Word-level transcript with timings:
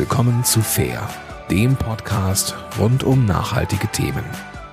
willkommen 0.00 0.44
zu 0.44 0.62
Fair, 0.62 1.06
dem 1.50 1.76
Podcast 1.76 2.54
rund 2.78 3.04
um 3.04 3.26
nachhaltige 3.26 3.86
Themen. 3.88 4.24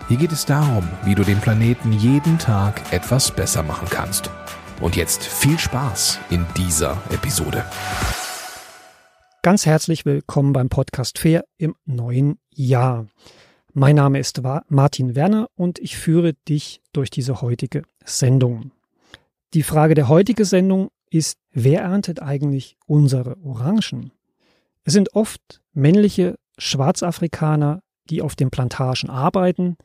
Hier 0.08 0.16
geht 0.16 0.32
es 0.32 0.46
darum, 0.46 0.88
wie 1.04 1.16
du 1.16 1.24
den 1.24 1.42
Planeten 1.42 1.92
jeden 1.92 2.40
Tag 2.40 2.93
etwas 2.93 3.35
besser 3.35 3.61
machen 3.61 3.90
kannst. 3.92 4.32
Und 4.79 4.95
jetzt 4.95 5.25
viel 5.25 5.59
Spaß 5.59 6.19
in 6.29 6.45
dieser 6.55 7.01
Episode. 7.09 7.66
Ganz 9.41 9.66
herzlich 9.66 10.05
willkommen 10.05 10.54
beim 10.54 10.70
Podcast 10.70 11.20
Fair 11.20 11.44
im 11.57 11.75
neuen 11.84 12.39
Jahr. 12.50 13.07
Mein 13.73 13.98
Name 13.98 14.20
ist 14.20 14.41
Martin 14.70 15.14
Werner 15.14 15.50
und 15.55 15.78
ich 15.80 15.98
führe 15.98 16.36
dich 16.48 16.82
durch 16.94 17.09
diese 17.09 17.41
heutige 17.41 17.84
Sendung. 18.05 18.71
Die 19.54 19.64
Frage 19.64 19.94
der 19.94 20.07
heutigen 20.07 20.46
Sendung 20.46 20.89
ist, 21.09 21.38
wer 21.52 21.82
erntet 21.82 22.21
eigentlich 22.21 22.78
unsere 22.86 23.36
Orangen? 23.44 24.14
Es 24.88 24.94
sind 24.94 25.16
oft 25.16 25.60
männliche 25.74 26.36
Schwarzafrikaner, 26.57 27.82
die 28.10 28.21
auf 28.21 28.38
den 28.38 28.50
Plantagen 28.50 29.10
arbeiten. 29.10 29.75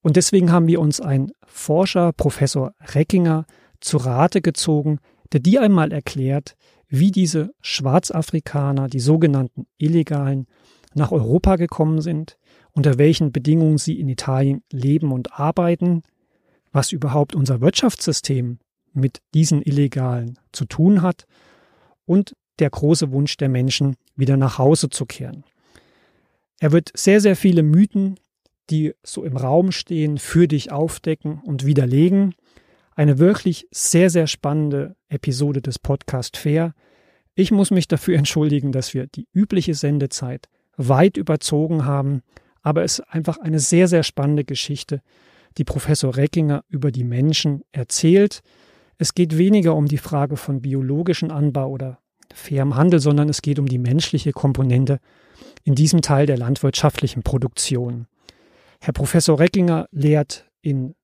Und 0.00 0.14
deswegen 0.14 0.52
haben 0.52 0.68
wir 0.68 0.80
uns 0.80 1.00
einen 1.00 1.32
Forscher, 1.44 2.12
Professor 2.12 2.72
Reckinger, 2.94 3.46
zu 3.80 3.96
Rate 3.96 4.40
gezogen, 4.40 5.00
der 5.32 5.40
dir 5.40 5.60
einmal 5.60 5.90
erklärt, 5.90 6.54
wie 6.86 7.10
diese 7.10 7.50
Schwarzafrikaner, 7.62 8.86
die 8.86 9.00
sogenannten 9.00 9.66
Illegalen, 9.76 10.46
nach 10.94 11.10
Europa 11.10 11.56
gekommen 11.56 12.00
sind, 12.00 12.38
unter 12.70 12.96
welchen 12.96 13.32
Bedingungen 13.32 13.78
sie 13.78 13.98
in 13.98 14.08
Italien 14.08 14.62
leben 14.70 15.10
und 15.10 15.32
arbeiten, 15.32 16.04
was 16.70 16.92
überhaupt 16.92 17.34
unser 17.34 17.60
Wirtschaftssystem 17.60 18.60
mit 18.92 19.18
diesen 19.34 19.62
Illegalen 19.62 20.38
zu 20.52 20.64
tun 20.64 21.02
hat 21.02 21.26
und 22.04 22.36
der 22.60 22.70
große 22.70 23.10
Wunsch 23.10 23.36
der 23.36 23.48
Menschen, 23.48 23.96
wieder 24.18 24.36
nach 24.36 24.58
Hause 24.58 24.90
zu 24.90 25.06
kehren. 25.06 25.44
Er 26.60 26.72
wird 26.72 26.90
sehr, 26.94 27.20
sehr 27.20 27.36
viele 27.36 27.62
Mythen, 27.62 28.18
die 28.70 28.94
so 29.02 29.24
im 29.24 29.36
Raum 29.36 29.72
stehen, 29.72 30.18
für 30.18 30.48
dich 30.48 30.72
aufdecken 30.72 31.40
und 31.44 31.64
widerlegen. 31.64 32.34
Eine 32.94 33.18
wirklich 33.18 33.66
sehr, 33.70 34.10
sehr 34.10 34.26
spannende 34.26 34.96
Episode 35.08 35.62
des 35.62 35.78
Podcast 35.78 36.36
Fair. 36.36 36.74
Ich 37.34 37.50
muss 37.50 37.70
mich 37.70 37.88
dafür 37.88 38.18
entschuldigen, 38.18 38.72
dass 38.72 38.92
wir 38.92 39.06
die 39.06 39.28
übliche 39.32 39.74
Sendezeit 39.74 40.48
weit 40.76 41.16
überzogen 41.16 41.84
haben, 41.84 42.22
aber 42.62 42.84
es 42.84 42.98
ist 42.98 43.08
einfach 43.08 43.38
eine 43.38 43.60
sehr, 43.60 43.88
sehr 43.88 44.02
spannende 44.02 44.44
Geschichte, 44.44 45.00
die 45.56 45.64
Professor 45.64 46.16
Reckinger 46.16 46.64
über 46.68 46.92
die 46.92 47.04
Menschen 47.04 47.62
erzählt. 47.72 48.42
Es 48.96 49.14
geht 49.14 49.38
weniger 49.38 49.74
um 49.74 49.86
die 49.86 49.98
Frage 49.98 50.36
von 50.36 50.60
biologischen 50.60 51.30
Anbau 51.30 51.70
oder 51.70 52.00
fairem 52.34 52.76
Handel, 52.76 53.00
sondern 53.00 53.28
es 53.28 53.42
geht 53.42 53.58
um 53.58 53.66
die 53.66 53.78
menschliche 53.78 54.32
Komponente 54.32 54.98
in 55.64 55.74
diesem 55.74 56.02
Teil 56.02 56.26
der 56.26 56.38
landwirtschaftlichen 56.38 57.22
Produktion. 57.22 58.06
Herr 58.80 58.92
Professor 58.92 59.38
Reckinger 59.38 59.88
lehrt 59.90 60.48
in 60.62 60.94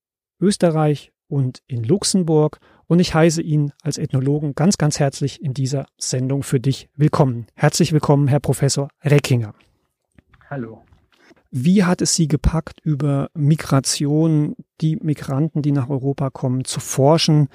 Österreich 0.40 1.12
und 1.28 1.62
in 1.66 1.84
Luxemburg 1.84 2.60
und 2.86 3.00
ich 3.00 3.14
heiße 3.14 3.42
ihn 3.42 3.72
als 3.82 3.98
Ethnologen 3.98 4.54
ganz, 4.54 4.78
ganz 4.78 5.00
herzlich 5.00 5.42
in 5.42 5.54
dieser 5.54 5.86
Sendung 5.98 6.42
für 6.42 6.60
dich 6.60 6.88
willkommen. 6.96 7.46
Herzlich 7.54 7.92
willkommen, 7.92 8.28
Herr 8.28 8.40
Professor 8.40 8.88
Reckinger. 9.02 9.54
Hallo. 10.50 10.82
Wie 11.50 11.84
hat 11.84 12.02
es 12.02 12.16
Sie 12.16 12.26
gepackt, 12.26 12.80
über 12.82 13.30
Migration, 13.34 14.56
die 14.80 14.96
Migranten, 14.96 15.62
die 15.62 15.72
nach 15.72 15.88
Europa 15.88 16.30
kommen, 16.30 16.64
zu 16.64 16.80
forschen? 16.80 17.48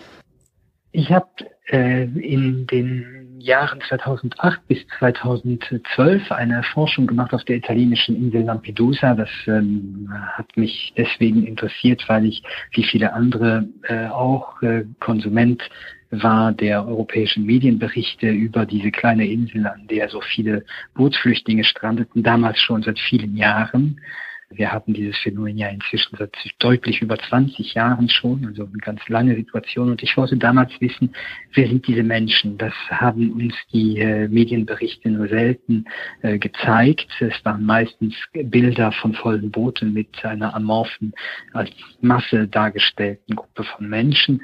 Ich 1.00 1.14
habe 1.14 1.30
äh, 1.69 2.03
in 2.03 2.67
den 2.67 3.39
Jahren 3.39 3.80
2008 3.88 4.67
bis 4.67 4.86
2012 4.97 6.30
eine 6.30 6.61
Forschung 6.61 7.08
gemacht 7.08 7.33
auf 7.33 7.45
der 7.45 7.55
italienischen 7.55 8.17
Insel 8.17 8.42
Lampedusa. 8.44 9.16
Das 9.16 9.30
ähm, 9.47 10.09
hat 10.33 10.58
mich 10.58 10.94
deswegen 10.97 11.47
interessiert, 11.47 12.03
weil 12.08 12.25
ich 12.25 12.44
wie 12.71 12.83
viele 12.83 13.14
andere 13.14 13.70
äh, 13.83 14.08
auch 14.08 14.61
äh, 14.61 14.83
Konsument 14.99 15.64
war 16.11 16.52
der 16.52 16.86
europäischen 16.86 17.45
Medienberichte 17.45 18.30
über 18.30 18.66
diese 18.66 18.92
kleine 18.92 19.26
Insel, 19.26 19.67
an 19.67 19.87
der 19.87 20.10
so 20.10 20.20
viele 20.20 20.66
Bootsflüchtlinge 20.95 21.64
strandeten, 21.64 22.23
damals 22.23 22.60
schon 22.60 22.83
seit 22.83 22.99
vielen 22.99 23.37
Jahren. 23.37 24.02
Wir 24.52 24.71
hatten 24.71 24.93
dieses 24.93 25.15
Phänomen 25.20 25.58
ja 25.58 25.67
inzwischen 25.67 26.17
seit 26.17 26.36
deutlich 26.58 27.04
über 27.04 27.17
20 27.17 27.76
Jahren 27.76 28.10
schon, 28.10 28.45
also 28.48 28.64
eine 28.64 28.77
ganz 28.80 29.08
lange 29.08 29.36
Situation. 29.36 29.92
Und 29.92 30.02
ich 30.02 30.17
wollte 30.17 30.37
damals 30.37 30.71
wissen, 30.80 31.14
wer 31.54 31.67
sind 31.67 31.86
diese 31.86 32.02
Menschen? 32.02 32.58
Das 32.58 32.73
haben 32.89 33.32
uns 33.32 33.54
die 33.71 33.99
äh, 33.99 34.27
Medienberichte 34.27 35.10
nur 35.10 35.27
selten 35.27 35.86
äh, 36.23 36.39
gezeigt. 36.39 37.10
Es 37.20 37.45
waren 37.45 37.64
meistens 37.64 38.15
Bilder 38.33 38.92
von 38.92 39.14
vollen 39.14 39.52
Booten 39.52 39.93
mit 39.93 40.26
einer 40.26 40.55
amorphen, 40.55 41.14
als 41.54 41.70
Masse 42.02 42.48
dargestellten 42.48 43.36
Gruppe 43.36 43.64
von 43.64 43.87
Menschen. 43.87 44.42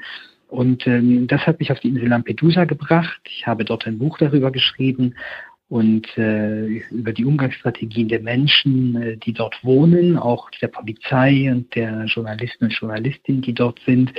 Und 0.48 0.86
ähm, 0.86 1.26
das 1.26 1.44
hat 1.46 1.58
mich 1.58 1.72
auf 1.72 1.80
die 1.80 1.88
Insel 1.88 2.08
Lampedusa 2.08 2.64
gebracht. 2.64 3.20
Ich 3.24 3.46
habe 3.46 3.64
dort 3.64 3.86
ein 3.86 3.98
Buch 3.98 4.18
darüber 4.18 4.52
geschrieben 4.52 5.16
und 5.68 6.16
äh, 6.16 6.66
über 6.90 7.12
die 7.12 7.24
Umgangsstrategien 7.24 8.08
der 8.08 8.20
Menschen, 8.20 9.02
äh, 9.02 9.16
die 9.16 9.32
dort 9.32 9.64
wohnen, 9.64 10.16
auch 10.16 10.48
der 10.62 10.68
Polizei 10.68 11.50
und 11.50 11.74
der 11.74 12.04
Journalisten 12.04 12.66
und 12.66 12.72
Journalistinnen, 12.72 13.42
die 13.42 13.54
dort 13.54 13.80
sind, 13.84 14.12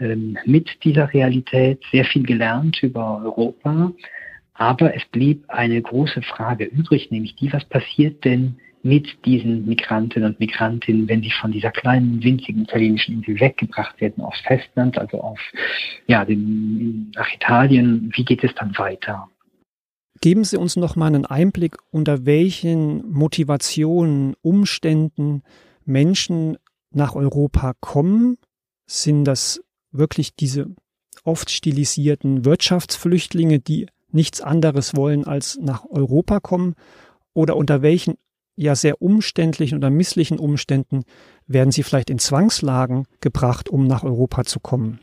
ähm, 0.00 0.38
mit 0.46 0.82
dieser 0.82 1.12
Realität 1.12 1.82
sehr 1.92 2.06
viel 2.06 2.22
gelernt 2.22 2.82
über 2.82 3.22
Europa. 3.22 3.92
Aber 4.54 4.94
es 4.94 5.04
blieb 5.06 5.44
eine 5.48 5.82
große 5.82 6.22
Frage 6.22 6.64
übrig, 6.64 7.10
nämlich 7.10 7.34
die, 7.36 7.52
was 7.52 7.64
passiert 7.66 8.24
denn 8.24 8.56
mit 8.82 9.24
diesen 9.24 9.66
Migranten 9.66 10.24
und 10.24 10.38
Migrantinnen, 10.40 11.08
wenn 11.08 11.22
sie 11.22 11.30
von 11.30 11.52
dieser 11.52 11.70
kleinen, 11.70 12.22
winzigen 12.22 12.62
italienischen 12.62 13.14
Insel 13.16 13.40
weggebracht 13.40 14.00
werden 14.00 14.22
aufs 14.22 14.40
Festland, 14.40 14.98
also 14.98 15.20
auf, 15.20 15.40
ja, 16.06 16.24
den, 16.24 17.10
nach 17.14 17.32
Italien, 17.34 18.10
wie 18.14 18.24
geht 18.24 18.44
es 18.44 18.54
dann 18.54 18.76
weiter? 18.78 19.28
Geben 20.24 20.44
Sie 20.44 20.56
uns 20.56 20.76
noch 20.76 20.96
mal 20.96 21.08
einen 21.08 21.26
Einblick, 21.26 21.76
unter 21.90 22.24
welchen 22.24 23.06
Motivationen, 23.12 24.34
Umständen 24.40 25.42
Menschen 25.84 26.56
nach 26.90 27.14
Europa 27.14 27.74
kommen. 27.78 28.38
Sind 28.86 29.26
das 29.26 29.60
wirklich 29.90 30.34
diese 30.34 30.74
oft 31.24 31.50
stilisierten 31.50 32.46
Wirtschaftsflüchtlinge, 32.46 33.60
die 33.60 33.86
nichts 34.12 34.40
anderes 34.40 34.96
wollen 34.96 35.26
als 35.26 35.58
nach 35.60 35.84
Europa 35.90 36.40
kommen? 36.40 36.74
Oder 37.34 37.54
unter 37.58 37.82
welchen 37.82 38.14
ja 38.56 38.74
sehr 38.76 39.02
umständlichen 39.02 39.76
oder 39.76 39.90
misslichen 39.90 40.38
Umständen 40.38 41.02
werden 41.46 41.70
sie 41.70 41.82
vielleicht 41.82 42.08
in 42.08 42.18
Zwangslagen 42.18 43.04
gebracht, 43.20 43.68
um 43.68 43.86
nach 43.86 44.04
Europa 44.04 44.44
zu 44.44 44.58
kommen? 44.58 45.00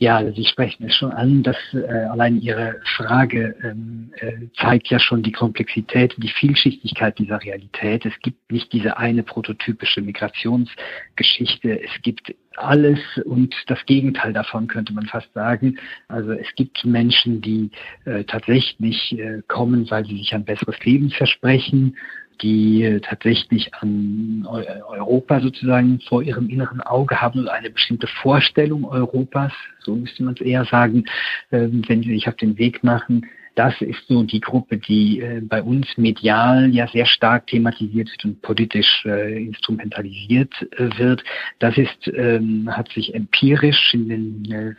Ja, 0.00 0.22
Sie 0.32 0.44
sprechen 0.44 0.84
es 0.86 0.94
schon 0.94 1.10
an, 1.10 1.42
dass 1.42 1.56
äh, 1.72 1.88
allein 1.88 2.40
Ihre 2.40 2.80
Frage 2.96 3.56
ähm, 3.64 4.12
äh, 4.20 4.46
zeigt 4.56 4.86
ja 4.90 5.00
schon 5.00 5.24
die 5.24 5.32
Komplexität, 5.32 6.14
die 6.18 6.28
Vielschichtigkeit 6.28 7.18
dieser 7.18 7.42
Realität. 7.42 8.06
Es 8.06 8.16
gibt 8.22 8.52
nicht 8.52 8.72
diese 8.72 8.96
eine 8.96 9.24
prototypische 9.24 10.00
Migrationsgeschichte. 10.00 11.82
Es 11.82 12.00
gibt 12.02 12.32
alles 12.54 13.00
und 13.24 13.52
das 13.66 13.84
Gegenteil 13.86 14.32
davon 14.32 14.68
könnte 14.68 14.92
man 14.92 15.06
fast 15.06 15.32
sagen. 15.32 15.80
Also 16.06 16.30
es 16.30 16.54
gibt 16.54 16.84
Menschen, 16.84 17.40
die 17.40 17.72
äh, 18.04 18.22
tatsächlich 18.22 19.18
äh, 19.18 19.42
kommen, 19.48 19.90
weil 19.90 20.04
sie 20.04 20.18
sich 20.18 20.32
ein 20.32 20.44
besseres 20.44 20.78
Leben 20.84 21.10
versprechen, 21.10 21.96
die 22.42 23.00
tatsächlich 23.02 23.74
an 23.74 24.46
Europa 24.46 25.40
sozusagen 25.40 26.00
vor 26.08 26.22
ihrem 26.22 26.48
inneren 26.48 26.80
Auge 26.80 27.20
haben 27.20 27.40
oder 27.40 27.52
eine 27.52 27.70
bestimmte 27.70 28.06
Vorstellung 28.06 28.84
Europas, 28.84 29.52
so 29.80 29.94
müsste 29.96 30.22
man 30.22 30.34
es 30.34 30.40
eher 30.40 30.64
sagen, 30.64 31.04
ähm, 31.50 31.82
wenn 31.86 32.02
sie 32.02 32.10
sich 32.10 32.28
auf 32.28 32.36
den 32.36 32.58
Weg 32.58 32.84
machen. 32.84 33.26
Das 33.54 33.80
ist 33.80 34.06
so 34.06 34.22
die 34.22 34.40
Gruppe, 34.40 34.78
die 34.78 35.20
äh, 35.20 35.40
bei 35.40 35.62
uns 35.62 35.86
medial 35.96 36.70
ja 36.70 36.86
sehr 36.86 37.06
stark 37.06 37.48
thematisiert 37.48 38.08
wird 38.10 38.24
und 38.24 38.42
politisch 38.42 39.04
äh, 39.04 39.44
instrumentalisiert 39.44 40.52
äh, 40.72 40.96
wird. 40.96 41.24
Das 41.58 41.76
ist, 41.76 42.08
ähm, 42.14 42.68
hat 42.70 42.92
sich 42.92 43.14
empirisch 43.14 43.94
in 43.94 44.08
den 44.08 44.76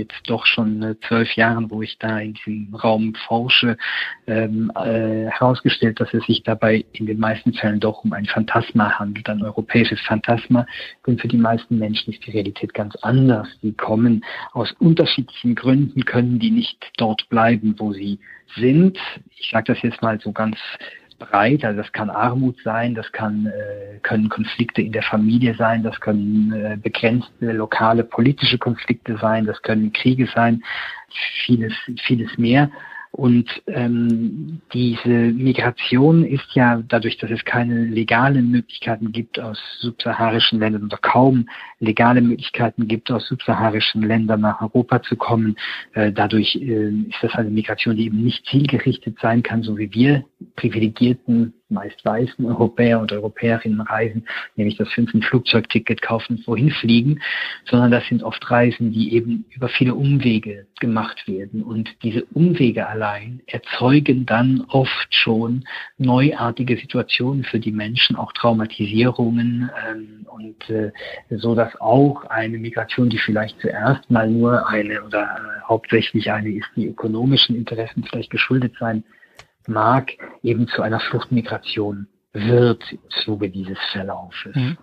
jetzt 0.00 0.20
doch 0.26 0.46
schon 0.46 0.82
äh, 0.82 0.94
zwölf 1.06 1.32
Jahren, 1.34 1.70
wo 1.70 1.82
ich 1.82 1.98
da 1.98 2.18
in 2.18 2.34
diesem 2.34 2.74
Raum 2.74 3.14
forsche, 3.26 3.76
ähm, 4.26 4.70
äh, 4.74 5.26
herausgestellt, 5.26 6.00
dass 6.00 6.12
es 6.12 6.24
sich 6.26 6.42
dabei 6.42 6.84
in 6.92 7.06
den 7.06 7.18
meisten 7.18 7.52
Fällen 7.52 7.80
doch 7.80 8.04
um 8.04 8.12
ein 8.12 8.26
Phantasma 8.26 8.98
handelt, 8.98 9.28
ein 9.28 9.42
europäisches 9.42 10.00
Phantasma. 10.00 10.66
Und 11.06 11.20
für 11.20 11.28
die 11.28 11.36
meisten 11.36 11.78
Menschen 11.78 12.12
ist 12.12 12.26
die 12.26 12.32
Realität 12.32 12.74
ganz 12.74 12.96
anders. 12.96 13.48
Die 13.62 13.72
kommen 13.72 14.24
aus 14.52 14.72
unterschiedlichen 14.78 15.54
Gründen, 15.54 16.04
können 16.04 16.38
die 16.38 16.50
nicht 16.50 16.90
dort 16.96 17.28
bleiben, 17.28 17.74
wo 17.78 17.92
sie 17.92 18.18
sind. 18.56 18.98
Ich 19.36 19.50
sage 19.50 19.72
das 19.72 19.82
jetzt 19.82 20.02
mal 20.02 20.20
so 20.20 20.32
ganz 20.32 20.56
breit. 21.20 21.64
Also 21.64 21.80
das 21.80 21.92
kann 21.92 22.10
Armut 22.10 22.56
sein, 22.64 22.96
das 22.96 23.12
kann, 23.12 23.46
äh, 23.46 23.98
können 24.02 24.28
Konflikte 24.28 24.82
in 24.82 24.90
der 24.90 25.04
Familie 25.04 25.54
sein, 25.54 25.84
das 25.84 26.00
können 26.00 26.52
äh, 26.52 26.76
begrenzte 26.76 27.52
lokale 27.52 28.02
politische 28.02 28.58
Konflikte 28.58 29.16
sein, 29.18 29.46
das 29.46 29.62
können 29.62 29.92
Kriege 29.92 30.28
sein, 30.34 30.64
vieles, 31.44 31.74
vieles 32.04 32.36
mehr. 32.36 32.70
Und 33.12 33.50
ähm, 33.66 34.60
diese 34.72 35.08
Migration 35.08 36.24
ist 36.24 36.46
ja 36.54 36.80
dadurch, 36.86 37.18
dass 37.18 37.30
es 37.30 37.44
keine 37.44 37.84
legalen 37.86 38.50
Möglichkeiten 38.50 39.10
gibt 39.10 39.40
aus 39.40 39.58
subsaharischen 39.80 40.60
Ländern 40.60 40.84
oder 40.84 40.98
kaum 40.98 41.48
legale 41.80 42.20
Möglichkeiten 42.20 42.86
gibt, 42.86 43.10
aus 43.10 43.26
subsaharischen 43.26 44.02
Ländern 44.02 44.42
nach 44.42 44.62
Europa 44.62 45.02
zu 45.02 45.16
kommen, 45.16 45.56
äh, 45.94 46.12
dadurch 46.12 46.54
äh, 46.54 46.90
ist 46.90 47.18
das 47.20 47.34
eine 47.34 47.50
Migration, 47.50 47.96
die 47.96 48.06
eben 48.06 48.22
nicht 48.22 48.46
zielgerichtet 48.46 49.18
sein 49.20 49.42
kann, 49.42 49.64
so 49.64 49.76
wie 49.76 49.92
wir 49.92 50.24
privilegierten 50.54 51.54
meist 51.70 52.04
weißen 52.04 52.44
Europäer 52.44 53.00
und 53.00 53.12
Europäerinnen 53.12 53.80
reisen, 53.80 54.26
nämlich 54.56 54.76
das 54.76 54.88
fünf 54.90 55.10
Flugzeugticket 55.24 56.02
kaufen, 56.02 56.42
wohin 56.46 56.70
fliegen, 56.70 57.20
sondern 57.64 57.90
das 57.90 58.06
sind 58.08 58.22
oft 58.22 58.50
Reisen, 58.50 58.92
die 58.92 59.14
eben 59.14 59.44
über 59.50 59.68
viele 59.68 59.94
Umwege 59.94 60.66
gemacht 60.80 61.26
werden. 61.26 61.62
Und 61.62 61.90
diese 62.02 62.24
Umwege 62.26 62.86
allein 62.88 63.40
erzeugen 63.46 64.26
dann 64.26 64.64
oft 64.68 65.08
schon 65.10 65.64
neuartige 65.98 66.76
Situationen 66.76 67.44
für 67.44 67.58
die 67.58 67.72
Menschen, 67.72 68.16
auch 68.16 68.32
Traumatisierungen 68.32 69.70
ähm, 69.88 70.26
und 70.28 70.70
äh, 70.70 70.92
so 71.30 71.54
dass 71.54 71.80
auch 71.80 72.24
eine 72.24 72.58
Migration, 72.58 73.10
die 73.10 73.18
vielleicht 73.18 73.60
zuerst 73.60 74.10
mal 74.10 74.28
nur 74.28 74.68
eine 74.68 75.02
oder 75.02 75.22
äh, 75.22 75.68
hauptsächlich 75.68 76.30
eine 76.30 76.50
ist, 76.50 76.68
die 76.76 76.86
ökonomischen 76.86 77.56
Interessen 77.56 78.04
vielleicht 78.04 78.30
geschuldet 78.30 78.74
sein 78.78 79.04
mag, 79.66 80.12
eben 80.42 80.68
zu 80.68 80.82
einer 80.82 81.00
Fluchtmigration 81.00 82.08
wird 82.32 82.82
im 82.92 82.98
Zuge 83.24 83.50
dieses 83.50 83.78
Verlaufes. 83.92 84.54
Mhm. 84.54 84.78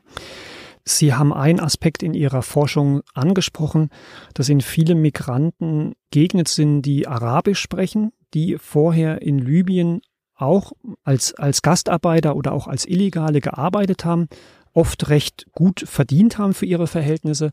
Sie 0.84 1.14
haben 1.14 1.34
einen 1.34 1.60
Aspekt 1.60 2.02
in 2.02 2.14
Ihrer 2.14 2.42
Forschung 2.42 3.02
angesprochen, 3.14 3.90
dass 4.34 4.48
in 4.48 4.62
viele 4.62 4.96
Migranten 4.96 5.94
Gegner 6.12 6.44
sind, 6.48 6.84
die 6.84 7.08
Arabisch 7.08 7.60
sprechen, 7.60 8.14
die 8.34 8.58
vorher 8.58 9.22
in 9.22 9.38
Libyen 9.38 10.02
auch 10.34 10.72
als, 11.04 11.34
als 11.34 11.62
Gastarbeiter 11.62 12.36
oder 12.36 12.54
auch 12.54 12.68
als 12.68 12.86
Illegale 12.86 13.42
gearbeitet 13.42 14.06
haben, 14.06 14.28
oft 14.74 15.10
recht 15.10 15.48
gut 15.52 15.84
verdient 15.86 16.38
haben 16.38 16.54
für 16.54 16.68
ihre 16.68 16.88
Verhältnisse 16.88 17.52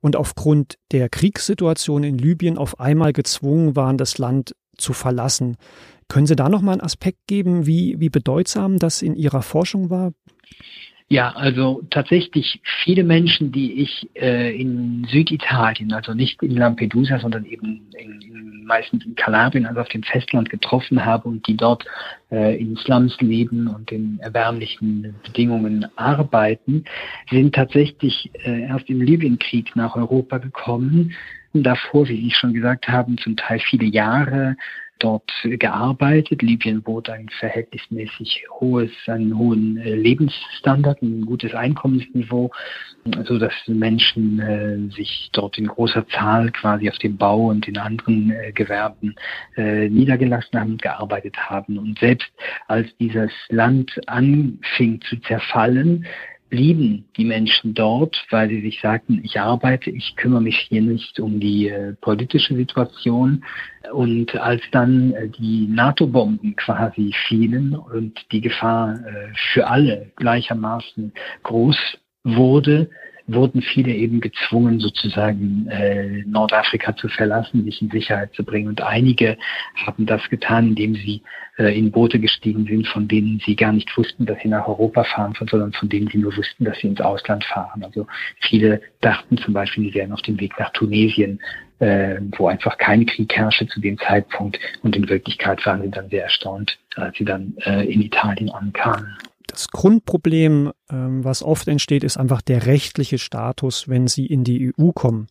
und 0.00 0.14
aufgrund 0.14 0.76
der 0.92 1.08
Kriegssituation 1.08 2.04
in 2.04 2.18
Libyen 2.18 2.58
auf 2.58 2.78
einmal 2.78 3.12
gezwungen 3.12 3.74
waren, 3.74 3.96
das 3.96 4.18
Land 4.18 4.54
zu 4.76 4.92
verlassen. 4.92 5.56
Können 6.08 6.26
Sie 6.26 6.36
da 6.36 6.48
noch 6.48 6.62
mal 6.62 6.72
einen 6.72 6.80
Aspekt 6.80 7.26
geben, 7.26 7.66
wie, 7.66 7.96
wie 7.98 8.10
bedeutsam 8.10 8.78
das 8.78 9.02
in 9.02 9.14
Ihrer 9.14 9.42
Forschung 9.42 9.90
war? 9.90 10.12
Ja, 11.08 11.30
also 11.36 11.82
tatsächlich 11.90 12.60
viele 12.82 13.04
Menschen, 13.04 13.52
die 13.52 13.80
ich 13.80 14.10
äh, 14.14 14.60
in 14.60 15.06
Süditalien, 15.08 15.92
also 15.92 16.14
nicht 16.14 16.42
in 16.42 16.56
Lampedusa, 16.56 17.20
sondern 17.20 17.44
eben 17.44 17.86
in, 17.96 18.20
in, 18.22 18.64
meistens 18.64 19.06
in 19.06 19.14
Kalabrien, 19.14 19.66
also 19.66 19.82
auf 19.82 19.88
dem 19.88 20.02
Festland 20.02 20.50
getroffen 20.50 21.04
habe 21.04 21.28
und 21.28 21.46
die 21.46 21.56
dort 21.56 21.84
äh, 22.32 22.60
in 22.60 22.76
Slums 22.76 23.16
leben 23.20 23.68
und 23.68 23.92
in 23.92 24.18
erbärmlichen 24.18 25.14
Bedingungen 25.24 25.86
arbeiten, 25.94 26.84
sind 27.30 27.54
tatsächlich 27.54 28.32
äh, 28.44 28.62
erst 28.62 28.90
im 28.90 29.00
Libyenkrieg 29.00 29.76
nach 29.76 29.94
Europa 29.94 30.38
gekommen. 30.38 31.14
Davor, 31.52 32.08
wie 32.08 32.20
Sie 32.20 32.32
schon 32.32 32.52
gesagt 32.52 32.88
haben, 32.88 33.16
zum 33.16 33.36
Teil 33.36 33.60
viele 33.60 33.86
Jahre 33.86 34.56
dort 34.98 35.30
gearbeitet. 35.44 36.42
Libyen 36.42 36.82
bot 36.82 37.08
ein 37.08 37.28
verhältnismäßig 37.28 38.46
hohes, 38.60 38.90
einen 39.06 39.36
hohen 39.36 39.76
äh, 39.78 39.94
Lebensstandard, 39.94 41.02
ein 41.02 41.26
gutes 41.26 41.54
Einkommensniveau, 41.54 42.50
so 43.24 43.38
dass 43.38 43.52
Menschen 43.66 44.40
äh, 44.40 44.94
sich 44.94 45.30
dort 45.32 45.58
in 45.58 45.66
großer 45.66 46.06
Zahl 46.08 46.50
quasi 46.50 46.88
auf 46.88 46.98
dem 46.98 47.16
Bau 47.16 47.46
und 47.48 47.68
in 47.68 47.78
anderen 47.78 48.30
äh, 48.30 48.52
Gewerben 48.52 49.14
niedergelassen 49.56 50.58
haben 50.58 50.78
gearbeitet 50.78 51.36
haben. 51.36 51.78
Und 51.78 51.98
selbst 51.98 52.28
als 52.68 52.88
dieses 52.98 53.30
Land 53.48 54.00
anfing 54.06 55.00
zu 55.02 55.16
zerfallen, 55.20 56.06
blieben 56.48 57.04
die 57.16 57.24
Menschen 57.24 57.74
dort, 57.74 58.24
weil 58.30 58.48
sie 58.48 58.60
sich 58.60 58.80
sagten, 58.80 59.20
ich 59.24 59.40
arbeite, 59.40 59.90
ich 59.90 60.16
kümmere 60.16 60.42
mich 60.42 60.58
hier 60.68 60.82
nicht 60.82 61.18
um 61.20 61.40
die 61.40 61.68
äh, 61.68 61.94
politische 61.94 62.54
Situation. 62.54 63.44
Und 63.92 64.36
als 64.36 64.62
dann 64.72 65.12
äh, 65.12 65.28
die 65.28 65.66
NATO-Bomben 65.68 66.56
quasi 66.56 67.14
fielen 67.26 67.74
und 67.74 68.26
die 68.32 68.40
Gefahr 68.40 68.94
äh, 68.94 69.32
für 69.52 69.66
alle 69.66 70.12
gleichermaßen 70.16 71.12
groß 71.42 71.98
wurde, 72.24 72.90
wurden 73.26 73.62
viele 73.62 73.92
eben 73.92 74.20
gezwungen, 74.20 74.78
sozusagen 74.78 75.66
äh, 75.68 76.22
Nordafrika 76.26 76.96
zu 76.96 77.08
verlassen, 77.08 77.64
sich 77.64 77.82
in 77.82 77.90
Sicherheit 77.90 78.32
zu 78.34 78.44
bringen. 78.44 78.68
Und 78.68 78.82
einige 78.82 79.36
haben 79.74 80.06
das 80.06 80.28
getan, 80.28 80.68
indem 80.68 80.94
sie 80.94 81.22
äh, 81.58 81.76
in 81.76 81.90
Boote 81.90 82.20
gestiegen 82.20 82.66
sind, 82.66 82.86
von 82.86 83.08
denen 83.08 83.40
sie 83.44 83.56
gar 83.56 83.72
nicht 83.72 83.96
wussten, 83.96 84.26
dass 84.26 84.38
sie 84.42 84.48
nach 84.48 84.68
Europa 84.68 85.04
fahren, 85.04 85.34
sondern 85.38 85.72
von 85.72 85.88
denen 85.88 86.08
sie 86.08 86.18
nur 86.18 86.36
wussten, 86.36 86.64
dass 86.64 86.78
sie 86.78 86.88
ins 86.88 87.00
Ausland 87.00 87.44
fahren. 87.44 87.82
Also 87.82 88.06
viele 88.40 88.80
dachten 89.00 89.38
zum 89.38 89.54
Beispiel, 89.54 89.84
sie 89.84 89.94
wären 89.94 90.12
auf 90.12 90.22
dem 90.22 90.38
Weg 90.38 90.52
nach 90.58 90.70
Tunesien, 90.70 91.40
äh, 91.78 92.16
wo 92.36 92.46
einfach 92.48 92.78
kein 92.78 93.06
Krieg 93.06 93.34
herrschte 93.34 93.66
zu 93.66 93.80
dem 93.80 93.98
Zeitpunkt. 93.98 94.58
Und 94.82 94.96
in 94.96 95.08
Wirklichkeit 95.08 95.64
waren 95.66 95.82
sie 95.82 95.90
dann 95.90 96.08
sehr 96.10 96.24
erstaunt, 96.24 96.78
als 96.94 97.16
sie 97.16 97.24
dann 97.24 97.54
äh, 97.64 97.84
in 97.90 98.02
Italien 98.02 98.50
ankamen. 98.50 99.16
Das 99.46 99.68
Grundproblem, 99.68 100.72
ähm, 100.90 101.24
was 101.24 101.42
oft 101.42 101.68
entsteht, 101.68 102.04
ist 102.04 102.16
einfach 102.16 102.42
der 102.42 102.66
rechtliche 102.66 103.18
Status, 103.18 103.88
wenn 103.88 104.06
sie 104.06 104.26
in 104.26 104.44
die 104.44 104.72
EU 104.76 104.92
kommen. 104.92 105.28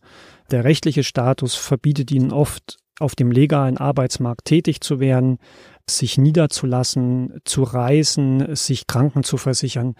Der 0.50 0.64
rechtliche 0.64 1.04
Status 1.04 1.54
verbietet 1.54 2.10
ihnen 2.10 2.32
oft, 2.32 2.78
auf 2.98 3.14
dem 3.14 3.30
legalen 3.30 3.76
Arbeitsmarkt 3.76 4.46
tätig 4.46 4.80
zu 4.80 5.00
werden, 5.00 5.38
sich 5.88 6.16
niederzulassen, 6.18 7.40
zu 7.44 7.62
reisen, 7.62 8.56
sich 8.56 8.86
Kranken 8.86 9.22
zu 9.22 9.36
versichern. 9.36 9.94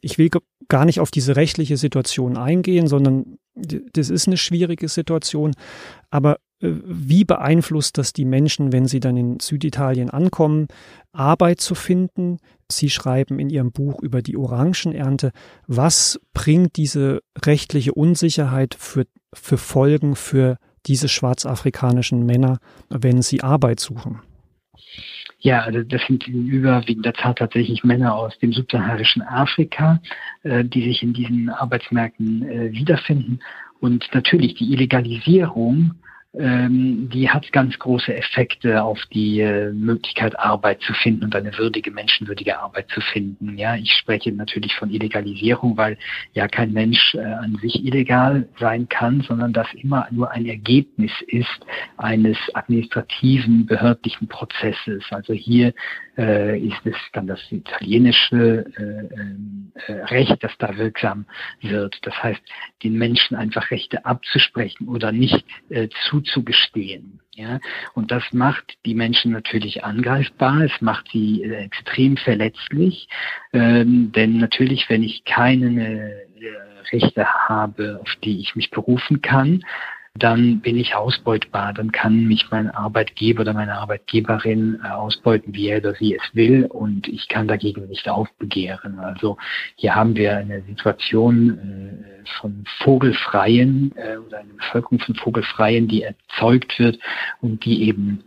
Ich 0.00 0.16
will 0.16 0.30
gar 0.68 0.86
nicht 0.86 1.00
auf 1.00 1.10
diese 1.10 1.36
rechtliche 1.36 1.76
Situation 1.76 2.38
eingehen, 2.38 2.86
sondern 2.86 3.36
das 3.54 4.08
ist 4.08 4.26
eine 4.26 4.38
schwierige 4.38 4.88
Situation. 4.88 5.52
Aber 6.10 6.38
wie 6.60 7.24
beeinflusst 7.24 7.98
das 7.98 8.12
die 8.12 8.24
Menschen, 8.24 8.72
wenn 8.72 8.86
sie 8.86 9.00
dann 9.00 9.16
in 9.16 9.40
Süditalien 9.40 10.10
ankommen, 10.10 10.68
Arbeit 11.12 11.60
zu 11.60 11.74
finden, 11.74 12.38
Sie 12.72 12.90
schreiben 12.90 13.38
in 13.38 13.50
Ihrem 13.50 13.72
Buch 13.72 14.00
über 14.00 14.22
die 14.22 14.36
Orangenernte. 14.36 15.32
Was 15.66 16.20
bringt 16.34 16.76
diese 16.76 17.22
rechtliche 17.44 17.92
Unsicherheit 17.92 18.74
für, 18.78 19.06
für 19.32 19.58
Folgen 19.58 20.16
für 20.16 20.56
diese 20.86 21.08
schwarzafrikanischen 21.08 22.24
Männer, 22.24 22.58
wenn 22.88 23.22
sie 23.22 23.42
Arbeit 23.42 23.80
suchen? 23.80 24.20
Ja, 25.40 25.62
also 25.62 25.82
das 25.82 26.02
sind 26.06 26.26
in 26.28 26.46
überwiegender 26.46 27.14
Zahl 27.14 27.34
tatsächlich 27.34 27.82
Männer 27.82 28.14
aus 28.14 28.38
dem 28.38 28.52
subsaharischen 28.52 29.22
Afrika, 29.22 30.00
äh, 30.42 30.64
die 30.64 30.84
sich 30.84 31.02
in 31.02 31.14
diesen 31.14 31.48
Arbeitsmärkten 31.48 32.42
äh, 32.42 32.72
wiederfinden. 32.72 33.40
Und 33.80 34.06
natürlich 34.12 34.54
die 34.54 34.72
Illegalisierung 34.72 35.94
die 36.32 37.28
hat 37.28 37.50
ganz 37.50 37.76
große 37.76 38.14
Effekte 38.14 38.84
auf 38.84 39.00
die 39.12 39.40
äh, 39.40 39.72
Möglichkeit, 39.72 40.38
Arbeit 40.38 40.80
zu 40.80 40.92
finden 40.92 41.24
und 41.24 41.34
eine 41.34 41.58
würdige, 41.58 41.90
menschenwürdige 41.90 42.60
Arbeit 42.60 42.88
zu 42.90 43.00
finden. 43.00 43.58
Ja, 43.58 43.74
ich 43.74 43.92
spreche 43.94 44.30
natürlich 44.30 44.72
von 44.76 44.90
Illegalisierung, 44.90 45.76
weil 45.76 45.98
ja 46.32 46.46
kein 46.46 46.72
Mensch 46.72 47.16
äh, 47.16 47.18
an 47.20 47.56
sich 47.56 47.84
illegal 47.84 48.48
sein 48.60 48.88
kann, 48.88 49.22
sondern 49.22 49.52
das 49.52 49.66
immer 49.74 50.06
nur 50.12 50.30
ein 50.30 50.46
Ergebnis 50.46 51.10
ist 51.26 51.66
eines 51.96 52.38
administrativen, 52.54 53.66
behördlichen 53.66 54.28
Prozesses. 54.28 55.02
Also 55.10 55.32
hier 55.32 55.74
ist 56.20 56.84
es 56.84 56.96
dann 57.12 57.26
das 57.26 57.40
italienische 57.50 58.64
äh, 58.76 59.92
äh, 59.92 60.04
Recht, 60.04 60.42
das 60.42 60.52
da 60.58 60.76
wirksam 60.76 61.26
wird. 61.60 61.98
Das 62.02 62.14
heißt, 62.22 62.40
den 62.82 62.94
Menschen 62.94 63.36
einfach 63.36 63.70
Rechte 63.70 64.04
abzusprechen 64.04 64.88
oder 64.88 65.12
nicht 65.12 65.44
äh, 65.68 65.88
zuzugestehen. 66.08 67.20
Ja, 67.34 67.60
und 67.94 68.10
das 68.10 68.24
macht 68.32 68.76
die 68.84 68.94
Menschen 68.94 69.32
natürlich 69.32 69.84
angreifbar, 69.84 70.62
es 70.62 70.80
macht 70.80 71.08
sie 71.12 71.42
äh, 71.42 71.64
extrem 71.64 72.16
verletzlich, 72.16 73.08
ähm, 73.52 74.12
denn 74.12 74.38
natürlich, 74.38 74.90
wenn 74.90 75.02
ich 75.02 75.24
keine 75.24 76.10
äh, 76.10 76.92
Rechte 76.92 77.24
habe, 77.48 77.98
auf 78.02 78.14
die 78.24 78.40
ich 78.40 78.56
mich 78.56 78.70
berufen 78.70 79.22
kann, 79.22 79.64
dann 80.18 80.60
bin 80.60 80.76
ich 80.76 80.96
ausbeutbar. 80.96 81.72
Dann 81.72 81.92
kann 81.92 82.26
mich 82.26 82.50
mein 82.50 82.68
Arbeitgeber 82.68 83.42
oder 83.42 83.52
meine 83.52 83.78
Arbeitgeberin 83.78 84.80
äh, 84.84 84.88
ausbeuten, 84.88 85.54
wie 85.54 85.68
er 85.68 85.78
oder 85.78 85.94
sie 85.94 86.16
es 86.16 86.34
will 86.34 86.66
und 86.66 87.06
ich 87.06 87.28
kann 87.28 87.46
dagegen 87.46 87.86
nicht 87.86 88.08
aufbegehren. 88.08 88.98
Also 88.98 89.36
hier 89.76 89.94
haben 89.94 90.16
wir 90.16 90.36
eine 90.36 90.62
Situation 90.62 91.58
äh, 91.58 92.28
von 92.40 92.64
Vogelfreien 92.82 93.92
äh, 93.96 94.16
oder 94.16 94.40
eine 94.40 94.54
Bevölkerung 94.54 94.98
von 94.98 95.14
Vogelfreien, 95.14 95.86
die 95.86 96.02
erzeugt 96.02 96.78
wird 96.78 96.98
und 97.40 97.64
die 97.64 97.84
eben 97.84 98.24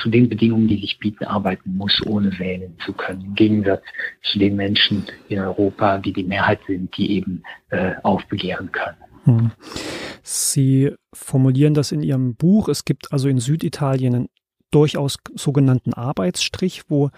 zu 0.00 0.08
den 0.08 0.28
Bedingungen, 0.28 0.68
die 0.68 0.80
sich 0.80 0.98
bieten, 0.98 1.24
arbeiten 1.24 1.76
muss, 1.76 2.00
ohne 2.06 2.38
wählen 2.38 2.76
zu 2.84 2.92
können. 2.92 3.22
Im 3.24 3.34
Gegensatz 3.34 3.82
zu 4.22 4.38
den 4.38 4.56
Menschen 4.56 5.04
in 5.28 5.38
Europa, 5.38 5.98
die 5.98 6.12
die 6.12 6.24
Mehrheit 6.24 6.60
sind, 6.66 6.96
die 6.96 7.12
eben 7.12 7.42
aufbegehren 8.02 8.70
können. 8.72 8.96
Hm. 9.24 9.50
Sie 10.32 10.92
formulieren 11.12 11.74
das 11.74 11.90
in 11.90 12.04
Ihrem 12.04 12.36
Buch. 12.36 12.68
Es 12.68 12.84
gibt 12.84 13.12
also 13.12 13.28
in 13.28 13.40
Süditalien 13.40 14.28
durchaus 14.70 15.16
sogenannten 15.34 15.92
Arbeitsstrich, 15.92 16.82
wo 16.88 17.10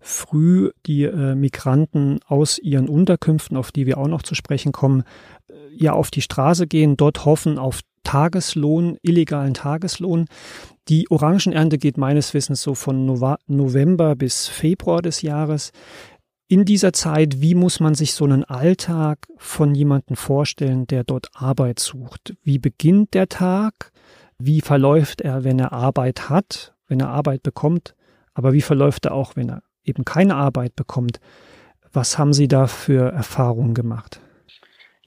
früh 0.00 0.70
die 0.86 1.02
äh, 1.02 1.34
Migranten 1.34 2.20
aus 2.26 2.58
ihren 2.58 2.88
Unterkünften, 2.88 3.58
auf 3.58 3.72
die 3.72 3.84
wir 3.84 3.98
auch 3.98 4.08
noch 4.08 4.22
zu 4.22 4.34
sprechen 4.34 4.72
kommen, 4.72 5.02
äh, 5.48 5.52
ja 5.76 5.92
auf 5.92 6.10
die 6.10 6.22
Straße 6.22 6.66
gehen, 6.66 6.96
dort 6.96 7.26
hoffen 7.26 7.58
auf 7.58 7.80
Tageslohn, 8.04 8.96
illegalen 9.02 9.52
Tageslohn. 9.52 10.24
Die 10.88 11.10
Orangenernte 11.10 11.76
geht 11.76 11.98
meines 11.98 12.32
Wissens 12.32 12.62
so 12.62 12.74
von 12.74 13.04
November 13.04 14.16
bis 14.16 14.46
Februar 14.46 15.02
des 15.02 15.20
Jahres. 15.20 15.72
In 16.48 16.64
dieser 16.64 16.92
Zeit, 16.92 17.40
wie 17.40 17.56
muss 17.56 17.80
man 17.80 17.96
sich 17.96 18.14
so 18.14 18.24
einen 18.24 18.44
Alltag 18.44 19.26
von 19.36 19.74
jemandem 19.74 20.14
vorstellen, 20.14 20.86
der 20.86 21.02
dort 21.02 21.28
Arbeit 21.34 21.80
sucht? 21.80 22.36
Wie 22.44 22.60
beginnt 22.60 23.14
der 23.14 23.28
Tag? 23.28 23.90
Wie 24.38 24.60
verläuft 24.60 25.22
er, 25.22 25.42
wenn 25.42 25.58
er 25.58 25.72
Arbeit 25.72 26.30
hat, 26.30 26.72
wenn 26.86 27.00
er 27.00 27.08
Arbeit 27.08 27.42
bekommt? 27.42 27.96
Aber 28.32 28.52
wie 28.52 28.60
verläuft 28.62 29.06
er 29.06 29.14
auch, 29.14 29.34
wenn 29.34 29.48
er 29.48 29.62
eben 29.82 30.04
keine 30.04 30.36
Arbeit 30.36 30.76
bekommt? 30.76 31.18
Was 31.92 32.16
haben 32.16 32.32
Sie 32.32 32.46
da 32.46 32.68
für 32.68 33.10
Erfahrungen 33.10 33.74
gemacht? 33.74 34.20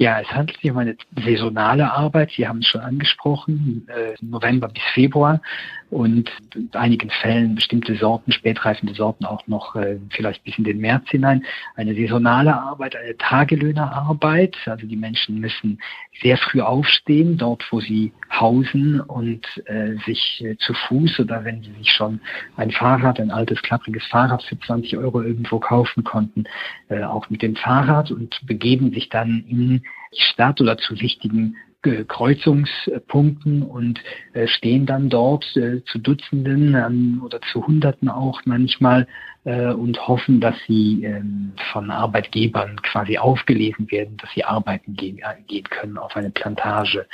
Ja, 0.02 0.22
es 0.22 0.30
handelt 0.32 0.62
sich 0.62 0.72
um 0.72 0.78
eine 0.78 0.96
saisonale 1.26 1.92
Arbeit. 1.92 2.32
Sie 2.32 2.48
haben 2.48 2.60
es 2.60 2.68
schon 2.68 2.80
angesprochen, 2.80 3.86
äh, 3.90 4.16
November 4.22 4.70
bis 4.70 4.82
Februar 4.94 5.42
und 5.90 6.32
in 6.56 6.70
einigen 6.72 7.10
Fällen 7.10 7.56
bestimmte 7.56 7.96
Sorten, 7.96 8.32
spätreifende 8.32 8.94
Sorten 8.94 9.26
auch 9.26 9.46
noch 9.48 9.76
äh, 9.76 9.98
vielleicht 10.12 10.46
bis 10.46 10.58
in 10.58 10.64
den 10.64 10.78
März 10.78 11.10
hinein. 11.10 11.44
Eine 11.76 11.96
saisonale 11.96 12.56
Arbeit, 12.56 12.96
eine 12.96 13.18
Tagelöhnerarbeit. 13.18 14.56
Also 14.68 14.88
die 14.88 14.96
Menschen 14.96 15.42
müssen 15.42 15.80
sehr 16.22 16.38
früh 16.38 16.62
aufstehen, 16.62 17.38
dort 17.38 17.66
wo 17.70 17.82
sie 17.82 18.14
hausen 18.32 19.02
und 19.02 19.46
äh, 19.66 19.96
sich 20.06 20.46
zu 20.60 20.74
Fuß 20.76 21.20
oder 21.20 21.44
wenn 21.44 21.62
sie 21.62 21.74
sich 21.74 21.92
schon 21.92 22.22
ein 22.56 22.72
Fahrrad, 22.72 23.20
ein 23.20 23.32
altes 23.32 23.62
klappriges 23.64 24.06
Fahrrad 24.06 24.44
für 24.44 24.58
20 24.58 24.96
Euro 24.96 25.22
irgendwo 25.22 25.60
kaufen 25.60 26.06
konnten, 26.06 26.46
auch 26.90 27.30
mit 27.30 27.42
dem 27.42 27.56
Fahrrad 27.56 28.12
und 28.12 28.40
begeben 28.48 28.92
sich 28.94 29.10
dann 29.10 29.44
in 29.48 29.84
die 30.14 30.22
Stadt 30.22 30.62
oder 30.62 30.78
zu 30.78 31.00
wichtigen 31.00 31.58
Kreuzungspunkten 31.82 33.64
und 33.64 34.02
äh, 34.34 34.48
stehen 34.48 34.86
dann 34.86 35.10
dort 35.10 35.46
äh, 35.56 35.82
zu 35.86 36.00
Dutzenden 36.00 36.76
ähm, 36.76 37.22
oder 37.24 37.40
zu 37.54 37.66
Hunderten 37.66 38.10
auch 38.10 38.42
manchmal 38.44 39.08
äh, 39.46 39.68
und 39.68 40.06
hoffen, 40.06 40.42
dass 40.42 40.56
sie 40.68 41.06
ähm, 41.06 41.54
von 41.72 41.90
Arbeitgebern 41.90 42.82
quasi 42.82 43.18
aufgelesen 43.18 43.90
werden, 43.92 44.18
dass 44.18 44.30
sie 44.34 44.44
arbeiten 44.44 44.96
gehen, 44.96 45.22
können 45.70 45.98
auf 45.98 46.18
eine 46.18 46.32
Plantage. 46.32 47.06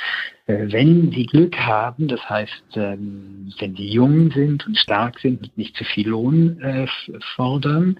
Wenn 0.48 1.10
sie 1.10 1.26
Glück 1.26 1.56
haben, 1.58 2.06
das 2.06 2.20
heißt, 2.28 2.76
ähm, 2.76 3.52
wenn 3.58 3.74
sie 3.74 3.88
jung 3.88 4.30
sind 4.30 4.64
und 4.66 4.78
stark 4.78 5.18
sind 5.18 5.42
und 5.42 5.58
nicht 5.58 5.76
zu 5.76 5.84
viel 5.84 6.08
Lohn 6.08 6.88
fordern, 7.34 7.98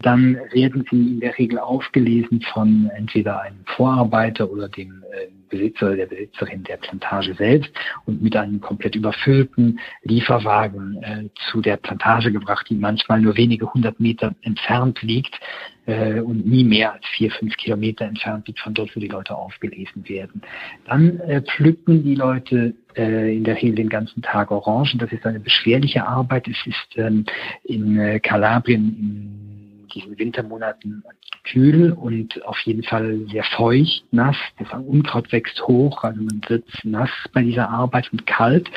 dann 0.00 0.38
werden 0.52 0.84
sie 0.90 0.96
in 0.96 1.20
der 1.20 1.38
Regel 1.38 1.58
aufgelesen 1.58 2.42
von 2.52 2.90
entweder 2.94 3.40
einem 3.40 3.64
Vorarbeiter 3.64 4.50
oder 4.50 4.68
dem 4.68 5.02
Besitzer 5.48 5.96
der 5.96 6.06
Besitzerin 6.06 6.62
der 6.64 6.76
Plantage 6.76 7.34
selbst 7.34 7.70
und 8.04 8.22
mit 8.22 8.36
einem 8.36 8.60
komplett 8.60 8.94
überfüllten 8.94 9.80
Lieferwagen 10.02 11.02
äh, 11.02 11.28
zu 11.50 11.60
der 11.60 11.76
Plantage 11.76 12.32
gebracht, 12.32 12.66
die 12.68 12.74
manchmal 12.74 13.20
nur 13.20 13.36
wenige 13.36 13.72
hundert 13.72 14.00
Meter 14.00 14.34
entfernt 14.42 15.02
liegt 15.02 15.38
äh, 15.86 16.20
und 16.20 16.46
nie 16.46 16.64
mehr 16.64 16.92
als 16.94 17.06
vier, 17.14 17.30
fünf 17.30 17.56
Kilometer 17.56 18.04
entfernt 18.04 18.46
liegt 18.46 18.60
von 18.60 18.74
dort, 18.74 18.94
wo 18.94 19.00
die 19.00 19.08
Leute 19.08 19.36
aufgelesen 19.36 20.08
werden. 20.08 20.42
Dann 20.86 21.20
äh, 21.20 21.42
pflücken 21.42 22.02
die 22.02 22.14
Leute 22.14 22.74
äh, 22.96 23.36
in 23.36 23.44
der 23.44 23.56
Regel 23.56 23.76
den 23.76 23.88
ganzen 23.88 24.22
Tag 24.22 24.50
Orangen. 24.50 24.98
Das 24.98 25.12
ist 25.12 25.24
eine 25.24 25.40
beschwerliche 25.40 26.06
Arbeit. 26.06 26.48
Es 26.48 26.66
ist 26.66 26.96
ähm, 26.96 27.24
in 27.64 27.98
äh, 27.98 28.20
Kalabrien 28.20 28.96
in 28.98 29.56
diesen 29.96 30.18
Wintermonaten 30.18 31.02
kühl 31.44 31.92
und 31.92 32.44
auf 32.44 32.58
jeden 32.60 32.82
Fall 32.82 33.20
sehr 33.30 33.44
feucht, 33.44 34.04
nass. 34.10 34.36
Das 34.58 34.68
Unkraut 34.72 35.32
wächst 35.32 35.60
hoch, 35.66 36.04
also 36.04 36.20
man 36.22 36.40
wird 36.48 36.64
nass 36.84 37.10
bei 37.32 37.42
dieser 37.42 37.70
Arbeit 37.70 38.12
und 38.12 38.26
kalt 38.26 38.70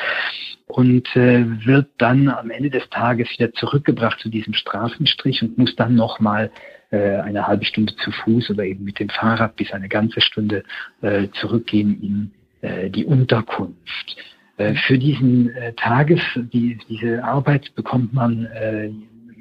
und 0.66 1.14
äh, 1.16 1.44
wird 1.66 1.88
dann 1.98 2.28
am 2.28 2.50
Ende 2.50 2.70
des 2.70 2.88
Tages 2.90 3.28
wieder 3.36 3.52
zurückgebracht 3.52 4.18
zu 4.20 4.28
diesem 4.28 4.54
Straßenstrich 4.54 5.42
und 5.42 5.58
muss 5.58 5.76
dann 5.76 5.94
nochmal 5.94 6.50
äh, 6.90 7.16
eine 7.16 7.46
halbe 7.46 7.64
Stunde 7.64 7.94
zu 7.96 8.10
Fuß 8.10 8.50
oder 8.50 8.64
eben 8.64 8.84
mit 8.84 8.98
dem 8.98 9.08
Fahrrad 9.08 9.56
bis 9.56 9.72
eine 9.72 9.88
ganze 9.88 10.20
Stunde 10.20 10.64
äh, 11.02 11.28
zurückgehen 11.40 12.00
in 12.02 12.30
äh, 12.68 12.90
die 12.90 13.04
Unterkunft. 13.04 14.16
Äh, 14.56 14.74
für 14.86 14.98
diesen 14.98 15.50
äh, 15.50 15.72
Tages, 15.74 16.20
die, 16.36 16.78
diese 16.88 17.24
Arbeit 17.24 17.74
bekommt 17.74 18.12
man 18.12 18.46
äh, 18.46 18.90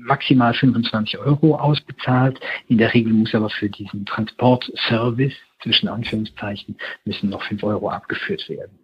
maximal 0.06 0.53
25 0.53 1.18
Euro 1.20 1.56
ausbezahlt. 1.56 2.39
In 2.68 2.77
der 2.77 2.94
Regel 2.94 3.13
muss 3.13 3.34
aber 3.34 3.50
für 3.50 3.70
diesen 3.70 4.06
Transportservice 4.06 5.34
zwischen 5.62 5.88
Anführungszeichen 5.88 6.77
müssen 7.06 7.29
noch 7.29 7.44
5 7.44 7.63
Euro 7.63 7.89
abgeführt 7.89 8.48
werden. 8.50 8.79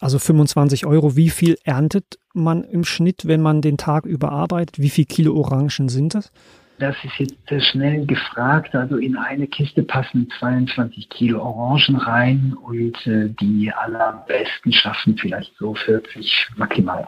Also 0.00 0.18
25 0.18 0.86
Euro, 0.86 1.16
wie 1.16 1.28
viel 1.28 1.58
erntet 1.64 2.18
man 2.32 2.64
im 2.64 2.84
Schnitt, 2.84 3.26
wenn 3.26 3.42
man 3.42 3.60
den 3.60 3.76
Tag 3.76 4.06
überarbeitet? 4.06 4.78
Wie 4.78 4.88
viel 4.88 5.04
Kilo 5.04 5.34
Orangen 5.34 5.88
sind 5.90 6.14
das? 6.14 6.32
Das 6.78 6.96
ist 7.04 7.18
jetzt 7.18 7.66
schnell 7.66 8.06
gefragt. 8.06 8.74
Also 8.74 8.96
in 8.96 9.18
eine 9.18 9.46
Kiste 9.46 9.82
passen 9.82 10.30
22 10.38 11.10
Kilo 11.10 11.42
Orangen 11.42 11.96
rein 11.96 12.56
und 12.62 13.06
äh, 13.06 13.28
die 13.38 13.70
allerbesten 13.70 14.72
schaffen 14.72 15.18
vielleicht 15.18 15.54
so 15.58 15.74
40, 15.74 16.48
maximal 16.56 17.06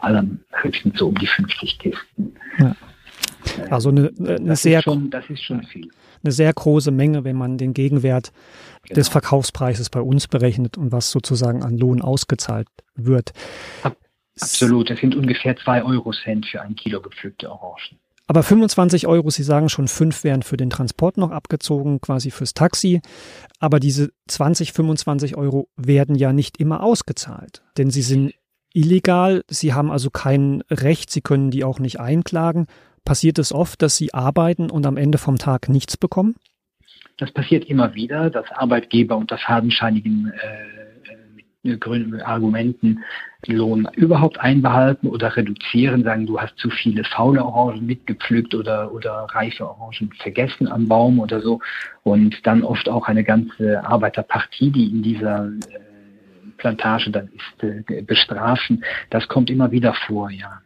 höchstens 0.51 0.99
so 0.99 1.07
um 1.07 1.15
die 1.15 1.25
50 1.25 1.79
Kisten. 1.79 2.35
Ja. 2.59 2.75
Also 3.69 3.89
eine, 3.89 4.11
eine 4.19 4.39
das 4.41 4.61
sehr, 4.61 4.79
ist 4.79 4.85
schon, 4.85 5.09
das 5.09 5.25
ist 5.29 5.43
schon 5.43 5.63
viel. 5.63 5.89
Eine 6.23 6.31
sehr 6.31 6.53
große 6.53 6.91
Menge, 6.91 7.23
wenn 7.23 7.35
man 7.35 7.57
den 7.57 7.73
Gegenwert 7.73 8.31
genau. 8.83 8.95
des 8.95 9.09
Verkaufspreises 9.09 9.89
bei 9.89 10.01
uns 10.01 10.27
berechnet 10.27 10.77
und 10.77 10.91
was 10.91 11.11
sozusagen 11.11 11.63
an 11.63 11.77
Lohn 11.77 12.01
ausgezahlt 12.01 12.67
wird. 12.95 13.33
Absolut, 14.39 14.89
das 14.89 14.99
sind 14.99 15.15
ungefähr 15.15 15.55
zwei 15.57 15.83
Euro 15.83 16.11
Cent 16.11 16.45
für 16.45 16.61
ein 16.61 16.75
Kilo 16.75 17.01
gepflückte 17.01 17.51
Orangen. 17.51 17.99
Aber 18.25 18.41
25 18.41 19.05
Euro, 19.05 19.29
Sie 19.29 19.43
sagen 19.43 19.67
schon, 19.67 19.87
fünf 19.87 20.23
wären 20.23 20.43
für 20.43 20.55
den 20.55 20.69
Transport 20.69 21.17
noch 21.17 21.31
abgezogen, 21.31 21.99
quasi 21.99 22.31
fürs 22.31 22.53
Taxi. 22.53 23.01
Aber 23.59 23.79
diese 23.79 24.11
20, 24.27 24.71
25 24.71 25.35
Euro 25.35 25.67
werden 25.75 26.15
ja 26.15 26.31
nicht 26.31 26.57
immer 26.57 26.83
ausgezahlt, 26.83 27.63
denn 27.77 27.91
sie 27.91 28.01
sind 28.01 28.33
illegal. 28.73 29.43
Sie 29.49 29.73
haben 29.73 29.91
also 29.91 30.09
kein 30.09 30.63
Recht, 30.71 31.11
Sie 31.11 31.21
können 31.21 31.51
die 31.51 31.63
auch 31.63 31.79
nicht 31.79 31.99
einklagen. 31.99 32.67
Passiert 33.05 33.37
es 33.39 33.51
oft, 33.51 33.81
dass 33.81 33.97
Sie 33.97 34.13
arbeiten 34.13 34.69
und 34.69 34.85
am 34.85 34.97
Ende 34.97 35.17
vom 35.17 35.37
Tag 35.37 35.69
nichts 35.69 35.97
bekommen? 35.97 36.35
Das 37.17 37.31
passiert 37.31 37.65
immer 37.65 37.93
wieder, 37.93 38.29
dass 38.29 38.49
Arbeitgeber 38.51 39.17
unter 39.17 39.37
fadenscheinigen 39.37 40.31
äh, 40.31 41.69
äh 41.69 42.21
Argumenten 42.23 43.03
Lohn 43.47 43.87
überhaupt 43.95 44.39
einbehalten 44.39 45.07
oder 45.07 45.35
reduzieren, 45.35 46.03
sagen, 46.03 46.25
du 46.25 46.39
hast 46.39 46.57
zu 46.57 46.69
viele 46.69 47.03
faule 47.03 47.43
Orangen 47.43 47.85
mitgepflückt 47.85 48.53
oder, 48.53 48.93
oder 48.93 49.27
reife 49.31 49.69
Orangen 49.69 50.11
vergessen 50.17 50.67
am 50.67 50.87
Baum 50.87 51.19
oder 51.19 51.41
so. 51.41 51.59
Und 52.03 52.45
dann 52.45 52.63
oft 52.63 52.89
auch 52.89 53.07
eine 53.07 53.23
ganze 53.23 53.83
Arbeiterpartie, 53.85 54.71
die 54.71 54.91
in 54.91 55.03
dieser 55.03 55.47
äh, 55.47 55.79
Plantage 56.57 57.11
dann 57.11 57.29
ist, 57.29 57.63
äh, 57.63 58.01
bestrafen. 58.01 58.83
Das 59.09 59.27
kommt 59.27 59.49
immer 59.49 59.71
wieder 59.71 59.93
vor, 59.93 60.29
ja. 60.31 60.61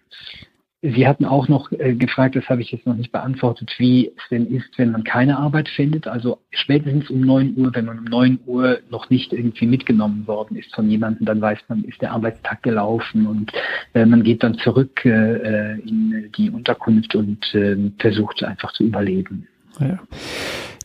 Sie 0.95 1.07
hatten 1.07 1.25
auch 1.25 1.47
noch 1.47 1.71
äh, 1.71 1.95
gefragt, 1.95 2.35
das 2.35 2.47
habe 2.47 2.61
ich 2.61 2.71
jetzt 2.71 2.85
noch 2.85 2.95
nicht 2.95 3.11
beantwortet, 3.11 3.73
wie 3.77 4.07
es 4.07 4.29
denn 4.29 4.47
ist, 4.47 4.69
wenn 4.77 4.91
man 4.91 5.03
keine 5.03 5.37
Arbeit 5.37 5.67
findet. 5.69 6.07
Also 6.07 6.39
spätestens 6.51 7.09
um 7.09 7.21
9 7.21 7.57
Uhr, 7.57 7.71
wenn 7.73 7.85
man 7.85 7.99
um 7.99 8.05
9 8.05 8.39
Uhr 8.45 8.79
noch 8.89 9.09
nicht 9.09 9.33
irgendwie 9.33 9.65
mitgenommen 9.65 10.27
worden 10.27 10.55
ist 10.55 10.73
von 10.73 10.89
jemandem, 10.89 11.25
dann 11.25 11.41
weiß 11.41 11.59
man, 11.67 11.83
ist 11.83 12.01
der 12.01 12.11
Arbeitstag 12.11 12.63
gelaufen 12.63 13.27
und 13.27 13.51
äh, 13.93 14.05
man 14.05 14.23
geht 14.23 14.43
dann 14.43 14.57
zurück 14.59 15.03
äh, 15.03 15.79
in 15.79 16.31
die 16.37 16.49
Unterkunft 16.49 17.15
und 17.15 17.53
äh, 17.53 17.75
versucht 17.99 18.43
einfach 18.43 18.71
zu 18.73 18.83
überleben. 18.83 19.47
Ja. 19.79 19.99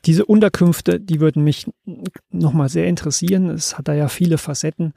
Diese 0.05 0.25
Unterkünfte, 0.25 0.99
die 0.99 1.21
würden 1.21 1.45
mich 1.45 1.71
nochmal 2.31 2.69
sehr 2.69 2.87
interessieren. 2.87 3.49
Es 3.51 3.79
hat 3.79 3.87
da 3.87 3.95
ja 3.95 4.09
viele 4.09 4.37
Facetten. 4.37 4.95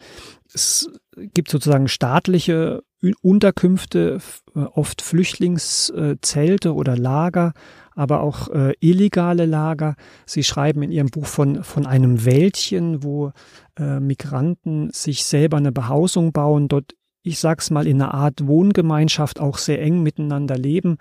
Es 0.51 0.89
gibt 1.15 1.51
sozusagen 1.51 1.87
staatliche 1.87 2.81
Unterkünfte, 3.21 4.19
äh, 4.55 4.59
oft 4.59 5.01
Flüchtlingszelte 5.01 6.73
oder 6.73 6.97
Lager, 6.97 7.53
aber 7.95 8.21
auch 8.21 8.49
äh, 8.49 8.73
illegale 8.79 9.45
Lager. 9.45 9.95
Sie 10.25 10.43
schreiben 10.43 10.81
in 10.83 10.91
Ihrem 10.91 11.09
Buch 11.09 11.25
von, 11.25 11.63
von 11.63 11.85
einem 11.85 12.25
Wäldchen, 12.25 13.03
wo 13.03 13.31
äh, 13.77 13.99
Migranten 13.99 14.89
sich 14.91 15.25
selber 15.25 15.57
eine 15.57 15.71
Behausung 15.71 16.31
bauen, 16.31 16.67
dort, 16.67 16.93
ich 17.23 17.39
sag's 17.39 17.71
mal, 17.71 17.87
in 17.87 18.01
einer 18.01 18.13
Art 18.13 18.47
Wohngemeinschaft 18.47 19.39
auch 19.39 19.57
sehr 19.57 19.81
eng 19.81 20.03
miteinander 20.03 20.57
leben. 20.57 20.97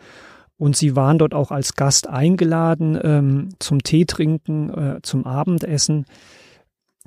Und 0.57 0.77
sie 0.77 0.95
waren 0.95 1.19
dort 1.19 1.35
auch 1.35 1.51
als 1.51 1.75
Gast 1.75 2.09
eingeladen 2.09 2.99
ähm, 3.03 3.49
zum 3.59 3.83
Tee 3.83 4.05
trinken, 4.05 4.71
äh, 4.71 5.01
zum 5.03 5.27
Abendessen. 5.27 6.07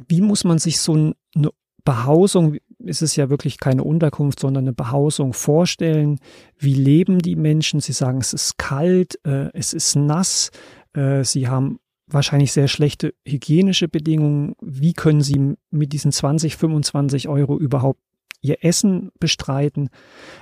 Wie 0.08 0.22
muss 0.22 0.44
man 0.44 0.60
sich 0.60 0.80
so 0.80 0.94
eine 0.94 1.50
Behausung, 1.86 2.58
ist 2.88 3.02
es 3.02 3.16
ja 3.16 3.30
wirklich 3.30 3.60
keine 3.60 3.84
Unterkunft, 3.84 4.40
sondern 4.40 4.66
eine 4.66 4.74
Behausung, 4.74 5.34
vorstellen, 5.34 6.20
wie 6.58 6.74
leben 6.74 7.20
die 7.20 7.36
Menschen. 7.36 7.80
Sie 7.80 7.94
sagen, 7.94 8.20
es 8.20 8.34
ist 8.34 8.58
kalt, 8.58 9.20
äh, 9.26 9.50
es 9.54 9.74
ist 9.74 9.96
nass, 9.96 10.52
äh, 10.94 11.24
sie 11.24 11.48
haben 11.48 11.80
wahrscheinlich 12.08 12.54
sehr 12.54 12.68
schlechte 12.68 13.14
hygienische 13.28 13.88
Bedingungen. 13.88 14.56
Wie 14.62 14.94
können 14.94 15.22
sie 15.22 15.56
mit 15.70 15.94
diesen 15.94 16.12
20, 16.12 16.56
25 16.56 17.28
Euro 17.28 17.60
überhaupt 17.60 18.00
ihr 18.42 18.64
Essen 18.64 19.12
bestreiten? 19.20 19.90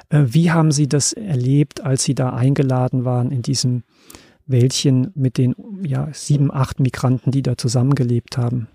Äh, 0.10 0.24
wie 0.28 0.52
haben 0.52 0.72
sie 0.72 0.88
das 0.88 1.14
erlebt, 1.14 1.82
als 1.82 2.04
sie 2.04 2.16
da 2.16 2.32
eingeladen 2.34 3.06
waren 3.06 3.32
in 3.32 3.42
diesem 3.42 3.84
Wäldchen 4.46 5.12
mit 5.16 5.38
den 5.38 5.56
ja, 5.84 6.10
sieben, 6.14 6.54
acht 6.54 6.80
Migranten, 6.80 7.32
die 7.32 7.42
da 7.42 7.58
zusammengelebt 7.58 8.38
haben? 8.38 8.68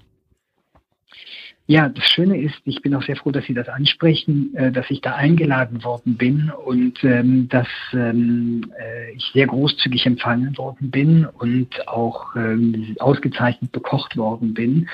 Ja, 1.70 1.88
das 1.88 2.02
Schöne 2.02 2.36
ist, 2.36 2.60
ich 2.64 2.82
bin 2.82 2.96
auch 2.96 3.02
sehr 3.04 3.14
froh, 3.14 3.30
dass 3.30 3.44
Sie 3.44 3.54
das 3.54 3.68
ansprechen, 3.68 4.52
äh, 4.56 4.72
dass 4.72 4.90
ich 4.90 5.02
da 5.02 5.14
eingeladen 5.14 5.84
worden 5.84 6.16
bin 6.16 6.50
und 6.66 7.04
ähm, 7.04 7.48
dass 7.48 7.68
ähm, 7.92 8.72
äh, 8.76 9.12
ich 9.12 9.30
sehr 9.32 9.46
großzügig 9.46 10.04
empfangen 10.04 10.58
worden 10.58 10.90
bin 10.90 11.26
und 11.26 11.86
auch 11.86 12.34
ähm, 12.34 12.96
ausgezeichnet 12.98 13.70
bekocht 13.70 14.16
worden 14.16 14.52
bin. 14.52 14.88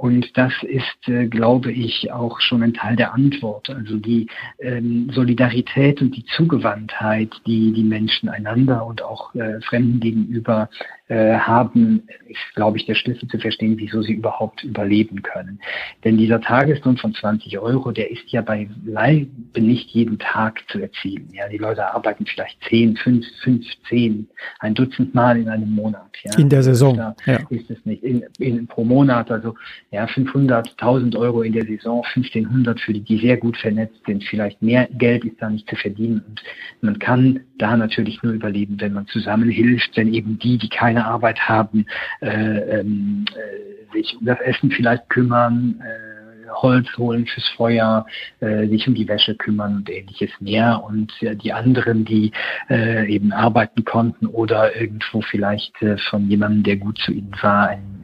Und 0.00 0.38
das 0.38 0.54
ist, 0.62 1.08
äh, 1.08 1.26
glaube 1.26 1.72
ich, 1.72 2.10
auch 2.10 2.40
schon 2.40 2.62
ein 2.62 2.72
Teil 2.72 2.96
der 2.96 3.12
Antwort. 3.12 3.68
Also 3.68 3.98
die 3.98 4.28
ähm, 4.58 5.10
Solidarität 5.12 6.00
und 6.00 6.16
die 6.16 6.24
Zugewandtheit, 6.24 7.28
die 7.46 7.70
die 7.74 7.84
Menschen 7.84 8.30
einander 8.30 8.86
und 8.86 9.02
auch 9.02 9.34
äh, 9.34 9.60
Fremden 9.60 10.00
gegenüber 10.00 10.70
äh, 11.10 11.36
haben, 11.36 12.04
ist, 12.28 12.54
glaube 12.54 12.78
ich, 12.78 12.86
der 12.86 12.94
Schlüssel 12.94 13.28
zu 13.28 13.38
verstehen, 13.38 13.76
wieso 13.76 14.00
sie 14.00 14.14
überhaupt 14.14 14.62
überleben 14.62 15.22
können. 15.22 15.60
Denn 16.04 16.16
dieser 16.16 16.40
Tageslohn 16.40 16.96
von 16.96 17.12
20 17.12 17.58
Euro, 17.58 17.90
der 17.90 18.10
ist 18.10 18.28
ja 18.28 18.40
bei 18.40 18.70
Leibe 18.86 19.60
nicht 19.60 19.90
jeden 19.90 20.18
Tag 20.18 20.60
zu 20.68 20.78
erzielen. 20.78 21.28
Ja, 21.32 21.48
die 21.48 21.58
Leute 21.58 21.92
arbeiten 21.92 22.26
vielleicht 22.26 22.62
10, 22.68 22.96
5, 22.96 23.26
15, 23.42 24.28
ein 24.60 24.74
Dutzend 24.74 25.12
Mal 25.12 25.36
in 25.36 25.48
einem 25.48 25.72
Monat. 25.74 26.16
Ja. 26.22 26.38
In 26.38 26.48
der 26.48 26.62
Saison. 26.62 26.96
Da 26.96 27.16
ja. 27.26 27.38
ist 27.50 27.70
es 27.70 27.84
nicht. 27.84 28.04
In, 28.04 28.24
in, 28.38 28.68
pro 28.68 28.84
Monat, 28.84 29.32
also 29.32 29.56
ja, 29.92 30.06
500, 30.06 30.70
1000 30.78 31.16
Euro 31.16 31.42
in 31.42 31.52
der 31.52 31.66
Saison, 31.66 32.04
1500 32.04 32.80
für 32.80 32.92
die, 32.92 33.00
die 33.00 33.18
sehr 33.18 33.36
gut 33.36 33.56
vernetzt 33.56 34.00
sind. 34.06 34.22
Vielleicht 34.24 34.62
mehr 34.62 34.88
Geld 34.92 35.24
ist 35.24 35.40
da 35.40 35.50
nicht 35.50 35.68
zu 35.68 35.74
verdienen. 35.76 36.22
Und 36.26 36.42
man 36.80 36.98
kann 36.98 37.40
da 37.58 37.76
natürlich 37.76 38.22
nur 38.22 38.32
überleben, 38.32 38.80
wenn 38.80 38.92
man 38.92 39.06
zusammenhilft, 39.08 39.96
wenn 39.96 40.14
eben 40.14 40.38
die, 40.38 40.58
die 40.58 40.68
keine 40.68 41.06
Arbeit 41.06 41.40
haben, 41.40 41.86
äh, 42.20 42.28
ähm, 42.28 43.24
äh, 43.34 43.92
sich 43.92 44.16
um 44.16 44.26
das 44.26 44.40
Essen 44.40 44.70
vielleicht 44.70 45.08
kümmern, 45.08 45.80
äh, 45.80 46.10
Holz 46.52 46.86
holen 46.96 47.26
fürs 47.26 47.48
Feuer, 47.56 48.06
äh, 48.40 48.66
sich 48.68 48.86
um 48.86 48.94
die 48.94 49.08
Wäsche 49.08 49.34
kümmern 49.34 49.76
und 49.76 49.90
ähnliches 49.90 50.30
mehr. 50.40 50.82
Und 50.84 51.12
äh, 51.22 51.34
die 51.34 51.52
anderen, 51.52 52.04
die 52.04 52.32
äh, 52.68 53.12
eben 53.12 53.32
arbeiten 53.32 53.84
konnten 53.84 54.26
oder 54.26 54.76
irgendwo 54.76 55.20
vielleicht 55.22 55.80
äh, 55.82 55.96
von 56.10 56.28
jemandem, 56.28 56.62
der 56.62 56.76
gut 56.76 56.98
zu 56.98 57.12
ihnen 57.12 57.34
war, 57.40 57.68
ein, 57.68 58.02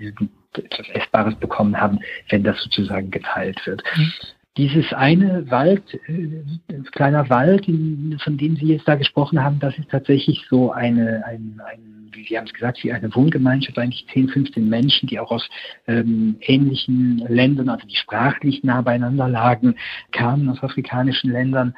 etwas 0.59 0.89
Essbares 0.91 1.35
bekommen 1.37 1.81
haben, 1.81 1.99
wenn 2.29 2.43
das 2.43 2.61
sozusagen 2.63 3.11
geteilt 3.11 3.61
wird. 3.67 3.83
Mhm. 3.97 4.13
Dieses 4.57 4.93
eine 4.95 5.51
Wald, 5.51 5.83
äh, 6.07 6.81
kleiner 6.93 7.29
Wald, 7.29 7.67
von 7.67 8.39
dem 8.39 8.57
Sie 8.57 8.69
jetzt 8.69 8.89
da 8.89 8.95
gesprochen 8.95 9.43
haben, 9.43 9.59
das 9.59 9.77
ist 9.79 9.91
tatsächlich 9.91 10.47
so 10.49 10.73
eine, 10.73 11.23
ein, 11.27 11.61
ein 11.67 12.11
wie 12.13 12.25
Sie 12.27 12.39
haben 12.39 12.47
es 12.47 12.55
gesagt, 12.55 12.83
wie 12.83 12.93
eine 12.93 13.15
Wohngemeinschaft, 13.15 13.79
eigentlich 13.79 14.07
10, 14.13 14.29
15 14.29 14.67
Menschen, 14.67 15.09
die 15.09 15.21
auch 15.21 15.31
aus 15.31 15.47
ähm, 15.87 16.37
ähnlichen 16.41 17.19
Ländern, 17.29 17.69
also 17.69 17.87
die 17.87 17.97
sprachlich 17.97 18.65
nah 18.65 18.81
beieinander 18.81 19.29
lagen, 19.29 19.77
kamen 20.11 20.49
aus 20.49 20.63
afrikanischen 20.63 21.31
Ländern 21.31 21.75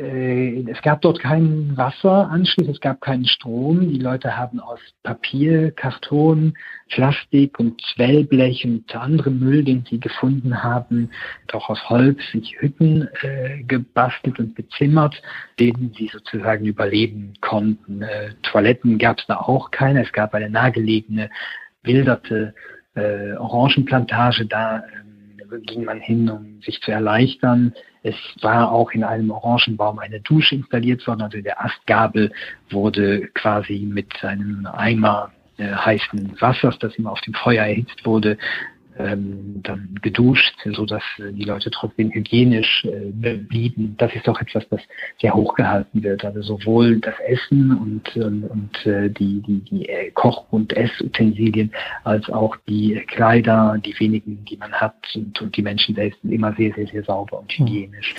es 0.00 0.80
gab 0.82 1.02
dort 1.02 1.20
keinen 1.20 1.76
Wasseranschluss, 1.76 2.68
es 2.68 2.80
gab 2.80 3.00
keinen 3.00 3.26
Strom. 3.26 3.90
Die 3.90 3.98
Leute 3.98 4.36
haben 4.36 4.58
aus 4.58 4.80
Papier, 5.02 5.72
Karton, 5.72 6.54
Plastik 6.88 7.58
und 7.60 7.82
Wellblech 7.96 8.64
und 8.64 8.94
anderem 8.96 9.38
Müll, 9.40 9.62
den 9.62 9.84
sie 9.88 10.00
gefunden 10.00 10.62
haben, 10.62 11.10
auch 11.52 11.68
aus 11.68 11.90
Holz, 11.90 12.18
sich 12.32 12.56
Hütten 12.60 13.08
äh, 13.22 13.62
gebastelt 13.64 14.38
und 14.38 14.54
bezimmert, 14.54 15.20
denen 15.58 15.92
sie 15.98 16.08
sozusagen 16.08 16.64
überleben 16.64 17.34
konnten. 17.40 18.02
Äh, 18.02 18.34
Toiletten 18.42 18.98
gab 18.98 19.18
es 19.18 19.26
da 19.26 19.36
auch 19.36 19.70
keine. 19.70 20.02
Es 20.02 20.12
gab 20.12 20.34
eine 20.34 20.48
nahegelegene, 20.48 21.30
wilderte 21.82 22.54
äh, 22.94 23.32
Orangenplantage 23.34 24.46
da. 24.46 24.78
Ähm, 24.78 25.10
ging 25.66 25.84
man 25.84 26.00
hin, 26.00 26.30
um 26.30 26.60
sich 26.62 26.80
zu 26.80 26.92
erleichtern. 26.92 27.74
Es 28.02 28.16
war 28.40 28.72
auch 28.72 28.92
in 28.92 29.04
einem 29.04 29.30
Orangenbaum 29.30 29.98
eine 29.98 30.20
Dusche 30.20 30.54
installiert 30.54 31.06
worden, 31.06 31.22
also 31.22 31.40
der 31.40 31.62
Astgabel 31.62 32.32
wurde 32.70 33.28
quasi 33.34 33.86
mit 33.88 34.24
einem 34.24 34.66
Eimer 34.66 35.32
äh, 35.58 35.72
heißen 35.72 36.40
Wassers, 36.40 36.78
das 36.78 36.94
immer 36.96 37.12
auf 37.12 37.20
dem 37.20 37.34
Feuer 37.34 37.64
erhitzt 37.64 38.06
wurde, 38.06 38.38
ähm, 38.98 39.60
dann 39.62 39.98
geduscht, 40.02 40.54
so 40.64 40.84
dass 40.84 41.02
äh, 41.18 41.32
die 41.32 41.44
Leute 41.44 41.70
trotzdem 41.70 42.10
hygienisch 42.10 42.84
äh, 42.84 43.36
blieben. 43.36 43.94
Das 43.98 44.14
ist 44.14 44.28
auch 44.28 44.40
etwas, 44.40 44.68
das 44.68 44.80
sehr 45.20 45.34
hochgehalten 45.34 46.02
wird. 46.02 46.24
Also 46.24 46.42
sowohl 46.42 47.00
das 47.00 47.14
Essen 47.26 47.76
und, 47.76 48.16
und, 48.16 48.44
und 48.44 48.86
äh, 48.86 49.10
die, 49.10 49.40
die, 49.42 49.60
die 49.60 49.88
äh, 49.88 50.10
Koch- 50.10 50.44
und 50.50 50.76
Essutensilien 50.76 51.72
als 52.04 52.28
auch 52.30 52.56
die 52.68 53.02
Kleider, 53.06 53.76
die 53.84 53.98
wenigen, 53.98 54.44
die 54.44 54.56
man 54.56 54.72
hat 54.72 54.96
und, 55.14 55.40
und 55.40 55.56
die 55.56 55.62
Menschen 55.62 55.94
selbst 55.94 56.20
sind 56.22 56.32
immer 56.32 56.54
sehr, 56.54 56.72
sehr, 56.74 56.86
sehr 56.86 57.04
sauber 57.04 57.40
und 57.40 57.52
hygienisch. 57.52 58.14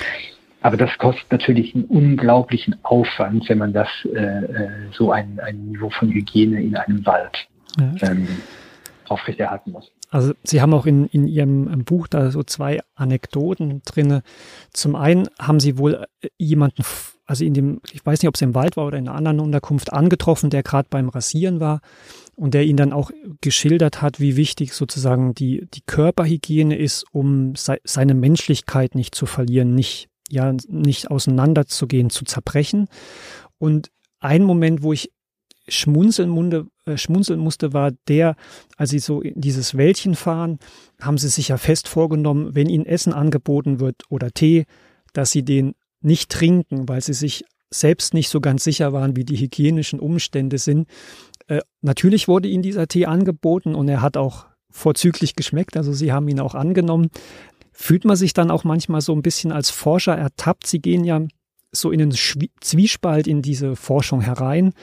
Aber 0.62 0.78
das 0.78 0.96
kostet 1.00 1.32
natürlich 1.32 1.74
einen 1.74 1.86
unglaublichen 1.86 2.76
Aufwand, 2.84 3.50
wenn 3.50 3.58
man 3.58 3.74
das 3.74 3.90
äh, 4.06 4.20
äh 4.20 4.70
so 4.92 5.12
ein, 5.12 5.40
ein 5.40 5.66
Niveau 5.66 5.90
von 5.90 6.12
Hygiene 6.12 6.62
in 6.62 6.76
einem 6.76 7.04
Wald 7.06 7.48
ja. 7.80 8.10
ähm, 8.10 8.28
aufrechterhalten 9.08 9.72
muss. 9.72 9.92
Also 10.12 10.34
Sie 10.44 10.62
haben 10.62 10.74
auch 10.74 10.86
in, 10.86 11.06
in 11.08 11.26
Ihrem 11.26 11.86
Buch 11.86 12.08
da 12.08 12.32
so 12.32 12.44
zwei 12.44 12.82
Anekdoten 12.96 13.82
drinne. 13.86 14.24
Zum 14.74 14.96
einen 14.96 15.28
haben 15.40 15.62
Sie 15.62 15.78
wohl 15.78 16.06
äh, 16.20 16.28
jemanden, 16.38 16.84
also 17.26 17.46
in 17.46 17.54
dem, 17.54 17.82
ich 17.94 18.06
weiß 18.06 18.22
nicht, 18.22 18.28
ob 18.28 18.36
es 18.36 18.42
im 18.42 18.54
Wald 18.54 18.76
war 18.76 18.86
oder 18.86 18.98
in 18.98 19.08
einer 19.08 19.18
anderen 19.18 19.40
Unterkunft 19.40 19.94
angetroffen, 19.94 20.50
der 20.50 20.64
gerade 20.64 20.90
beim 20.90 21.08
Rasieren 21.08 21.62
war 21.62 21.80
und 22.36 22.54
der 22.54 22.66
Ihnen 22.66 22.76
dann 22.76 22.92
auch 22.92 23.10
geschildert 23.40 24.02
hat, 24.02 24.20
wie 24.20 24.36
wichtig 24.36 24.74
sozusagen 24.74 25.34
die, 25.34 25.66
die 25.74 25.82
Körperhygiene 25.86 26.78
ist, 26.78 27.06
um 27.14 27.56
se 27.56 27.78
seine 27.86 28.14
Menschlichkeit 28.14 28.96
nicht 28.96 29.16
zu 29.16 29.26
verlieren, 29.26 29.74
nicht, 29.74 30.10
ja, 30.30 30.54
nicht 30.68 31.10
auseinanderzugehen, 31.10 32.10
zu 32.10 32.26
zerbrechen. 32.26 32.90
Und 33.60 33.92
ein 34.20 34.44
Moment, 34.44 34.84
wo 34.84 34.92
ich 34.92 35.10
schmunzeln, 35.72 36.30
munde, 36.30 36.68
äh, 36.86 36.98
schmunzeln 36.98 37.40
musste, 37.40 37.74
war 37.74 37.92
der, 38.08 38.36
als 38.78 38.92
sie 38.92 39.00
so 39.00 39.22
in 39.22 39.40
dieses 39.40 39.76
Wäldchen 39.76 40.16
fahren, 40.16 40.60
haben 41.00 41.18
sie 41.18 41.30
sich 41.30 41.50
ja 41.50 41.58
fest 41.58 41.88
vorgenommen, 41.88 42.54
wenn 42.54 42.70
ihnen 42.70 42.86
Essen 42.86 43.14
angeboten 43.14 43.80
wird 43.80 44.04
oder 44.10 44.32
Tee, 44.32 44.66
dass 45.14 45.32
sie 45.32 45.44
den 45.44 45.74
nicht 46.02 46.32
trinken, 46.32 46.88
weil 46.88 47.02
sie 47.02 47.14
sich 47.14 47.44
selbst 47.70 48.14
nicht 48.14 48.30
so 48.30 48.42
ganz 48.42 48.64
sicher 48.64 48.94
waren, 48.94 49.16
wie 49.16 49.24
die 49.24 49.38
hygienischen 49.38 50.00
Umstände 50.00 50.58
sind. 50.58 50.88
Äh, 51.48 51.62
natürlich 51.82 52.28
wurde 52.28 52.50
ihnen 52.50 52.64
dieser 52.64 52.88
Tee 52.88 53.06
angeboten 53.06 53.76
und 53.76 53.88
er 53.88 54.02
hat 54.02 54.18
auch 54.18 54.46
vorzüglich 54.70 55.36
geschmeckt, 55.36 55.78
also 55.78 55.94
sie 55.94 56.12
haben 56.12 56.28
ihn 56.28 56.40
auch 56.40 56.56
angenommen. 56.56 57.10
Fühlt 57.72 58.06
man 58.06 58.16
sich 58.16 58.34
dann 58.34 58.52
auch 58.52 58.64
manchmal 58.64 59.02
so 59.02 59.14
ein 59.14 59.22
bisschen 59.22 59.52
als 59.52 59.70
Forscher 59.70 60.16
ertappt? 60.16 60.68
Sie 60.68 60.80
gehen 60.80 61.04
ja 61.04 61.22
so 61.72 61.92
in 61.92 62.00
den 62.00 62.12
Zwiespalt 62.12 63.28
in 63.28 63.42
diese 63.42 63.76
Forschung 63.76 64.22
herein. 64.22 64.74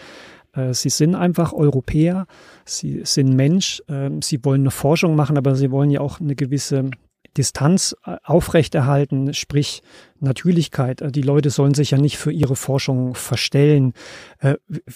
Äh, 0.59 0.75
sie 0.75 0.91
sind 0.91 1.15
einfach 1.15 1.53
Europäer, 1.53 2.27
sie 2.65 3.03
sind 3.05 3.35
Mensch, 3.35 3.83
ähm, 3.89 4.23
sie 4.23 4.45
wollen 4.45 4.63
eine 4.63 4.71
Forschung 4.71 5.17
machen, 5.17 5.39
aber 5.39 5.55
sie 5.55 5.71
wollen 5.71 5.91
ja 5.91 6.01
auch 6.01 6.21
eine 6.21 6.35
gewisse 6.35 6.91
Distanz 7.37 7.95
äh, 8.05 8.17
aufrechterhalten, 8.25 9.33
sprich 9.35 9.83
Natürlichkeit. 10.21 11.01
Äh, 11.01 11.13
die 11.13 11.23
Leute 11.23 11.51
sollen 11.51 11.75
sich 11.75 11.93
ja 11.93 11.99
nicht 11.99 12.19
für 12.19 12.33
ihre 12.33 12.57
Forschung 12.57 13.15
verstellen. 13.15 13.93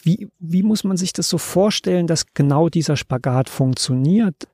Wie, 0.03 0.29
wie 0.39 0.63
muss 0.63 0.85
man 0.85 0.97
sich 0.97 1.13
das 1.13 1.29
so 1.29 1.39
vorstellen, 1.39 2.07
dass 2.07 2.27
genau 2.35 2.69
dieser 2.69 2.97
Spagat 2.97 3.49
funktioniert? 3.49 4.49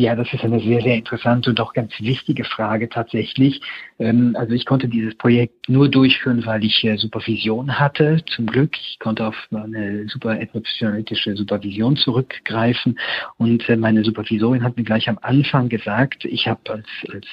Ja, 0.00 0.16
das 0.16 0.32
ist 0.32 0.42
eine 0.42 0.60
sehr, 0.60 0.80
sehr 0.80 0.94
interessante 0.94 1.50
und 1.50 1.60
auch 1.60 1.74
ganz 1.74 1.92
wichtige 2.00 2.44
Frage 2.44 2.88
tatsächlich. 2.88 3.60
Ähm, 3.98 4.34
also 4.34 4.54
ich 4.54 4.64
konnte 4.64 4.88
dieses 4.88 5.14
Projekt 5.14 5.68
nur 5.68 5.90
durchführen, 5.90 6.46
weil 6.46 6.64
ich 6.64 6.82
äh, 6.84 6.96
Supervision 6.96 7.78
hatte. 7.78 8.22
Zum 8.34 8.46
Glück, 8.46 8.74
ich 8.78 8.98
konnte 8.98 9.26
auf 9.26 9.36
meine 9.50 10.08
super 10.08 10.40
ethnopsychoanalytische 10.40 11.36
Supervision 11.36 11.96
zurückgreifen. 11.96 12.98
Und 13.36 13.68
äh, 13.68 13.76
meine 13.76 14.02
Supervisorin 14.02 14.64
hat 14.64 14.78
mir 14.78 14.84
gleich 14.84 15.06
am 15.06 15.18
Anfang 15.20 15.68
gesagt, 15.68 16.24
ich 16.24 16.48
habe 16.48 16.60
als, 16.70 16.88
als 17.12 17.26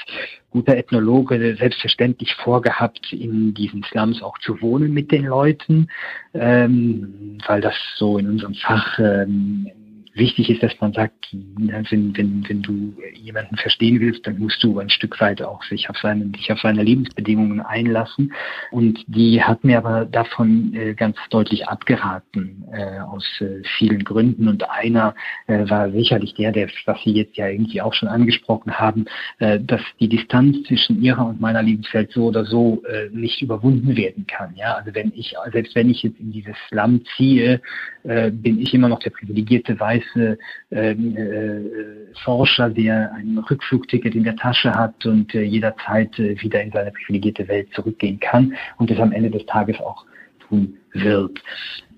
guter 0.49 0.75
Ethnologe 0.75 1.55
selbstverständlich 1.55 2.35
vorgehabt, 2.35 3.13
in 3.13 3.53
diesen 3.53 3.83
Slums 3.83 4.21
auch 4.21 4.37
zu 4.39 4.61
wohnen 4.61 4.93
mit 4.93 5.13
den 5.13 5.23
Leuten, 5.23 5.87
ähm, 6.33 7.37
weil 7.47 7.61
das 7.61 7.75
so 7.95 8.17
in 8.17 8.27
unserem 8.27 8.55
Fach 8.55 8.99
ähm, 8.99 9.69
wichtig 10.17 10.49
ist, 10.49 10.63
dass 10.63 10.79
man 10.79 10.93
sagt, 10.93 11.27
wenn, 11.31 12.17
wenn, 12.17 12.45
wenn 12.47 12.61
du 12.61 12.93
jemanden 13.13 13.57
verstehen 13.57 13.99
willst, 13.99 14.25
dann 14.25 14.39
musst 14.39 14.63
du 14.63 14.79
ein 14.79 14.89
Stück 14.89 15.19
weit 15.21 15.41
auch 15.41 15.63
sich 15.63 15.89
auf 15.89 15.97
seine, 15.97 16.25
dich 16.25 16.51
auf 16.51 16.59
seine 16.59 16.83
Lebensbedingungen 16.83 17.61
einlassen. 17.61 18.33
Und 18.71 19.03
die 19.07 19.43
hat 19.43 19.63
mir 19.63 19.77
aber 19.77 20.05
davon 20.05 20.73
äh, 20.73 20.93
ganz 20.93 21.17
deutlich 21.29 21.67
abgeraten, 21.67 22.65
äh, 22.71 22.99
aus 22.99 23.25
äh, 23.41 23.61
vielen 23.77 24.03
Gründen. 24.03 24.47
Und 24.47 24.69
einer 24.69 25.15
war 25.47 25.91
sicherlich 25.91 26.33
der, 26.35 26.51
der, 26.51 26.69
was 26.85 27.01
Sie 27.03 27.11
jetzt 27.11 27.37
ja 27.37 27.47
irgendwie 27.47 27.81
auch 27.81 27.93
schon 27.93 28.09
angesprochen 28.09 28.73
haben, 28.73 29.05
dass 29.39 29.81
die 29.99 30.09
Distanz 30.09 30.63
zwischen 30.67 31.01
ihrer 31.01 31.25
und 31.25 31.39
meiner 31.39 31.61
Lebenswelt 31.61 32.11
so 32.11 32.25
oder 32.25 32.45
so 32.45 32.83
nicht 33.11 33.41
überwunden 33.41 33.95
werden 33.95 34.25
kann. 34.27 34.53
Ja, 34.55 34.75
also 34.75 34.93
wenn 34.93 35.11
ich, 35.15 35.35
selbst 35.51 35.75
wenn 35.75 35.89
ich 35.89 36.03
jetzt 36.03 36.19
in 36.19 36.31
dieses 36.31 36.55
Land 36.71 37.07
ziehe, 37.15 37.61
bin 38.03 38.59
ich 38.59 38.73
immer 38.73 38.89
noch 38.89 38.99
der 38.99 39.11
privilegierte 39.11 39.79
weiße 40.07 40.37
ähm, 40.71 41.17
äh, 41.17 42.15
Forscher, 42.23 42.69
der 42.69 43.13
ein 43.13 43.37
Rückflugticket 43.37 44.15
in 44.15 44.23
der 44.23 44.35
Tasche 44.35 44.73
hat 44.73 45.05
und 45.05 45.33
äh, 45.35 45.43
jederzeit 45.43 46.17
äh, 46.19 46.41
wieder 46.41 46.61
in 46.61 46.71
seine 46.71 46.91
privilegierte 46.91 47.47
Welt 47.47 47.73
zurückgehen 47.73 48.19
kann 48.19 48.55
und 48.77 48.91
es 48.91 48.99
am 48.99 49.11
Ende 49.11 49.31
des 49.31 49.45
Tages 49.45 49.79
auch 49.79 50.05
tun 50.47 50.77
wird. 50.93 51.39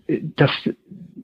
Äh, 0.08 0.22
das 0.36 0.52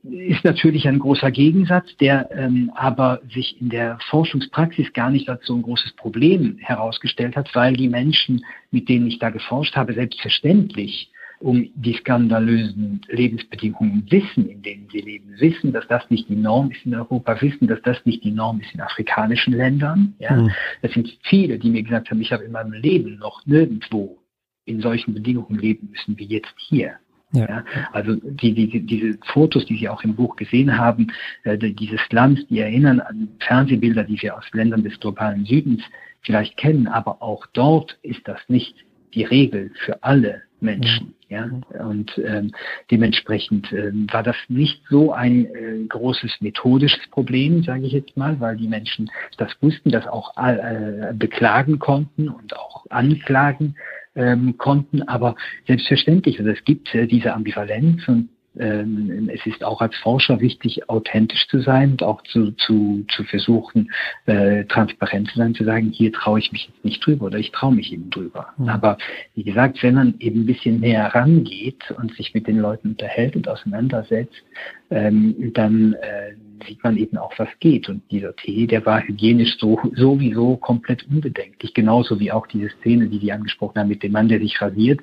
ist 0.03 0.43
natürlich 0.43 0.87
ein 0.87 0.99
großer 0.99 1.31
Gegensatz, 1.31 1.95
der 1.97 2.29
ähm, 2.31 2.71
aber 2.75 3.21
sich 3.33 3.59
in 3.59 3.69
der 3.69 3.97
Forschungspraxis 4.09 4.93
gar 4.93 5.09
nicht 5.09 5.27
als 5.29 5.45
so 5.45 5.55
ein 5.55 5.63
großes 5.63 5.93
Problem 5.93 6.57
herausgestellt 6.59 7.35
hat, 7.35 7.49
weil 7.55 7.73
die 7.73 7.89
Menschen, 7.89 8.45
mit 8.69 8.87
denen 8.87 9.07
ich 9.07 9.17
da 9.17 9.31
geforscht 9.31 9.75
habe, 9.75 9.93
selbstverständlich 9.93 11.11
um 11.39 11.69
die 11.75 11.93
skandalösen 11.93 13.01
Lebensbedingungen 13.07 14.05
wissen, 14.09 14.49
in 14.49 14.61
denen 14.61 14.87
sie 14.91 15.01
leben, 15.01 15.33
wissen, 15.39 15.73
dass 15.73 15.87
das 15.87 16.09
nicht 16.09 16.29
die 16.29 16.35
Norm 16.35 16.71
ist 16.71 16.85
in 16.85 16.95
Europa, 16.95 17.41
wissen, 17.41 17.67
dass 17.67 17.81
das 17.81 17.97
nicht 18.05 18.23
die 18.23 18.31
Norm 18.31 18.61
ist 18.61 18.73
in 18.73 18.81
afrikanischen 18.81 19.53
Ländern. 19.53 20.13
Ja? 20.19 20.35
Mhm. 20.35 20.51
Das 20.81 20.91
sind 20.93 21.17
viele, 21.23 21.59
die 21.59 21.69
mir 21.69 21.83
gesagt 21.83 22.09
haben, 22.09 22.21
ich 22.21 22.31
habe 22.31 22.43
in 22.43 22.51
meinem 22.51 22.73
Leben 22.73 23.17
noch 23.17 23.45
nirgendwo 23.45 24.17
in 24.65 24.81
solchen 24.81 25.13
Bedingungen 25.13 25.59
leben 25.59 25.89
müssen 25.91 26.17
wie 26.17 26.25
jetzt 26.25 26.53
hier. 26.57 26.93
Ja. 27.33 27.47
ja. 27.49 27.65
also 27.91 28.15
die, 28.15 28.53
die, 28.53 28.85
diese 28.85 29.17
Fotos, 29.25 29.65
die 29.65 29.77
Sie 29.77 29.89
auch 29.89 30.03
im 30.03 30.15
Buch 30.15 30.35
gesehen 30.35 30.77
haben, 30.77 31.11
äh, 31.43 31.57
dieses 31.57 32.01
Land, 32.11 32.49
die 32.49 32.59
erinnern 32.59 32.99
an 32.99 33.29
Fernsehbilder, 33.39 34.03
die 34.03 34.21
wir 34.21 34.37
aus 34.37 34.45
Ländern 34.53 34.83
des 34.83 34.99
globalen 34.99 35.45
Südens 35.45 35.83
vielleicht 36.21 36.57
kennen, 36.57 36.87
aber 36.87 37.21
auch 37.21 37.45
dort 37.53 37.97
ist 38.01 38.27
das 38.27 38.39
nicht 38.47 38.75
die 39.13 39.23
Regel 39.23 39.71
für 39.85 40.03
alle 40.03 40.43
Menschen. 40.65 41.15
Ja, 41.28 41.49
und 41.80 42.15
ähm, 42.19 42.51
dementsprechend 42.91 43.73
ähm, 43.73 44.06
war 44.12 44.21
das 44.21 44.36
nicht 44.47 44.84
so 44.89 45.12
ein 45.12 45.45
äh, 45.45 45.86
großes 45.89 46.39
methodisches 46.39 47.08
Problem, 47.10 47.63
sage 47.63 47.88
ich 47.88 47.93
jetzt 47.93 48.15
mal, 48.15 48.39
weil 48.39 48.58
die 48.58 48.67
Menschen 48.67 49.10
das 49.38 49.51
wussten, 49.60 49.89
das 49.89 50.06
auch 50.06 50.38
äh, 50.38 51.13
beklagen 51.13 51.80
konnten 51.80 52.30
und 52.30 52.56
auch 52.56 52.86
anklagen 52.89 53.75
ähm, 54.15 54.58
konnten. 54.60 55.01
Aber 55.04 55.36
selbstverständlich, 55.65 56.38
also 56.38 56.51
es 56.51 56.63
gibt 56.63 56.93
äh, 56.93 57.08
diese 57.08 57.34
Ambivalenz 57.34 58.08
und 58.08 58.30
ähm, 58.59 59.29
es 59.33 59.45
ist 59.45 59.63
auch 59.63 59.81
als 59.81 59.95
Forscher 59.97 60.39
wichtig, 60.39 60.89
authentisch 60.89 61.47
zu 61.47 61.59
sein 61.59 61.91
und 61.91 62.03
auch 62.03 62.21
zu, 62.23 62.51
zu, 62.51 63.05
zu 63.09 63.23
versuchen, 63.23 63.91
äh, 64.25 64.65
transparent 64.65 65.29
zu 65.29 65.37
sein, 65.37 65.55
zu 65.55 65.63
sagen, 65.63 65.91
hier 65.91 66.11
traue 66.11 66.39
ich 66.39 66.51
mich 66.51 66.67
jetzt 66.67 66.85
nicht 66.85 67.05
drüber 67.05 67.25
oder 67.25 67.37
ich 67.37 67.51
traue 67.51 67.73
mich 67.73 67.91
eben 67.91 68.09
drüber. 68.09 68.47
Mhm. 68.57 68.69
Aber 68.69 68.97
wie 69.33 69.43
gesagt, 69.43 69.81
wenn 69.83 69.95
man 69.95 70.15
eben 70.19 70.41
ein 70.41 70.45
bisschen 70.45 70.79
näher 70.79 71.13
rangeht 71.13 71.91
und 71.97 72.15
sich 72.15 72.33
mit 72.33 72.47
den 72.47 72.59
Leuten 72.59 72.89
unterhält 72.89 73.35
und 73.35 73.47
auseinandersetzt, 73.47 74.43
ähm, 74.89 75.51
dann 75.53 75.93
äh, 75.93 76.35
sieht 76.67 76.83
man 76.83 76.97
eben 76.97 77.17
auch, 77.17 77.33
was 77.37 77.49
geht. 77.59 77.89
Und 77.89 78.09
dieser 78.11 78.35
Tee, 78.35 78.67
der 78.67 78.85
war 78.85 79.01
hygienisch 79.01 79.57
so, 79.59 79.79
sowieso 79.93 80.57
komplett 80.57 81.05
unbedenklich. 81.07 81.73
Genauso 81.73 82.19
wie 82.19 82.31
auch 82.31 82.47
diese 82.47 82.69
Szene, 82.79 83.07
die 83.07 83.19
Sie 83.19 83.31
angesprochen 83.31 83.79
haben 83.79 83.89
mit 83.89 84.03
dem 84.03 84.11
Mann, 84.11 84.27
der 84.27 84.39
sich 84.39 84.61
rasiert. 84.61 85.01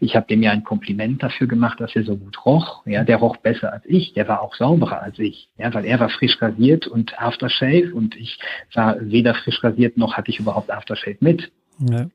Ich 0.00 0.16
habe 0.16 0.26
dem 0.26 0.42
ja 0.42 0.50
ein 0.50 0.64
Kompliment 0.64 1.22
dafür 1.22 1.46
gemacht, 1.46 1.80
dass 1.80 1.94
er 1.94 2.04
so 2.04 2.16
gut 2.16 2.44
roch. 2.44 2.86
Ja, 2.86 3.04
der 3.04 3.16
roch 3.16 3.36
besser 3.38 3.72
als 3.72 3.84
ich. 3.86 4.12
Der 4.14 4.28
war 4.28 4.42
auch 4.42 4.54
sauberer 4.54 5.02
als 5.02 5.18
ich. 5.18 5.48
Ja, 5.58 5.72
weil 5.74 5.84
er 5.84 6.00
war 6.00 6.08
frisch 6.08 6.40
rasiert 6.40 6.86
und 6.86 7.18
Aftershave 7.20 7.92
und 7.94 8.16
ich 8.16 8.38
war 8.74 8.96
weder 9.00 9.34
frisch 9.34 9.62
rasiert 9.62 9.96
noch 9.96 10.14
hatte 10.14 10.30
ich 10.30 10.38
überhaupt 10.40 10.70
Aftershave 10.70 11.18
mit. 11.20 11.50
Ja. 11.78 12.06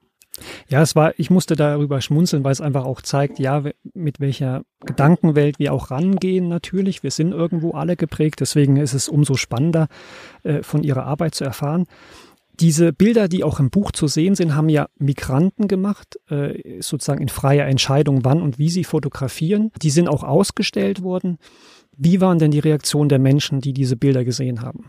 Ja, 0.69 0.81
es 0.81 0.95
war, 0.95 1.13
ich 1.17 1.29
musste 1.29 1.55
darüber 1.55 2.01
schmunzeln, 2.01 2.43
weil 2.43 2.51
es 2.51 2.61
einfach 2.61 2.85
auch 2.85 3.01
zeigt, 3.01 3.39
ja, 3.39 3.63
mit 3.93 4.19
welcher 4.19 4.63
Gedankenwelt 4.85 5.59
wir 5.59 5.73
auch 5.73 5.91
rangehen 5.91 6.47
natürlich. 6.47 7.03
Wir 7.03 7.11
sind 7.11 7.31
irgendwo 7.31 7.71
alle 7.71 7.95
geprägt, 7.95 8.39
deswegen 8.39 8.77
ist 8.77 8.93
es 8.93 9.09
umso 9.09 9.35
spannender, 9.35 9.87
äh, 10.43 10.61
von 10.63 10.83
ihrer 10.83 11.05
Arbeit 11.05 11.35
zu 11.35 11.43
erfahren. 11.43 11.85
Diese 12.59 12.91
Bilder, 12.91 13.27
die 13.27 13.43
auch 13.43 13.59
im 13.59 13.69
Buch 13.69 13.91
zu 13.91 14.07
sehen 14.07 14.33
sind, 14.33 14.55
haben 14.55 14.69
ja 14.69 14.87
Migranten 14.97 15.67
gemacht, 15.67 16.19
äh, 16.29 16.81
sozusagen 16.81 17.21
in 17.21 17.29
freier 17.29 17.67
Entscheidung, 17.67 18.25
wann 18.25 18.41
und 18.41 18.57
wie 18.57 18.69
sie 18.69 18.83
fotografieren. 18.83 19.71
Die 19.81 19.91
sind 19.91 20.07
auch 20.07 20.23
ausgestellt 20.23 21.03
worden. 21.03 21.37
Wie 21.95 22.19
waren 22.19 22.39
denn 22.39 22.51
die 22.51 22.59
Reaktionen 22.59 23.09
der 23.09 23.19
Menschen, 23.19 23.61
die 23.61 23.73
diese 23.73 23.95
Bilder 23.95 24.23
gesehen 24.23 24.61
haben? 24.61 24.85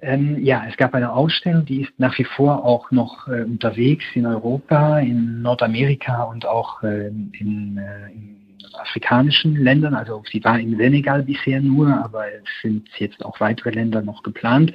Ähm, 0.00 0.44
ja, 0.44 0.64
es 0.68 0.76
gab 0.76 0.94
eine 0.94 1.12
Ausstellung, 1.12 1.64
die 1.64 1.82
ist 1.82 1.98
nach 1.98 2.18
wie 2.18 2.24
vor 2.24 2.64
auch 2.64 2.90
noch 2.90 3.28
äh, 3.28 3.42
unterwegs 3.42 4.04
in 4.14 4.26
Europa, 4.26 4.98
in 4.98 5.40
Nordamerika 5.40 6.24
und 6.24 6.46
auch 6.46 6.82
äh, 6.82 7.08
in, 7.08 7.78
äh, 7.78 8.12
in, 8.12 8.36
afrikanischen 8.74 9.56
Ländern. 9.56 9.94
Also 9.94 10.22
sie 10.30 10.44
war 10.44 10.58
in 10.58 10.76
Senegal 10.76 11.22
bisher 11.22 11.60
nur, 11.60 11.88
aber 11.88 12.26
es 12.28 12.44
sind 12.60 12.86
jetzt 12.98 13.24
auch 13.24 13.40
weitere 13.40 13.70
Länder 13.70 14.02
noch 14.02 14.22
geplant. 14.22 14.74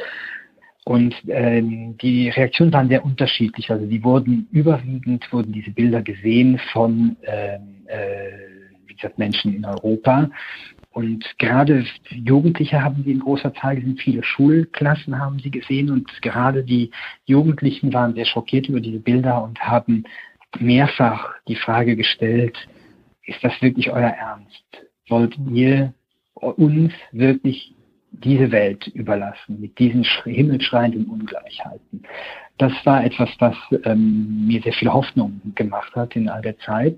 Und 0.86 1.14
ähm, 1.28 1.96
die 2.02 2.30
Reaktionen 2.30 2.74
waren 2.74 2.88
sehr 2.90 3.06
unterschiedlich. 3.06 3.70
Also 3.70 3.86
die 3.86 4.04
wurden 4.04 4.48
überwiegend 4.52 5.32
wurden 5.32 5.52
diese 5.52 5.70
Bilder 5.70 6.02
gesehen 6.02 6.60
von 6.74 7.16
ähm, 7.24 7.86
äh, 7.86 8.32
wie 8.88 8.96
gesagt, 8.96 9.20
Menschen 9.20 9.54
in 9.56 9.66
Europa. 9.66 10.30
Und 10.92 11.24
gerade 11.38 11.86
Jugendliche 12.10 12.84
haben 12.84 13.04
sie 13.04 13.12
in 13.12 13.20
großer 13.20 13.54
Zahl 13.54 13.76
gesehen, 13.76 13.96
viele 13.98 14.24
Schulklassen 14.24 15.18
haben 15.18 15.40
sie 15.40 15.50
gesehen 15.50 15.90
und 15.90 16.22
gerade 16.22 16.64
die 16.64 16.92
Jugendlichen 17.26 17.94
waren 17.94 18.14
sehr 18.14 18.26
schockiert 18.26 18.68
über 18.68 18.82
diese 18.82 19.00
Bilder 19.00 19.42
und 19.44 19.60
haben 19.62 20.04
mehrfach 20.60 21.34
die 21.48 21.56
Frage 21.56 21.96
gestellt, 21.96 22.58
ist 23.24 23.42
das 23.42 23.54
wirklich 23.62 23.90
euer 23.90 24.10
Ernst? 24.10 24.66
Wollt 25.08 25.38
ihr 25.50 25.94
uns 26.34 26.92
wirklich 27.14 27.74
diese 28.12 28.52
Welt 28.52 28.88
überlassen, 28.88 29.60
mit 29.60 29.80
diesen 29.80 30.04
himmelschreienden 30.26 31.06
Ungleichheiten. 31.06 32.04
Das 32.58 32.74
war 32.84 33.04
etwas, 33.04 33.30
was 33.40 33.56
ähm, 33.86 34.48
mir 34.48 34.62
sehr 34.62 34.74
viel 34.74 34.92
Hoffnung 34.92 35.42
gemacht 35.56 35.96
hat 35.96 36.16
in 36.16 36.30
all 36.30 36.42
der 36.42 36.58
Zeit. 36.60 36.98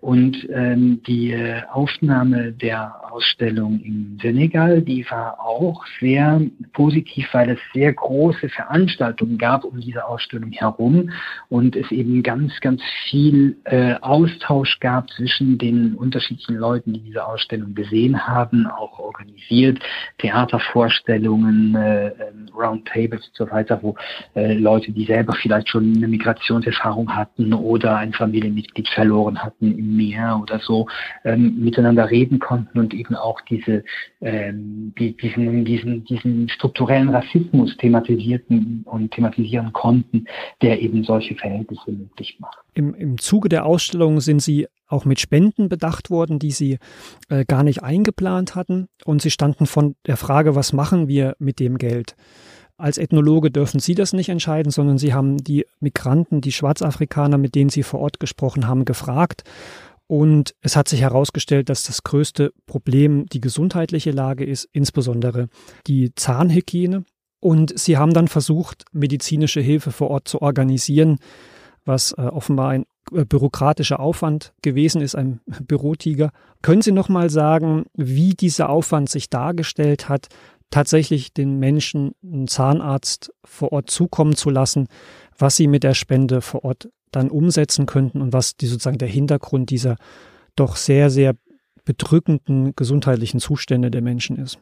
Und 0.00 0.48
ähm, 0.50 1.02
die 1.06 1.32
äh, 1.32 1.62
Aufnahme 1.70 2.52
der 2.52 3.12
Ausstellung 3.12 3.80
in 3.80 4.18
Senegal, 4.22 4.80
die 4.80 5.04
war 5.10 5.38
auch 5.40 5.84
sehr 6.00 6.40
positiv, 6.72 7.28
weil 7.32 7.50
es 7.50 7.58
sehr 7.74 7.92
große 7.92 8.48
Veranstaltungen 8.48 9.36
gab 9.36 9.64
um 9.64 9.78
diese 9.80 10.06
Ausstellung 10.06 10.52
herum 10.52 11.10
und 11.48 11.76
es 11.76 11.90
eben 11.90 12.22
ganz, 12.22 12.58
ganz 12.60 12.80
viel 13.10 13.56
äh, 13.64 13.94
Austausch 14.00 14.80
gab 14.80 15.10
zwischen 15.10 15.58
den 15.58 15.94
unterschiedlichen 15.94 16.56
Leuten, 16.56 16.94
die 16.94 17.00
diese 17.00 17.26
Ausstellung 17.26 17.74
gesehen 17.74 18.26
haben, 18.26 18.66
auch 18.66 18.98
organisiert, 18.98 19.80
Theatervorstellungen, 20.18 21.74
äh, 21.74 22.06
ähm, 22.08 22.48
Roundtables 22.56 23.26
und 23.26 23.36
so 23.36 23.50
weiter, 23.50 23.78
wo 23.82 23.96
äh, 24.34 24.54
Leute, 24.54 24.92
die 24.92 25.04
selber 25.04 25.34
vielleicht 25.34 25.68
schon 25.68 25.94
eine 25.96 26.08
Migrationserfahrung 26.08 27.14
hatten 27.14 27.52
oder 27.52 27.96
ein 27.96 28.12
Familienmitglied 28.12 28.88
verloren 28.88 29.42
hatten, 29.42 29.89
Meer 29.96 30.38
oder 30.42 30.58
so 30.60 30.86
ähm, 31.24 31.58
miteinander 31.60 32.10
reden 32.10 32.38
konnten 32.38 32.78
und 32.78 32.94
eben 32.94 33.14
auch 33.14 33.40
diese, 33.42 33.84
ähm, 34.20 34.92
die, 34.98 35.16
diesen, 35.16 35.64
diesen, 35.64 36.04
diesen 36.04 36.48
strukturellen 36.48 37.10
Rassismus 37.10 37.76
thematisierten 37.76 38.82
und 38.84 39.10
thematisieren 39.12 39.72
konnten, 39.72 40.26
der 40.62 40.80
eben 40.80 41.04
solche 41.04 41.34
Verhältnisse 41.34 41.92
möglich 41.92 42.36
macht. 42.38 42.58
Im, 42.74 42.94
Im 42.94 43.18
Zuge 43.18 43.48
der 43.48 43.66
Ausstellung 43.66 44.20
sind 44.20 44.40
Sie 44.40 44.66
auch 44.86 45.04
mit 45.04 45.20
Spenden 45.20 45.68
bedacht 45.68 46.10
worden, 46.10 46.38
die 46.38 46.50
Sie 46.50 46.78
äh, 47.28 47.44
gar 47.44 47.62
nicht 47.62 47.82
eingeplant 47.82 48.54
hatten. 48.54 48.88
Und 49.04 49.22
Sie 49.22 49.30
standen 49.30 49.66
von 49.66 49.94
der 50.06 50.16
Frage, 50.16 50.54
was 50.54 50.72
machen 50.72 51.08
wir 51.08 51.36
mit 51.38 51.60
dem 51.60 51.78
Geld? 51.78 52.16
Als 52.80 52.98
Ethnologe 52.98 53.50
dürfen 53.50 53.78
Sie 53.78 53.94
das 53.94 54.12
nicht 54.12 54.30
entscheiden, 54.30 54.72
sondern 54.72 54.98
Sie 54.98 55.12
haben 55.12 55.36
die 55.36 55.66
Migranten, 55.80 56.40
die 56.40 56.52
Schwarzafrikaner, 56.52 57.36
mit 57.36 57.54
denen 57.54 57.70
Sie 57.70 57.82
vor 57.82 58.00
Ort 58.00 58.20
gesprochen 58.20 58.66
haben, 58.66 58.84
gefragt. 58.84 59.44
Und 60.06 60.54
es 60.60 60.76
hat 60.76 60.88
sich 60.88 61.02
herausgestellt, 61.02 61.68
dass 61.68 61.84
das 61.84 62.02
größte 62.02 62.52
Problem 62.66 63.26
die 63.26 63.40
gesundheitliche 63.40 64.10
Lage 64.10 64.44
ist, 64.44 64.68
insbesondere 64.72 65.48
die 65.86 66.14
Zahnhygiene. 66.14 67.04
Und 67.38 67.78
sie 67.78 67.96
haben 67.96 68.12
dann 68.12 68.28
versucht, 68.28 68.84
medizinische 68.92 69.60
Hilfe 69.60 69.92
vor 69.92 70.10
Ort 70.10 70.26
zu 70.26 70.42
organisieren, 70.42 71.18
was 71.84 72.12
äh, 72.12 72.22
offenbar 72.22 72.70
ein 72.70 72.86
äh, 73.12 73.24
bürokratischer 73.24 74.00
Aufwand 74.00 74.52
gewesen 74.62 75.00
ist, 75.00 75.14
ein 75.14 75.40
Bürotiger. 75.66 76.32
Können 76.60 76.82
Sie 76.82 76.92
noch 76.92 77.08
mal 77.08 77.30
sagen, 77.30 77.84
wie 77.94 78.34
dieser 78.34 78.68
Aufwand 78.68 79.08
sich 79.08 79.30
dargestellt 79.30 80.08
hat, 80.08 80.28
tatsächlich 80.70 81.32
den 81.32 81.58
Menschen 81.58 82.12
einen 82.22 82.48
Zahnarzt 82.48 83.32
vor 83.44 83.72
Ort 83.72 83.90
zukommen 83.90 84.36
zu 84.36 84.50
lassen, 84.50 84.88
was 85.38 85.56
sie 85.56 85.66
mit 85.66 85.82
der 85.82 85.94
Spende 85.94 86.40
vor 86.40 86.64
Ort 86.64 86.88
dann 87.10 87.30
umsetzen 87.30 87.86
könnten 87.86 88.22
und 88.22 88.32
was 88.32 88.56
die 88.56 88.66
sozusagen 88.66 88.98
der 88.98 89.08
Hintergrund 89.08 89.70
dieser 89.70 89.96
doch 90.56 90.76
sehr, 90.76 91.10
sehr 91.10 91.34
bedrückenden 91.84 92.74
gesundheitlichen 92.76 93.40
Zustände 93.40 93.90
der 93.90 94.02
Menschen 94.02 94.36
ist. 94.36 94.58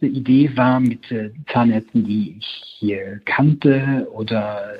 Die 0.00 0.06
Idee 0.06 0.54
war 0.54 0.80
mit 0.80 1.10
äh, 1.10 1.30
Zahnärzten, 1.50 2.04
die 2.04 2.36
ich 2.38 2.46
hier 2.78 3.20
kannte 3.24 4.06
oder 4.12 4.74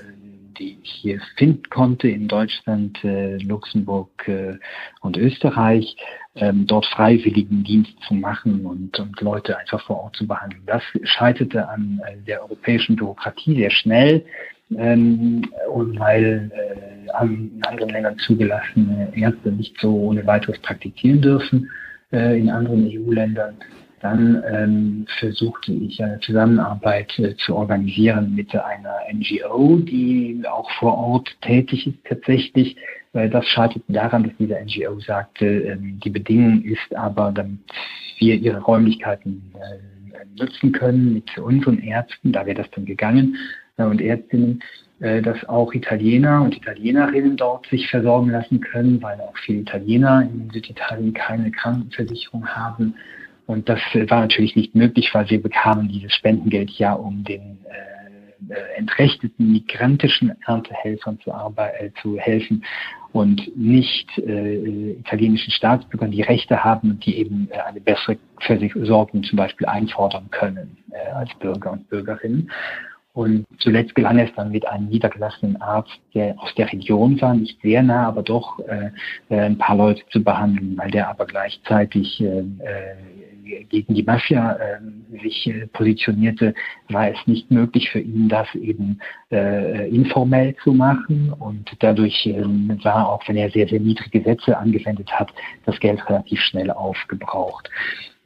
die 0.59 0.79
ich 0.83 0.90
hier 0.90 1.21
finden 1.37 1.68
konnte 1.71 2.09
in 2.09 2.29
Deutschland, 2.29 3.03
äh, 3.05 3.37
Luxemburg 3.38 4.29
äh, 4.29 4.55
und 5.01 5.16
Österreich, 5.16 5.97
ähm, 6.35 6.66
dort 6.66 6.87
freiwilligen 6.87 7.64
Dienst 7.64 7.92
zu 8.07 8.14
machen 8.14 8.64
und, 8.66 8.99
und 8.99 9.21
Leute 9.21 9.59
einfach 9.59 9.85
vor 9.87 10.05
Ort 10.05 10.16
zu 10.16 10.27
behandeln. 10.27 10.62
Das 10.66 10.83
scheiterte 11.05 11.68
an 11.68 12.01
äh, 12.07 12.16
der 12.27 12.42
europäischen 12.42 12.97
Bürokratie 12.97 13.57
sehr 13.57 13.71
schnell 13.71 14.25
ähm, 14.77 15.51
und 15.73 15.99
weil 15.99 16.51
äh, 16.55 17.25
in 17.25 17.62
anderen 17.66 17.90
Ländern 17.90 18.18
zugelassene 18.18 19.12
Ärzte 19.14 19.51
nicht 19.51 19.79
so 19.81 19.94
ohne 19.94 20.27
weiteres 20.27 20.59
praktizieren 20.61 21.23
dürfen 21.23 21.71
äh, 22.12 22.38
in 22.38 22.51
anderen 22.51 22.87
EU-Ländern, 22.87 23.57
dann 24.00 24.42
ähm, 24.50 25.06
versuchte 25.18 25.72
ich 25.72 26.02
eine 26.02 26.20
Zusammenarbeit 26.20 27.18
äh, 27.18 27.37
zu 27.37 27.56
organisieren 27.56 28.34
mit 28.34 28.54
einer 28.54 28.96
NGO, 29.12 29.76
die 29.76 30.42
auch 30.48 30.70
vor 30.78 30.96
Ort 30.96 31.28
tätig 31.42 31.87
ist 31.87 32.04
tatsächlich. 32.04 32.76
Weil 33.12 33.30
das 33.30 33.46
scheitert 33.46 33.82
daran, 33.88 34.24
dass 34.24 34.32
diese 34.38 34.54
NGO 34.54 35.00
sagte, 35.00 35.46
ähm, 35.46 35.98
die 36.04 36.11
Bedingung 36.11 36.62
ist 36.62 36.94
aber, 36.94 37.32
damit 37.32 37.58
wir 38.18 38.34
ihre 38.34 38.61
Räumlichkeiten 38.61 39.52
äh, 39.54 40.24
nutzen 40.38 40.72
können 40.72 41.14
mit 41.14 41.38
unseren 41.38 41.78
Ärzten, 41.78 42.32
da 42.32 42.46
wäre 42.46 42.62
das 42.62 42.70
dann 42.72 42.84
gegangen, 42.84 43.37
äh, 43.76 43.84
und 43.84 44.00
Ärztinnen, 44.00 44.62
äh, 45.00 45.22
dass 45.22 45.44
auch 45.48 45.72
Italiener 45.72 46.42
und 46.42 46.56
Italienerinnen 46.56 47.37
dort 47.37 47.66
sich 47.66 47.88
versorgen 47.88 48.30
lassen 48.30 48.61
können, 48.61 49.02
weil 49.02 49.20
auch 49.20 49.37
viele 49.38 49.61
Italiener 49.61 50.22
in 50.22 50.50
Süditalien 50.50 51.14
keine 51.14 51.50
Krankenversicherung 51.50 52.46
haben 52.46 52.94
und 53.48 53.66
das 53.66 53.80
war 54.08 54.20
natürlich 54.20 54.56
nicht 54.56 54.74
möglich, 54.74 55.08
weil 55.14 55.30
wir 55.30 55.40
bekamen 55.40 55.88
dieses 55.88 56.12
Spendengeld 56.12 56.70
ja, 56.72 56.92
um 56.92 57.24
den 57.24 57.56
äh, 57.64 58.52
äh 58.52 58.76
entrechteten 58.76 59.52
migrantischen 59.52 60.37
Erntehelfern 60.46 61.18
zu, 61.20 61.30
äh, 61.30 61.90
zu 62.02 62.18
helfen 62.18 62.62
und 63.12 63.50
nicht 63.56 64.06
äh, 64.18 64.90
italienischen 64.90 65.50
Staatsbürgern, 65.50 66.11
die 66.11 66.20
Rechte 66.20 66.62
haben 66.62 66.90
und 66.90 67.06
die 67.06 67.16
eben 67.16 67.48
äh, 67.50 67.61
eine 67.61 67.80
bessere 67.80 68.18
Versorgung 68.38 69.22
zum 69.22 69.38
Beispiel 69.38 69.66
einfordern 69.66 70.28
können 70.30 70.76
äh, 70.90 71.11
als 71.12 71.30
Bürger 71.38 71.72
und 71.72 71.88
Bürgerinnen. 71.88 72.50
Und 73.14 73.46
zuletzt 73.58 73.94
gelang 73.94 74.18
es 74.18 74.30
dann 74.37 74.52
mit 74.52 74.68
einem 74.68 74.90
niedergelassenen 74.90 75.61
Arzt, 75.62 75.98
der 76.14 76.38
aus 76.38 76.54
der 76.54 76.70
Region 76.70 77.18
war, 77.22 77.34
nicht 77.34 77.61
sehr 77.62 77.82
nah, 77.82 78.06
aber 78.06 78.22
doch 78.22 78.58
äh, 78.61 78.90
äh 79.30 79.40
ein 79.40 79.56
paar 79.56 79.74
Leute 79.74 80.02
zu 80.11 80.22
behandeln, 80.22 80.76
weil 80.76 80.90
der 80.90 81.08
aber 81.08 81.24
gleichzeitig 81.24 82.20
äh, 82.20 82.44
gegen 83.68 83.94
die 83.94 84.02
Mafia 84.02 84.52
äh, 84.52 85.20
sich 85.22 85.46
äh, 85.46 85.66
positionierte, 85.68 86.54
war 86.88 87.11
es 87.11 87.16
nicht 87.26 87.50
möglich 87.50 87.90
für 87.90 88.00
ihn, 88.00 88.28
das 88.28 88.46
eben 88.54 89.00
äh, 89.30 89.88
informell 89.88 90.54
zu 90.62 90.72
machen. 90.72 91.32
Und 91.32 91.70
dadurch 91.80 92.26
äh, 92.26 92.42
war, 92.84 93.08
auch 93.08 93.26
wenn 93.28 93.37
er 93.37 93.50
sehr, 93.50 93.68
sehr 93.68 93.80
niedrige 93.80 94.22
Sätze 94.22 94.56
angewendet 94.56 95.11
hat, 95.12 95.32
das 95.64 95.78
Geld 95.80 96.06
relativ 96.08 96.40
schnell 96.40 96.70
aufgebraucht. 96.70 97.68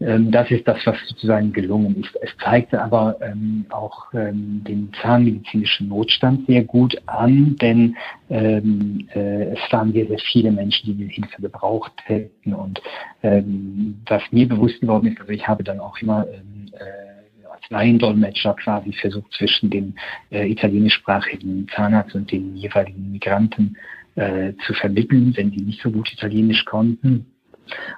Ähm, 0.04 0.30
das 0.30 0.50
ist 0.50 0.66
das, 0.66 0.78
was 0.84 0.96
sozusagen 1.06 1.52
gelungen 1.52 2.02
ist. 2.02 2.16
Es 2.22 2.30
zeigte 2.42 2.82
aber 2.82 3.16
ähm, 3.20 3.66
auch 3.70 4.12
ähm, 4.14 4.62
den 4.66 4.92
zahnmedizinischen 5.00 5.88
Notstand 5.88 6.46
sehr 6.46 6.64
gut 6.64 6.96
an, 7.06 7.56
denn 7.60 7.96
ähm, 8.30 9.08
äh, 9.14 9.52
es 9.52 9.60
waren 9.72 9.92
sehr, 9.92 10.06
sehr 10.06 10.18
viele 10.18 10.50
Menschen, 10.50 10.86
die 10.86 10.94
diese 10.94 11.10
Hilfe 11.10 11.42
gebraucht 11.42 11.92
hätten. 12.04 12.54
Und 12.54 12.82
ähm, 13.22 14.00
was 14.06 14.22
mir 14.30 14.48
bewusst 14.48 14.80
geworden 14.80 15.06
ist, 15.06 15.20
also 15.20 15.32
ich 15.32 15.46
habe 15.46 15.62
dann 15.62 15.80
auch 15.80 15.96
immer 15.98 16.26
ähm, 16.28 16.66
äh, 16.72 17.46
als 17.50 17.68
Laiendolmetscher 17.70 18.54
quasi 18.54 18.92
versucht, 18.92 19.32
zwischen 19.32 19.70
dem 19.70 19.94
äh, 20.30 20.50
italienischsprachigen 20.50 21.68
Zahnarzt 21.74 22.14
und 22.14 22.30
den 22.32 22.56
jeweiligen 22.56 23.12
Migranten 23.12 23.76
äh, 24.16 24.52
zu 24.66 24.74
vermitteln, 24.74 25.32
wenn 25.36 25.50
sie 25.50 25.60
nicht 25.60 25.80
so 25.80 25.90
gut 25.90 26.12
Italienisch 26.12 26.64
konnten 26.64 27.31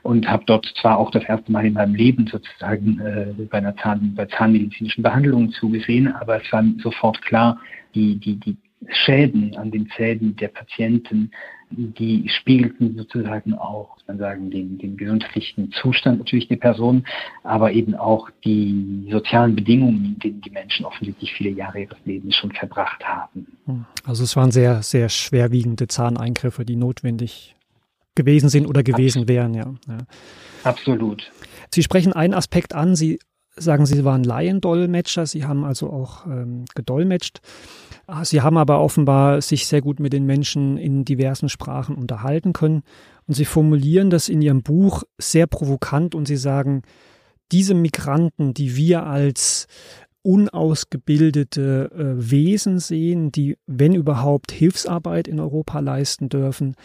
und 0.03 0.29
habe 0.29 0.45
dort 0.47 0.67
zwar 0.81 0.99
auch 0.99 1.11
das 1.11 1.25
erste 1.25 1.51
Mal 1.51 1.67
in 1.67 1.75
meinem 1.75 1.95
Leben 1.95 2.27
sozusagen 2.27 3.01
äh, 3.01 3.45
bei 3.45 3.59
einer 3.59 3.77
Zahn, 3.77 4.15
bei 4.15 4.27
zahnmedizinischen 4.27 5.03
Behandlungen 5.03 5.51
zugesehen, 5.53 6.13
aber 6.13 6.43
es 6.43 6.53
war 6.53 6.65
sofort 6.83 7.21
klar, 7.23 7.59
die, 7.95 8.17
die, 8.17 8.37
die 8.37 8.57
Schäden 8.89 9.57
an 9.57 9.71
den 9.71 9.89
Zähnen 9.97 10.37
der 10.37 10.49
Patienten, 10.49 11.31
die 11.71 12.29
spiegelten 12.29 12.97
sozusagen 12.97 13.55
auch, 13.55 13.97
man 14.07 14.19
sagen, 14.19 14.51
den, 14.51 14.79
den 14.79 14.97
gesundheitlichen 14.97 15.73
Zustand 15.73 16.19
natürlich 16.19 16.49
der 16.49 16.57
Person, 16.57 17.07
aber 17.43 17.73
eben 17.73 17.95
auch 17.95 18.29
die 18.45 19.09
sozialen 19.11 19.57
Bedingungen, 19.57 20.05
in 20.05 20.19
denen 20.19 20.41
die 20.43 20.51
Menschen 20.51 20.85
offensichtlich 20.85 21.33
viele 21.33 21.51
Jahre 21.51 21.81
ihres 21.83 21.99
Lebens 22.05 22.37
schon 22.37 22.53
verbracht 22.53 23.03
haben. 23.05 23.47
Also 24.05 24.25
es 24.25 24.37
waren 24.37 24.51
sehr, 24.51 24.83
sehr 24.83 25.09
schwerwiegende 25.09 25.89
Zahneingriffe, 25.89 26.65
die 26.65 26.77
notwendig 26.77 27.54
gewesen 28.15 28.49
sind 28.49 28.67
oder 28.67 28.83
gewesen 28.83 29.23
Absolut. 29.23 29.29
wären, 29.29 29.55
ja. 29.55 29.75
ja. 29.89 29.99
Absolut. 30.63 31.31
Sie 31.73 31.83
sprechen 31.83 32.13
einen 32.13 32.35
Aspekt 32.35 32.75
an, 32.75 32.95
Sie 32.95 33.19
sagen, 33.57 33.87
Sie 33.87 34.05
waren 34.05 34.25
Laiendolmetscher, 34.25 35.27
Sie 35.27 35.45
haben 35.45 35.65
also 35.65 35.91
auch 35.91 36.27
ähm, 36.27 36.65
gedolmetscht. 36.75 37.41
Ah, 38.07 38.25
Sie 38.25 38.43
haben 38.43 38.57
aber 38.57 38.81
offenbar 38.81 39.41
sich 39.41 39.67
sehr 39.67 39.81
gut 39.81 40.01
mit 40.01 40.13
den 40.13 40.27
Menschen 40.27 40.77
in 40.77 41.05
diversen 41.05 41.49
Sprachen 41.49 41.97
unterhalten 41.97 42.53
können. 42.53 42.83
Und 43.27 43.35
Sie 43.35 43.45
formulieren 43.45 44.11
das 44.11 44.29
in 44.29 44.43
Ihrem 44.43 44.63
Buch 44.63 45.05
sehr 45.19 45.47
provokant 45.47 46.15
und 46.15 46.27
Sie 46.27 46.37
sagen, 46.37 46.83
diese 47.53 47.75
Migranten, 47.75 48.55
die 48.55 48.77
wir 48.77 49.07
als 49.07 49.67
unausgebildete 50.23 51.91
äh, 51.93 52.31
Wesen 52.31 52.79
sehen, 52.79 53.31
die, 53.31 53.59
wenn 53.67 53.95
überhaupt, 53.95 54.53
Hilfsarbeit 54.53 55.29
in 55.29 55.39
Europa 55.39 55.81
leisten 55.81 56.31
dürfen, 56.31 56.77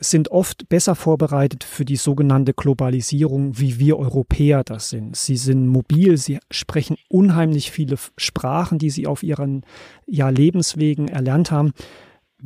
sind 0.00 0.30
oft 0.30 0.68
besser 0.68 0.94
vorbereitet 0.94 1.62
für 1.62 1.84
die 1.84 1.96
sogenannte 1.96 2.52
Globalisierung, 2.52 3.58
wie 3.58 3.78
wir 3.78 3.98
Europäer 3.98 4.64
das 4.64 4.90
sind. 4.90 5.16
Sie 5.16 5.36
sind 5.36 5.68
mobil, 5.68 6.16
sie 6.16 6.40
sprechen 6.50 6.96
unheimlich 7.08 7.70
viele 7.70 7.96
Sprachen, 8.16 8.78
die 8.78 8.90
sie 8.90 9.06
auf 9.06 9.22
ihren 9.22 9.64
ja, 10.06 10.28
Lebenswegen 10.28 11.08
erlernt 11.08 11.50
haben. 11.50 11.72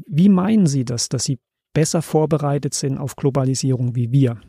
Wie 0.07 0.29
meinen 0.29 0.67
Sie 0.67 0.85
das, 0.85 1.09
dass 1.09 1.25
sie 1.25 1.39
besser 1.73 2.03
vorbereitet 2.03 2.75
sind 2.75 2.99
auf 2.99 3.17
Globalisierung 3.17 3.97
wie 3.97 4.13
wir? 4.13 4.41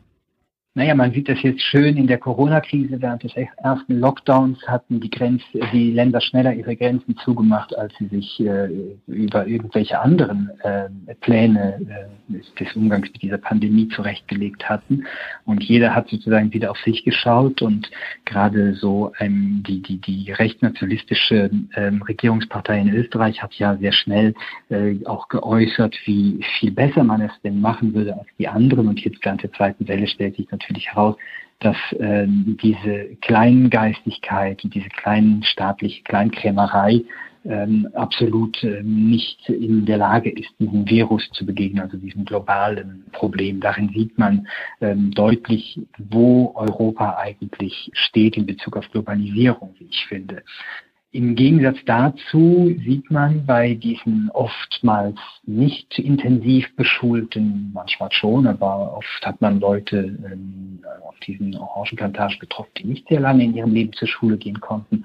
Naja, 0.76 0.94
man 0.94 1.12
sieht 1.12 1.28
das 1.28 1.42
jetzt 1.42 1.64
schön 1.64 1.98
in 1.98 2.06
der 2.06 2.20
Corona-Krise. 2.20 3.02
Während 3.02 3.24
des 3.24 3.34
ersten 3.36 4.00
Lockdowns 4.00 4.60
hatten 4.68 5.00
die, 5.00 5.10
Grenz, 5.10 5.42
die 5.74 5.92
Länder 5.92 6.22
schneller 6.22 6.54
ihre 6.54 6.76
Grenzen 6.76 7.18
zugemacht, 7.18 7.76
als 7.76 7.92
sie 7.98 8.06
sich 8.06 8.40
äh, 8.40 8.70
über 9.08 9.48
irgendwelche 9.48 10.00
anderen 10.00 10.52
äh, 10.62 10.90
Pläne 11.22 11.80
äh, 12.30 12.64
des 12.64 12.76
Umgangs 12.76 13.08
mit 13.12 13.20
dieser 13.24 13.40
Pandemie 13.40 13.88
zurechtgelegt 13.88 14.70
hatten. 14.70 15.06
Und 15.46 15.64
jeder 15.64 15.96
hat 15.96 16.08
sozusagen 16.08 16.54
wieder 16.54 16.70
auf 16.70 16.78
sich 16.78 17.04
geschaut 17.04 17.64
und 17.64 17.90
gerade 18.26 18.76
so 18.76 19.12
ähm, 19.20 19.64
die, 19.68 19.82
die, 19.82 19.98
die 19.98 20.32
rechtsnationalistische 20.32 21.50
ähm, 21.76 22.04
Regierungspartei 22.04 22.80
in 22.80 22.94
Österreich 22.94 23.42
hat 23.42 23.56
ja 23.56 23.76
sehr 23.78 23.92
schnell 23.92 24.36
äh, 24.70 25.04
auch 25.06 25.30
geäußert, 25.30 25.96
wie 26.06 26.46
viel 26.60 26.70
besser 26.70 27.04
man 27.04 27.22
es 27.22 27.32
denn 27.44 27.60
machen 27.60 27.96
würde 27.96 28.14
als 28.14 28.28
die 28.38 28.48
anderen. 28.48 28.88
Und 28.88 29.00
jetzt 29.00 29.26
während 29.26 29.42
der 29.42 29.52
zweiten 29.54 29.88
Welle 29.88 30.06
stellt 30.06 30.36
sich 30.36 30.46
natürlich 30.52 30.59
natürlich 30.60 30.90
heraus, 30.90 31.16
dass 31.60 31.78
äh, 31.94 32.26
diese 32.28 33.16
Kleingeistigkeit 33.22 34.64
und 34.64 34.74
diese 34.74 34.90
kleinen 34.90 35.44
staatliche 35.44 36.04
Kleinkrämerei 36.04 37.04
ähm, 37.46 37.88
absolut 37.94 38.62
äh, 38.64 38.82
nicht 38.84 39.48
in 39.50 39.86
der 39.86 39.98
Lage 39.98 40.30
ist, 40.30 40.50
diesem 40.60 40.90
Virus 40.90 41.30
zu 41.32 41.46
begegnen, 41.46 41.82
also 41.82 41.98
diesem 41.98 42.26
globalen 42.26 43.06
Problem. 43.12 43.60
Darin 43.60 43.90
sieht 43.90 44.18
man 44.18 44.48
ähm, 44.82 45.12
deutlich, 45.12 45.80
wo 45.98 46.54
Europa 46.56 47.18
eigentlich 47.18 47.90
steht 47.94 48.38
in 48.38 48.46
Bezug 48.46 48.76
auf 48.78 48.90
Globalisierung, 48.92 49.74
wie 49.80 49.88
ich 49.90 50.06
finde. 50.08 50.44
Im 51.12 51.34
Gegensatz 51.34 51.78
dazu 51.88 52.72
sieht 52.86 53.10
man 53.10 53.44
bei 53.48 53.74
diesen 53.74 54.30
oftmals 54.32 55.18
nicht 55.44 55.98
intensiv 55.98 56.76
beschulten, 56.76 57.72
manchmal 57.74 58.12
schon, 58.12 58.46
aber 58.46 58.96
oft 58.96 59.26
hat 59.26 59.42
man 59.42 59.60
Leute 59.60 60.20
ähm, 60.32 60.84
auf 61.08 61.18
diesen 61.26 61.58
Orangenplantagen 61.58 62.38
getroffen, 62.38 62.70
die 62.78 62.84
nicht 62.84 63.08
sehr 63.08 63.22
lange 63.22 63.44
in 63.44 63.56
ihrem 63.56 63.74
Leben 63.74 63.94
zur 63.94 64.08
Schule 64.08 64.38
gehen 64.38 64.60
konnten. 64.60 65.04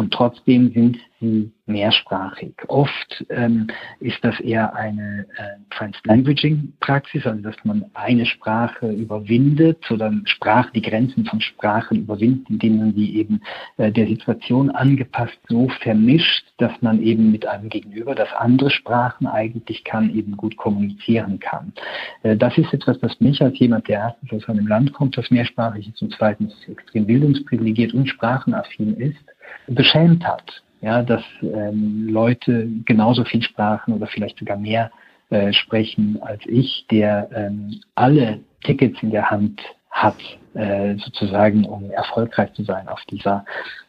Und 0.00 0.14
trotzdem 0.14 0.72
sind 0.72 0.96
sie 1.20 1.52
mehrsprachig. 1.66 2.54
Oft 2.68 3.22
ähm, 3.28 3.66
ist 4.00 4.16
das 4.22 4.40
eher 4.40 4.74
eine 4.74 5.26
äh, 5.36 5.58
Translanguaging-Praxis, 5.76 7.26
also 7.26 7.42
dass 7.42 7.56
man 7.64 7.84
eine 7.92 8.24
Sprache 8.24 8.90
überwindet 8.90 9.90
oder 9.90 10.10
Sprache, 10.24 10.70
die 10.74 10.80
Grenzen 10.80 11.26
von 11.26 11.42
Sprachen 11.42 11.98
überwindet, 11.98 12.48
indem 12.48 12.78
man 12.78 12.94
sie 12.94 13.14
eben 13.14 13.42
äh, 13.76 13.92
der 13.92 14.06
Situation 14.06 14.70
angepasst 14.70 15.38
so 15.50 15.68
vermischt, 15.82 16.46
dass 16.56 16.72
man 16.80 17.02
eben 17.02 17.30
mit 17.30 17.44
einem 17.44 17.68
Gegenüber, 17.68 18.14
das 18.14 18.32
andere 18.38 18.70
Sprachen 18.70 19.26
eigentlich 19.26 19.84
kann, 19.84 20.16
eben 20.16 20.34
gut 20.38 20.56
kommunizieren 20.56 21.40
kann. 21.40 21.74
Äh, 22.22 22.38
das 22.38 22.56
ist 22.56 22.72
etwas, 22.72 22.98
das 23.00 23.20
mich 23.20 23.42
als 23.42 23.58
jemand, 23.58 23.86
der 23.86 23.98
erstens 23.98 24.32
aus 24.32 24.48
einem 24.48 24.66
Land 24.66 24.94
kommt, 24.94 25.18
das 25.18 25.30
mehrsprachig 25.30 25.88
ist 25.88 26.00
und 26.00 26.14
zweitens 26.16 26.54
extrem 26.68 27.04
bildungsprivilegiert 27.04 27.92
und 27.92 28.06
sprachenaffin 28.06 28.94
ist, 28.94 29.18
beschämt 29.66 30.24
hat 30.24 30.62
ja, 30.80 31.02
dass 31.02 31.22
ähm, 31.42 32.08
Leute 32.08 32.68
genauso 32.84 33.24
viel 33.24 33.42
Sprachen 33.42 33.94
oder 33.94 34.06
vielleicht 34.06 34.38
sogar 34.38 34.56
mehr 34.56 34.90
äh, 35.30 35.52
sprechen 35.52 36.18
als 36.22 36.40
ich, 36.46 36.86
der 36.90 37.28
ähm, 37.34 37.80
alle 37.94 38.40
Tickets 38.64 39.02
in 39.02 39.10
der 39.10 39.30
Hand 39.30 39.60
hat, 39.90 40.16
äh, 40.54 40.94
sozusagen, 40.96 41.64
um 41.64 41.90
erfolgreich 41.90 42.52
zu 42.54 42.62
sein 42.64 42.88
auf 42.88 43.00
dieser 43.10 43.44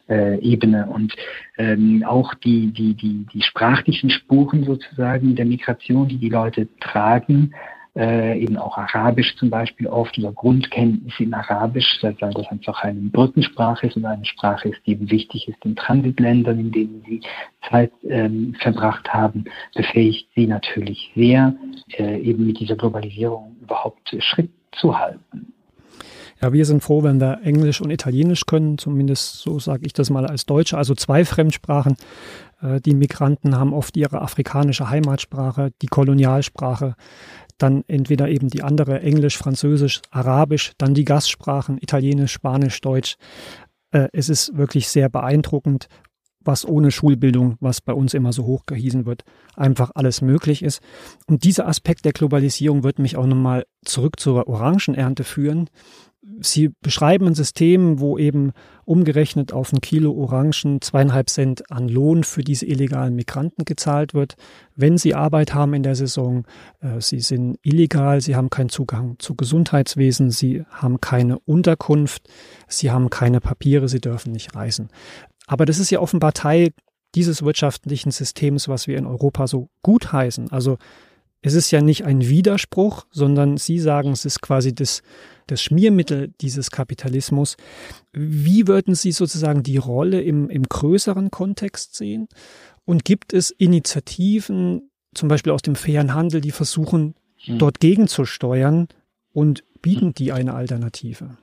äh, 0.08 0.38
Ebene. 0.40 0.86
Und 0.86 1.14
ähm, 1.56 2.04
auch 2.06 2.34
die, 2.34 2.72
die, 2.72 2.94
die, 2.94 3.26
die 3.32 3.42
sprachlichen 3.42 4.10
Spuren 4.10 4.64
sozusagen 4.64 5.34
der 5.34 5.46
Migration, 5.46 6.08
die 6.08 6.18
die 6.18 6.28
Leute 6.28 6.68
tragen, 6.80 7.54
äh, 7.96 8.38
eben 8.38 8.56
auch 8.56 8.78
Arabisch 8.78 9.36
zum 9.36 9.50
Beispiel 9.50 9.86
oft 9.86 10.16
oder 10.18 10.32
Grundkenntnisse 10.32 11.24
in 11.24 11.34
Arabisch, 11.34 11.98
weil 12.00 12.14
das 12.14 12.46
einfach 12.48 12.82
eine 12.82 13.00
Brückensprache 13.00 13.86
ist 13.86 13.96
und 13.96 14.06
eine 14.06 14.24
Sprache 14.24 14.70
ist, 14.70 14.80
die 14.86 14.92
eben 14.92 15.10
wichtig 15.10 15.48
ist 15.48 15.64
in 15.64 15.76
Transitländern, 15.76 16.58
in 16.58 16.72
denen 16.72 17.02
sie 17.06 17.20
Zeit 17.68 17.92
ähm, 18.08 18.54
verbracht 18.60 19.12
haben, 19.12 19.44
befähigt 19.74 20.28
sie 20.34 20.46
natürlich 20.46 21.12
sehr, 21.14 21.54
äh, 21.98 22.18
eben 22.20 22.46
mit 22.46 22.60
dieser 22.60 22.76
Globalisierung 22.76 23.56
überhaupt 23.60 24.16
Schritt 24.20 24.50
zu 24.72 24.98
halten. 24.98 25.52
Ja, 26.42 26.52
wir 26.52 26.64
sind 26.64 26.82
froh, 26.82 27.04
wenn 27.04 27.20
wir 27.20 27.42
Englisch 27.44 27.80
und 27.80 27.90
Italienisch 27.90 28.46
können, 28.46 28.76
zumindest 28.76 29.42
so 29.42 29.60
sage 29.60 29.86
ich 29.86 29.92
das 29.92 30.10
mal 30.10 30.26
als 30.26 30.44
Deutsche, 30.44 30.76
also 30.76 30.94
zwei 30.96 31.24
Fremdsprachen. 31.24 31.96
Äh, 32.62 32.80
die 32.80 32.94
Migranten 32.94 33.56
haben 33.56 33.74
oft 33.74 33.96
ihre 33.96 34.22
afrikanische 34.22 34.88
Heimatsprache, 34.88 35.72
die 35.82 35.88
Kolonialsprache 35.88 36.94
dann 37.58 37.84
entweder 37.86 38.28
eben 38.28 38.48
die 38.48 38.62
andere 38.62 39.00
Englisch, 39.00 39.38
Französisch, 39.38 40.00
Arabisch, 40.10 40.72
dann 40.78 40.94
die 40.94 41.04
Gastsprachen 41.04 41.78
Italienisch, 41.78 42.32
Spanisch, 42.32 42.80
Deutsch. 42.80 43.16
Äh, 43.90 44.08
es 44.12 44.28
ist 44.28 44.56
wirklich 44.56 44.88
sehr 44.88 45.08
beeindruckend, 45.08 45.88
was 46.44 46.66
ohne 46.66 46.90
Schulbildung, 46.90 47.56
was 47.60 47.80
bei 47.80 47.92
uns 47.92 48.14
immer 48.14 48.32
so 48.32 48.44
hoch 48.44 48.66
gehiesen 48.66 49.06
wird, 49.06 49.24
einfach 49.56 49.90
alles 49.94 50.22
möglich 50.22 50.62
ist. 50.62 50.80
Und 51.26 51.44
dieser 51.44 51.68
Aspekt 51.68 52.04
der 52.04 52.12
Globalisierung 52.12 52.82
wird 52.82 52.98
mich 52.98 53.16
auch 53.16 53.26
nochmal 53.26 53.64
zurück 53.84 54.18
zur 54.18 54.46
Orangenernte 54.48 55.24
führen. 55.24 55.68
Sie 56.40 56.70
beschreiben 56.80 57.26
ein 57.26 57.34
System, 57.34 57.98
wo 57.98 58.16
eben 58.16 58.52
umgerechnet 58.84 59.52
auf 59.52 59.72
ein 59.72 59.80
Kilo 59.80 60.12
Orangen 60.12 60.80
zweieinhalb 60.80 61.28
Cent 61.28 61.68
an 61.70 61.88
Lohn 61.88 62.22
für 62.22 62.42
diese 62.42 62.64
illegalen 62.64 63.16
Migranten 63.16 63.64
gezahlt 63.64 64.14
wird. 64.14 64.36
Wenn 64.76 64.98
sie 64.98 65.16
Arbeit 65.16 65.52
haben 65.52 65.74
in 65.74 65.82
der 65.82 65.96
Saison, 65.96 66.44
äh, 66.80 67.00
sie 67.00 67.18
sind 67.18 67.58
illegal, 67.62 68.20
sie 68.20 68.36
haben 68.36 68.50
keinen 68.50 68.68
Zugang 68.68 69.16
zu 69.18 69.34
Gesundheitswesen, 69.34 70.30
sie 70.30 70.64
haben 70.70 71.00
keine 71.00 71.40
Unterkunft, 71.40 72.28
sie 72.68 72.92
haben 72.92 73.10
keine 73.10 73.40
Papiere, 73.40 73.88
sie 73.88 74.00
dürfen 74.00 74.30
nicht 74.30 74.54
reisen. 74.54 74.90
Aber 75.52 75.66
das 75.66 75.78
ist 75.78 75.90
ja 75.90 76.00
offenbar 76.00 76.32
Teil 76.32 76.70
dieses 77.14 77.42
wirtschaftlichen 77.42 78.10
Systems, 78.10 78.68
was 78.68 78.86
wir 78.86 78.96
in 78.96 79.04
Europa 79.04 79.46
so 79.46 79.68
gut 79.82 80.10
heißen. 80.10 80.50
Also 80.50 80.78
es 81.42 81.52
ist 81.52 81.70
ja 81.70 81.82
nicht 81.82 82.06
ein 82.06 82.26
Widerspruch, 82.26 83.04
sondern 83.10 83.58
Sie 83.58 83.78
sagen, 83.78 84.12
es 84.12 84.24
ist 84.24 84.40
quasi 84.40 84.74
das, 84.74 85.02
das 85.48 85.60
Schmiermittel 85.60 86.32
dieses 86.40 86.70
Kapitalismus. 86.70 87.58
Wie 88.14 88.66
würden 88.66 88.94
Sie 88.94 89.12
sozusagen 89.12 89.62
die 89.62 89.76
Rolle 89.76 90.22
im, 90.22 90.48
im 90.48 90.62
größeren 90.62 91.30
Kontext 91.30 91.96
sehen? 91.96 92.28
Und 92.86 93.04
gibt 93.04 93.34
es 93.34 93.50
Initiativen, 93.50 94.90
zum 95.14 95.28
Beispiel 95.28 95.52
aus 95.52 95.60
dem 95.60 95.74
fairen 95.74 96.14
Handel, 96.14 96.40
die 96.40 96.50
versuchen, 96.50 97.14
hm. 97.44 97.58
dort 97.58 97.78
gegenzusteuern 97.78 98.88
und 99.34 99.64
bieten 99.82 100.14
die 100.14 100.32
eine 100.32 100.54
Alternative? 100.54 101.36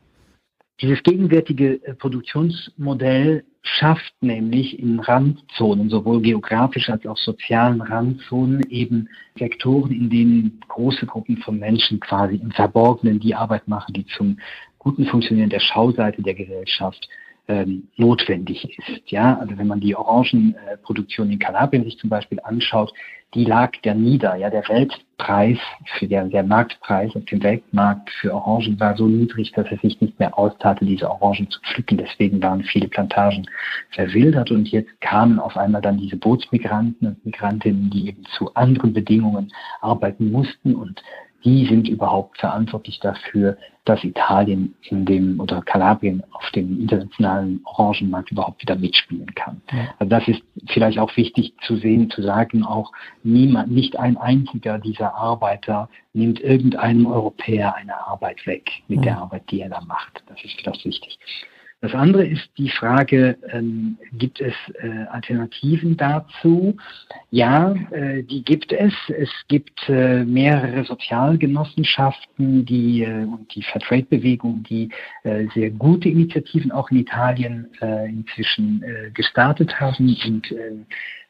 Dieses 0.82 1.04
gegenwärtige 1.04 1.84
äh, 1.84 1.94
Produktionsmodell 1.94 3.44
schafft 3.62 4.14
nämlich 4.22 4.80
in 4.80 5.00
Randzonen, 5.00 5.90
sowohl 5.90 6.22
geografisch 6.22 6.90
als 6.90 7.06
auch 7.06 7.18
sozialen 7.18 7.82
Randzonen, 7.82 8.62
eben 8.70 9.10
Sektoren, 9.38 9.92
in 9.92 10.10
denen 10.10 10.62
große 10.70 11.06
Gruppen 11.06 11.38
von 11.38 11.60
Menschen 11.60 12.00
quasi 12.00 12.36
im 12.36 12.52
Verborgenen 12.52 13.20
die 13.20 13.36
Arbeit 13.36 13.68
machen, 13.68 13.94
die 13.94 14.06
zum 14.06 14.40
guten 14.78 15.06
Funktionieren 15.06 15.50
der 15.50 15.60
Schauseite 15.60 16.22
der 16.22 16.36
Gesellschaft 16.36 17.10
ähm, 17.50 17.88
notwendig 17.98 18.78
ist. 18.78 19.12
Ja, 19.12 19.38
also 19.40 19.58
wenn 19.58 19.68
man 19.68 19.80
die 19.80 19.96
Orangenproduktion 19.96 21.32
in 21.32 21.40
Kalabrien 21.40 21.84
sich 21.84 21.98
zum 21.98 22.10
Beispiel 22.10 22.40
anschaut, 22.44 22.94
die 23.34 23.44
lag 23.44 23.72
der 23.84 23.96
nieder. 23.96 24.36
Ja, 24.36 24.50
der 24.50 24.68
Weltpreis 24.68 25.58
für 25.98 26.08
der, 26.08 26.26
der 26.26 26.44
Marktpreis 26.44 27.16
auf 27.16 27.26
dem 27.26 27.44
Weltmarkt 27.44 28.10
für 28.22 28.34
Orangen 28.34 28.80
war 28.80 28.96
so 28.96 29.08
niedrig, 29.08 29.52
dass 29.52 29.68
es 29.72 29.82
sich 29.82 30.00
nicht 30.00 30.20
mehr 30.20 30.38
austate, 30.38 30.86
diese 30.86 31.10
Orangen 31.10 31.50
zu 31.50 31.60
pflücken. 31.62 31.98
Deswegen 31.98 32.42
waren 32.42 32.64
viele 32.64 32.88
Plantagen 32.88 33.48
verwildert 33.92 34.52
und 34.52 34.68
jetzt 34.70 35.02
kamen 35.02 35.40
auf 35.40 35.58
einmal 35.58 35.82
dann 35.82 35.98
diese 35.98 36.18
Bootsmigranten 36.18 37.08
und 37.08 37.26
Migrantinnen, 37.26 37.90
die 37.90 38.10
eben 38.10 38.24
zu 38.38 38.54
anderen 38.54 38.94
Bedingungen 38.94 39.52
arbeiten 39.82 40.32
mussten 40.32 40.76
und 40.76 41.02
die 41.44 41.66
sind 41.66 41.88
überhaupt 41.88 42.38
verantwortlich 42.40 43.00
dafür, 43.00 43.58
dass 43.86 44.04
Italien 44.04 44.76
in 44.84 45.06
dem 45.06 45.40
oder 45.40 45.62
Kalabrien 45.62 46.24
auf 46.32 46.50
dem 46.52 46.80
internationalen 46.82 47.62
Orangenmarkt 47.64 48.32
überhaupt 48.32 48.62
wieder 48.62 48.76
mitspielen 48.76 49.34
kann. 49.34 49.62
Also 49.98 50.10
das 50.10 50.28
ist 50.28 50.44
vielleicht 50.68 51.00
auch 51.00 51.16
wichtig 51.18 51.54
zu 51.66 51.78
sehen, 51.78 52.10
zu 52.10 52.22
sagen, 52.22 52.64
auch 52.64 52.92
niemand, 53.24 53.72
nicht 53.72 53.98
ein 53.98 54.18
einziger 54.18 54.78
dieser 54.78 55.16
Arbeiter 55.16 55.90
nimmt 56.14 56.40
irgendeinem 56.40 57.06
Europäer 57.06 57.76
eine 57.76 57.96
Arbeit 58.08 58.46
weg 58.46 58.70
mit 58.88 59.06
der 59.06 59.18
Arbeit, 59.18 59.50
die 59.50 59.62
er 59.62 59.70
da 59.70 59.82
macht. 59.82 60.24
Das 60.28 60.44
ist 60.44 60.60
vielleicht 60.60 60.86
wichtig. 60.86 61.18
Das 61.82 61.94
andere 61.94 62.26
ist 62.26 62.50
die 62.58 62.70
Frage, 62.70 63.38
ähm, 63.54 63.98
gibt 64.12 64.42
es 64.42 64.54
äh, 64.82 65.06
Alternativen 65.10 65.96
dazu? 65.96 66.76
Ja, 67.32 67.74
äh, 67.92 68.22
die 68.24 68.44
gibt 68.44 68.74
es. 68.74 68.94
Es 69.08 69.30
gibt 69.48 69.88
äh, 69.88 70.26
mehrere 70.26 70.84
Sozialgenossenschaften 70.84 72.66
die, 72.66 73.04
äh, 73.04 73.24
und 73.24 73.56
die 73.56 73.64
Fairtrade-Bewegung, 73.64 74.64
die 74.64 74.90
äh, 75.24 75.46
sehr 75.54 75.70
gute 75.72 76.10
Initiativen 76.10 76.72
auch 76.74 76.92
in 76.92 76.98
Italien 76.98 77.68
äh, 77.82 78.10
inzwischen 78.10 78.84
gestartet 79.14 79.80
haben 79.80 80.18
und 80.26 80.54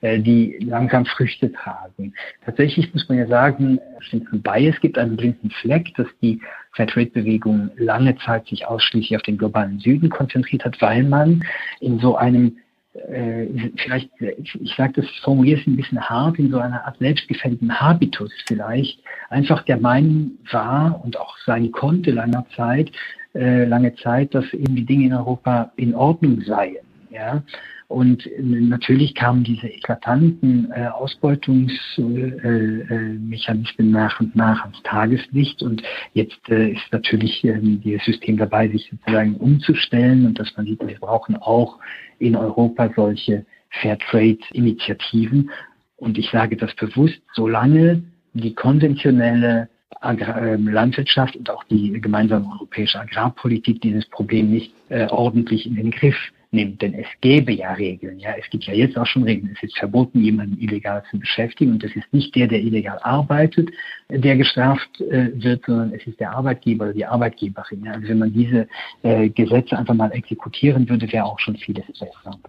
die 0.01 0.57
langsam 0.61 1.05
Früchte 1.05 1.51
tragen. 1.51 2.13
Tatsächlich 2.45 2.93
muss 2.93 3.09
man 3.09 3.17
ja 3.17 3.27
sagen, 3.27 3.79
stimmt 3.99 4.29
vorbei, 4.29 4.65
es 4.67 4.79
gibt 4.79 4.97
einen 4.97 5.17
blinden 5.17 5.49
Fleck, 5.49 5.93
dass 5.95 6.07
die 6.21 6.41
Fairtrade-Bewegung 6.73 7.71
lange 7.75 8.15
Zeit 8.17 8.47
sich 8.47 8.65
ausschließlich 8.65 9.17
auf 9.17 9.23
den 9.23 9.37
globalen 9.37 9.79
Süden 9.79 10.09
konzentriert 10.09 10.63
hat, 10.63 10.81
weil 10.81 11.03
man 11.03 11.43
in 11.81 11.99
so 11.99 12.15
einem 12.15 12.57
äh, 12.93 13.71
vielleicht, 13.77 14.09
ich 14.19 14.75
sage 14.75 14.93
das, 15.01 15.05
formuliere 15.23 15.59
es 15.59 15.67
ein 15.67 15.75
bisschen 15.75 16.01
hart, 16.01 16.39
in 16.39 16.51
so 16.51 16.59
einer 16.59 16.85
Art 16.85 16.97
selbstgefälligen 16.97 17.79
Habitus 17.79 18.31
vielleicht, 18.47 19.01
einfach 19.29 19.63
der 19.63 19.77
Meinung 19.77 20.31
war 20.51 21.01
und 21.03 21.17
auch 21.17 21.37
sein 21.45 21.71
konnte 21.71 22.11
langer 22.11 22.45
Zeit, 22.55 22.91
äh, 23.35 23.65
lange 23.65 23.95
Zeit, 23.95 24.33
dass 24.33 24.51
eben 24.53 24.75
die 24.75 24.85
Dinge 24.85 25.05
in 25.05 25.13
Europa 25.13 25.71
in 25.75 25.93
Ordnung 25.93 26.41
seien. 26.41 26.77
Ja? 27.11 27.43
Und 27.89 28.25
äh, 28.27 28.41
natürlich 28.41 29.13
kamen 29.15 29.43
diese 29.43 29.67
eklatanten 29.67 30.71
äh, 30.71 30.87
Ausbeutungsmechanismen 30.89 33.79
äh, 33.79 33.81
äh, 33.81 33.91
nach 33.91 34.19
und 34.19 34.35
nach 34.35 34.61
ans 34.61 34.79
Tageslicht. 34.83 35.63
Und 35.63 35.81
jetzt 36.13 36.37
äh, 36.49 36.73
ist 36.73 36.85
natürlich 36.91 37.43
ähm, 37.43 37.81
dieses 37.83 38.05
System 38.05 38.37
dabei, 38.37 38.69
sich 38.69 38.87
sozusagen 38.91 39.37
umzustellen 39.37 40.27
und 40.27 40.37
dass 40.37 40.55
man 40.55 40.67
sieht, 40.67 40.87
wir 40.87 40.99
brauchen 40.99 41.35
auch 41.37 41.79
in 42.19 42.35
Europa 42.35 42.91
solche 42.95 43.43
Fairtrade-Initiativen. 43.81 45.49
Und 45.97 46.19
ich 46.19 46.29
sage 46.29 46.57
das 46.57 46.75
bewusst, 46.75 47.19
solange 47.33 48.03
die 48.33 48.53
konventionelle 48.53 49.67
Agrar 49.99 50.45
ähm, 50.45 50.67
Landwirtschaft 50.67 51.35
und 51.35 51.49
auch 51.49 51.63
die 51.63 51.99
gemeinsame 51.99 52.47
europäische 52.51 52.99
Agrarpolitik 52.99 53.81
dieses 53.81 54.05
Problem 54.09 54.51
nicht 54.51 54.71
äh, 54.89 55.07
ordentlich 55.07 55.65
in 55.65 55.73
den 55.73 55.89
Griff 55.89 56.31
nimmt. 56.51 56.81
Denn 56.81 56.93
es 56.93 57.07
gäbe 57.21 57.51
ja 57.51 57.73
Regeln. 57.73 58.19
Ja, 58.19 58.31
es 58.39 58.49
gibt 58.49 58.65
ja 58.65 58.73
jetzt 58.73 58.97
auch 58.97 59.05
schon 59.05 59.23
Regeln. 59.23 59.55
Es 59.55 59.63
ist 59.63 59.77
verboten, 59.77 60.19
jemanden 60.21 60.59
illegal 60.59 61.03
zu 61.09 61.19
beschäftigen. 61.19 61.73
Und 61.73 61.83
es 61.83 61.95
ist 61.95 62.11
nicht 62.11 62.35
der, 62.35 62.47
der 62.47 62.59
illegal 62.59 62.99
arbeitet, 63.01 63.69
der 64.09 64.37
gestraft 64.37 65.01
äh, 65.01 65.31
wird, 65.33 65.65
sondern 65.65 65.93
es 65.93 66.05
ist 66.07 66.19
der 66.19 66.31
Arbeitgeber 66.31 66.85
oder 66.85 66.93
die 66.93 67.05
Arbeitgeberin. 67.05 67.85
Ja. 67.85 67.93
Also 67.93 68.07
wenn 68.07 68.19
man 68.19 68.33
diese 68.33 68.67
äh, 69.03 69.29
Gesetze 69.29 69.77
einfach 69.77 69.93
mal 69.93 70.11
exekutieren 70.11 70.87
würde, 70.89 71.11
wäre 71.11 71.25
auch 71.25 71.39
schon 71.39 71.55
vieles 71.57 71.85
besser. 71.87 72.39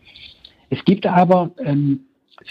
Es 0.71 0.85
gibt 0.85 1.07
aber 1.07 1.51
ähm, 1.65 2.01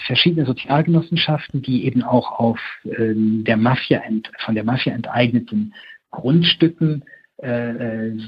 verschiedene 0.06 0.46
Sozialgenossenschaften, 0.46 1.62
die 1.62 1.84
eben 1.84 2.02
auch 2.02 2.38
auf 2.38 2.60
ähm, 2.84 3.44
der 3.44 3.56
Mafia 3.56 4.00
ent, 4.00 4.30
von 4.44 4.54
der 4.54 4.64
Mafia 4.64 4.92
enteigneten 4.92 5.74
Grundstücken 6.10 7.04
äh, 7.42 8.10
äh, 8.10 8.18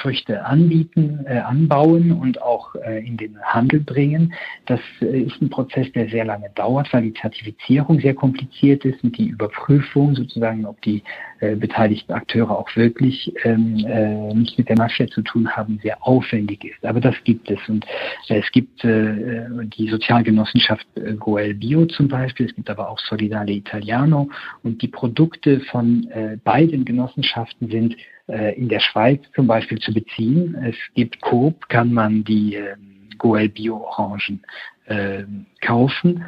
Früchte 0.00 0.44
anbieten, 0.44 1.24
äh, 1.26 1.38
anbauen 1.38 2.12
und 2.12 2.40
auch 2.40 2.74
äh, 2.76 3.04
in 3.04 3.16
den 3.16 3.36
Handel 3.42 3.80
bringen. 3.80 4.32
Das 4.66 4.80
äh, 5.00 5.22
ist 5.22 5.42
ein 5.42 5.50
Prozess, 5.50 5.90
der 5.92 6.08
sehr 6.08 6.24
lange 6.24 6.48
dauert, 6.54 6.92
weil 6.92 7.02
die 7.02 7.14
Zertifizierung 7.14 7.98
sehr 8.00 8.14
kompliziert 8.14 8.84
ist 8.84 9.02
und 9.02 9.18
die 9.18 9.26
Überprüfung 9.26 10.14
sozusagen, 10.14 10.66
ob 10.66 10.80
die 10.82 11.02
äh, 11.42 11.56
beteiligten 11.56 12.12
Akteure 12.12 12.56
auch 12.56 12.68
wirklich 12.76 13.34
ähm, 13.42 13.84
äh, 13.84 14.32
nicht 14.32 14.56
mit 14.56 14.68
der 14.68 14.78
Mafia 14.78 15.08
zu 15.08 15.22
tun 15.22 15.50
haben, 15.50 15.80
sehr 15.82 16.06
aufwendig 16.06 16.64
ist. 16.64 16.84
Aber 16.84 17.00
das 17.00 17.16
gibt 17.24 17.50
es. 17.50 17.58
Und 17.68 17.84
äh, 18.28 18.38
es 18.38 18.52
gibt 18.52 18.84
äh, 18.84 19.46
die 19.76 19.88
Sozialgenossenschaft 19.88 20.86
äh, 20.94 21.14
Goel 21.14 21.54
Bio 21.54 21.86
zum 21.86 22.06
Beispiel, 22.06 22.46
es 22.46 22.54
gibt 22.54 22.70
aber 22.70 22.88
auch 22.88 22.98
Solidale 23.00 23.50
Italiano 23.54 24.30
und 24.62 24.82
die 24.82 24.86
Produkte 24.86 25.58
von 25.72 26.08
äh, 26.12 26.38
beiden 26.44 26.84
Genossenschaften 26.84 27.68
sind 27.68 27.96
äh, 28.28 28.56
in 28.56 28.68
der 28.68 28.78
Schweiz 28.78 29.20
zum 29.34 29.48
Beispiel 29.48 29.80
zu 29.80 29.92
beziehen. 29.92 30.54
Es 30.64 30.76
gibt 30.94 31.20
Coop, 31.22 31.68
kann 31.68 31.92
man 31.92 32.22
die 32.22 32.54
äh, 32.54 32.76
Goel 33.18 33.48
Bio 33.48 33.78
Orangen 33.78 34.44
äh, 34.86 35.24
kaufen. 35.60 36.24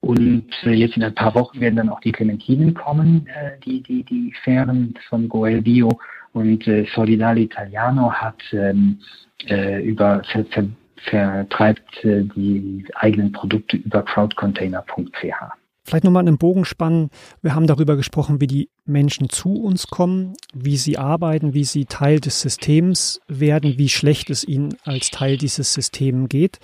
Und 0.00 0.46
äh, 0.62 0.70
jetzt 0.70 0.96
in 0.96 1.02
ein 1.02 1.14
paar 1.14 1.34
Wochen 1.34 1.60
werden 1.60 1.76
dann 1.76 1.88
auch 1.88 2.00
die 2.00 2.12
Clementinen 2.12 2.74
kommen, 2.74 3.26
äh, 3.26 3.58
die, 3.64 3.82
die, 3.82 4.04
die 4.04 4.32
Fähren 4.44 4.94
von 5.08 5.28
Goel 5.28 5.62
Bio. 5.62 5.98
Und 6.32 6.66
äh, 6.68 6.86
Solidale 6.94 7.40
Italiano 7.40 8.12
hat 8.12 8.40
ähm, 8.52 9.00
äh, 9.48 9.82
über, 9.82 10.22
ver, 10.30 10.44
ver, 10.46 10.68
vertreibt 11.10 12.02
die 12.02 12.84
eigenen 12.96 13.30
Produkte 13.30 13.76
über 13.76 14.02
crowdcontainer.ch. 14.02 15.58
Vielleicht 15.88 16.04
nochmal 16.04 16.26
einen 16.26 16.36
Bogen 16.36 16.66
spannen. 16.66 17.08
Wir 17.40 17.54
haben 17.54 17.66
darüber 17.66 17.96
gesprochen, 17.96 18.42
wie 18.42 18.46
die 18.46 18.68
Menschen 18.84 19.30
zu 19.30 19.54
uns 19.54 19.86
kommen, 19.86 20.34
wie 20.52 20.76
sie 20.76 20.98
arbeiten, 20.98 21.54
wie 21.54 21.64
sie 21.64 21.86
Teil 21.86 22.20
des 22.20 22.42
Systems 22.42 23.22
werden, 23.26 23.78
wie 23.78 23.88
schlecht 23.88 24.28
es 24.28 24.46
ihnen 24.46 24.76
als 24.84 25.10
Teil 25.10 25.38
dieses 25.38 25.72
Systems 25.72 26.28
geht. 26.28 26.58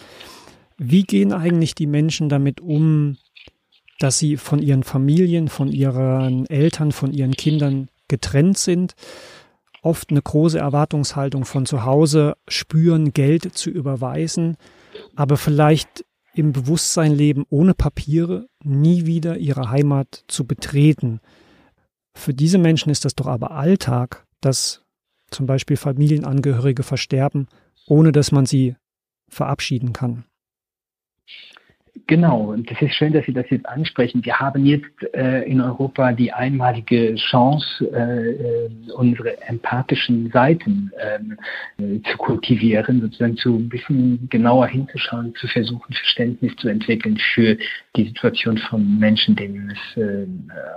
Wie 0.76 1.05
gehen 1.05 1.32
eigentlich 1.32 1.74
die 1.74 1.87
Menschen 1.87 2.28
damit 2.28 2.61
um, 2.61 3.16
dass 3.99 4.19
sie 4.19 4.37
von 4.37 4.61
ihren 4.61 4.83
Familien, 4.83 5.49
von 5.49 5.69
ihren 5.69 6.47
Eltern, 6.47 6.93
von 6.93 7.13
ihren 7.13 7.33
Kindern 7.33 7.89
getrennt 8.09 8.59
sind? 8.59 8.95
Oft 9.83 10.11
eine 10.11 10.23
große 10.23 10.59
Erwartungshaltung 10.59 11.45
von 11.45 11.67
zu 11.67 11.85
Hause 11.85 12.37
spüren, 12.49 13.13
Geld 13.13 13.57
zu 13.57 13.71
überweisen, 13.71 14.57
aber 15.15 15.37
vielleicht 15.37 16.05
im 16.35 16.53
Bewusstsein 16.53 17.15
leben, 17.15 17.45
ohne 17.49 17.75
Papiere 17.75 18.49
nie 18.63 19.07
wieder 19.07 19.37
ihre 19.37 19.71
Heimat 19.71 20.25
zu 20.27 20.47
betreten. 20.47 21.21
Für 22.15 22.35
diese 22.35 22.59
Menschen 22.59 22.91
ist 22.91 23.05
das 23.05 23.15
doch 23.15 23.27
aber 23.27 23.53
Alltag, 23.53 24.27
dass 24.41 24.83
zum 25.31 25.47
Beispiel 25.47 25.77
Familienangehörige 25.77 26.83
versterben, 26.83 27.49
ohne 27.87 28.13
dass 28.13 28.33
man 28.33 28.47
sie 28.47 28.77
verabschieden 29.29 29.93
kann. 29.93 30.25
Genau, 32.09 32.53
und 32.53 32.69
das 32.69 32.83
ist 32.83 32.95
schön, 32.95 33.13
dass 33.13 33.25
Sie 33.25 33.33
das 33.33 33.49
jetzt 33.51 33.67
ansprechen. 33.67 34.25
Wir 34.25 34.41
haben 34.41 34.67
jetzt 34.67 35.15
äh, 35.15 35.43
in 35.45 35.61
Europa 35.61 36.13
die 36.13 36.33
einmalige 36.33 37.15
Chance, 37.15 37.89
äh, 37.93 38.31
äh 38.31 38.71
unsere 38.95 39.41
empathischen 39.43 40.31
Seiten 40.31 40.91
ähm, 41.01 41.39
äh, 41.79 42.03
zu 42.11 42.19
kultivieren, 42.19 43.01
sozusagen 43.01 43.37
zu 43.37 43.57
ein 43.57 43.69
bisschen 43.69 44.29
genauer 44.29 44.67
hinzuschauen, 44.67 45.35
zu 45.37 45.47
versuchen, 45.47 45.95
Verständnis 45.95 46.55
zu 46.57 46.69
entwickeln 46.69 47.17
für 47.33 47.57
die 47.97 48.05
Situation 48.05 48.59
von 48.59 48.99
Menschen, 48.99 49.37
denen 49.37 49.71
es 49.71 49.97
äh, 49.97 50.27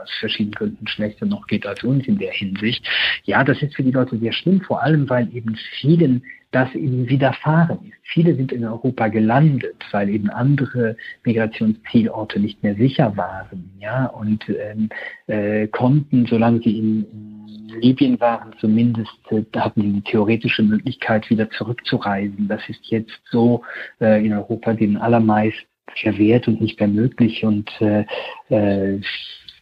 aus 0.04 0.12
verschiedenen 0.20 0.54
Gründen 0.54 0.88
schlechter 0.88 1.26
noch 1.26 1.48
geht 1.48 1.66
als 1.66 1.84
uns 1.84 2.08
in 2.08 2.20
der 2.20 2.32
Hinsicht. 2.32 2.88
Ja, 3.24 3.44
das 3.44 3.62
ist 3.64 3.76
für 3.76 3.84
die 3.84 3.92
Leute 3.92 4.18
sehr 4.20 4.34
schlimm, 4.34 4.62
vor 4.62 4.84
allem 4.84 5.10
weil 5.10 5.28
eben 5.36 5.56
vielen 5.80 6.24
das 6.58 6.74
ihnen 6.74 7.08
widerfahren 7.08 7.80
ist. 7.84 7.98
Viele 8.04 8.36
sind 8.36 8.52
in 8.52 8.66
Europa 8.66 9.10
gelandet, 9.10 9.76
weil 9.92 10.10
eben 10.10 10.30
andere 10.30 10.96
Migrationszielorte 11.24 12.40
nicht 12.40 12.64
mehr 12.64 12.76
sicher 12.76 13.16
waren, 13.16 13.72
ja, 13.80 14.06
und 14.06 14.44
ähm, 14.50 14.90
äh, 15.28 15.68
konnten, 15.68 16.26
solange 16.26 16.60
sie 16.62 16.80
in, 16.80 17.06
in 17.12 17.82
Libyen 17.82 18.20
waren, 18.20 18.54
zumindest 18.60 19.20
äh, 19.30 19.44
hatten 19.56 19.82
sie 19.82 19.94
die 19.94 20.12
theoretische 20.12 20.64
Möglichkeit, 20.64 21.30
wieder 21.30 21.50
zurückzureisen. 21.52 22.48
Das 22.48 22.62
ist 22.70 22.86
jetzt 22.86 23.20
so 23.30 23.62
äh, 24.02 24.26
in 24.26 24.34
Europa 24.34 24.74
den 24.74 24.98
allermeist 24.98 25.66
verwehrt 26.02 26.48
und 26.48 26.62
nicht 26.62 26.80
mehr 26.80 26.90
möglich 26.90 27.44
und 27.44 27.70
äh, 27.82 28.06
äh, 28.50 29.00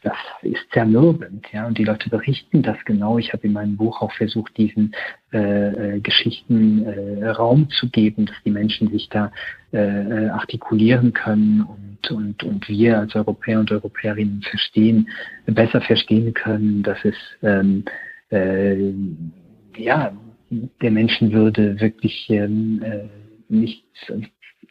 das 0.06 0.18
ist 0.44 0.72
zermürbend, 0.72 1.48
ja, 1.52 1.66
und 1.66 1.80
die 1.80 1.84
Leute 1.84 2.12
berichten 2.12 2.62
das 2.62 2.78
genau. 2.86 3.18
Ich 3.18 3.34
habe 3.34 3.48
in 3.48 3.54
meinem 3.54 3.76
Buch 3.76 4.04
auch 4.04 4.12
versucht, 4.12 4.56
diesen 4.56 4.94
äh, 5.34 5.96
äh, 5.96 6.00
Geschichten 6.00 6.86
äh, 6.86 7.28
Raum 7.30 7.70
zu 7.72 7.90
geben, 7.90 8.28
dass 8.28 8.36
die 8.46 8.52
Menschen 8.52 8.92
sich 8.92 9.10
da 9.10 9.32
äh, 9.74 9.80
äh, 9.80 10.30
artikulieren 10.30 11.12
können 11.12 11.62
und, 11.64 12.12
und, 12.12 12.44
und 12.44 12.70
wir 12.70 13.00
als 13.00 13.16
Europäer 13.16 13.60
und 13.60 13.72
Europäerinnen 13.72 14.44
verstehen, 14.44 15.10
besser 15.48 15.82
verstehen 15.82 16.36
können, 16.36 16.84
dass 16.84 17.00
es 17.04 17.16
ähm, 17.42 17.84
äh, 18.30 18.94
ja 19.76 20.14
der 20.82 20.92
Menschenwürde 20.92 21.82
wirklich 21.82 22.30
ähm, 22.30 22.80
äh, 22.84 23.06
nicht 23.50 23.86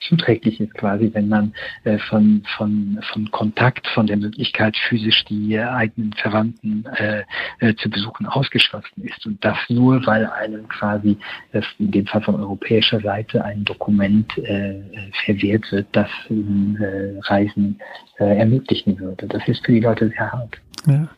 zuträglich 0.01 0.61
ist 0.61 0.75
quasi, 0.75 1.11
wenn 1.13 1.29
man 1.29 1.55
äh, 1.85 1.99
von, 1.99 2.43
von, 2.57 2.99
von 3.13 3.31
Kontakt, 3.31 3.87
von 3.89 4.07
der 4.07 4.17
Möglichkeit, 4.17 4.77
physisch 4.89 5.25
die 5.25 5.59
eigenen 5.59 6.13
Verwandten 6.15 6.85
äh, 6.97 7.23
äh, 7.61 7.75
zu 7.77 7.91
besuchen, 7.91 8.27
ausgeschlossen 8.27 9.03
ist. 9.03 9.25
Und 9.27 9.45
das 9.45 9.59
nur, 9.69 10.05
weil 10.07 10.27
einem 10.27 10.69
quasi, 10.69 11.17
äh, 11.53 11.63
in 11.79 11.91
dem 11.91 12.07
Fall 12.07 12.23
von 12.23 12.37
europäischer 12.37 13.01
Seite, 13.01 13.45
ein 13.45 13.65
Dokument 13.65 14.37
äh, 14.39 14.83
verwehrt 15.25 15.71
wird, 15.73 15.87
das 15.93 16.11
äh, 16.31 17.19
Reisen 17.23 17.81
äh, 18.19 18.39
ermöglichen 18.39 18.99
würde. 18.99 19.27
Das 19.27 19.47
ist 19.49 19.65
für 19.65 19.73
die 19.73 19.81
Leute 19.81 20.09
sehr 20.09 20.33
hart. 20.33 20.57
Ja. 20.87 21.09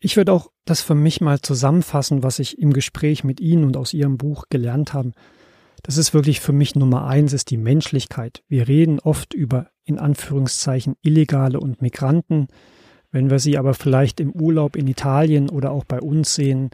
Ich 0.00 0.16
würde 0.16 0.32
auch 0.32 0.50
das 0.64 0.80
für 0.82 0.96
mich 0.96 1.20
mal 1.20 1.40
zusammenfassen, 1.40 2.22
was 2.22 2.38
ich 2.40 2.58
im 2.58 2.72
Gespräch 2.72 3.22
mit 3.22 3.40
Ihnen 3.40 3.64
und 3.64 3.76
aus 3.76 3.94
Ihrem 3.94 4.18
Buch 4.18 4.46
gelernt 4.50 4.92
habe. 4.92 5.12
Das 5.82 5.96
ist 5.96 6.14
wirklich 6.14 6.40
für 6.40 6.52
mich 6.52 6.76
Nummer 6.76 7.06
eins, 7.06 7.32
ist 7.32 7.50
die 7.50 7.56
Menschlichkeit. 7.56 8.42
Wir 8.48 8.68
reden 8.68 9.00
oft 9.00 9.34
über, 9.34 9.68
in 9.84 9.98
Anführungszeichen, 9.98 10.96
Illegale 11.02 11.58
und 11.58 11.82
Migranten. 11.82 12.46
Wenn 13.10 13.30
wir 13.30 13.40
sie 13.40 13.58
aber 13.58 13.74
vielleicht 13.74 14.20
im 14.20 14.30
Urlaub 14.30 14.76
in 14.76 14.86
Italien 14.86 15.50
oder 15.50 15.72
auch 15.72 15.84
bei 15.84 16.00
uns 16.00 16.34
sehen, 16.34 16.70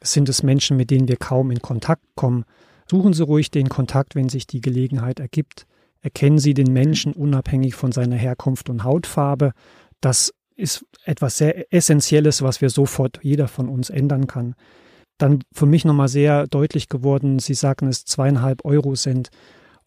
sind 0.00 0.28
es 0.28 0.42
Menschen, 0.42 0.76
mit 0.76 0.90
denen 0.90 1.08
wir 1.08 1.16
kaum 1.16 1.50
in 1.50 1.60
Kontakt 1.60 2.04
kommen. 2.14 2.44
Suchen 2.88 3.12
Sie 3.12 3.24
ruhig 3.24 3.50
den 3.50 3.68
Kontakt, 3.68 4.14
wenn 4.14 4.28
sich 4.28 4.46
die 4.46 4.60
Gelegenheit 4.60 5.18
ergibt. 5.18 5.66
Erkennen 6.00 6.38
Sie 6.38 6.54
den 6.54 6.72
Menschen 6.72 7.12
unabhängig 7.12 7.74
von 7.74 7.92
seiner 7.92 8.16
Herkunft 8.16 8.70
und 8.70 8.84
Hautfarbe. 8.84 9.52
Das 10.00 10.34
ist 10.54 10.84
etwas 11.04 11.38
sehr 11.38 11.72
Essentielles, 11.72 12.42
was 12.42 12.60
wir 12.60 12.70
sofort 12.70 13.20
jeder 13.22 13.48
von 13.48 13.68
uns 13.68 13.90
ändern 13.90 14.26
kann 14.26 14.54
dann 15.22 15.42
für 15.52 15.66
mich 15.66 15.84
nochmal 15.84 16.08
sehr 16.08 16.46
deutlich 16.48 16.88
geworden, 16.88 17.38
Sie 17.38 17.54
sagten 17.54 17.86
es, 17.86 18.04
zweieinhalb 18.04 18.64
Euro 18.64 18.96
sind 18.96 19.30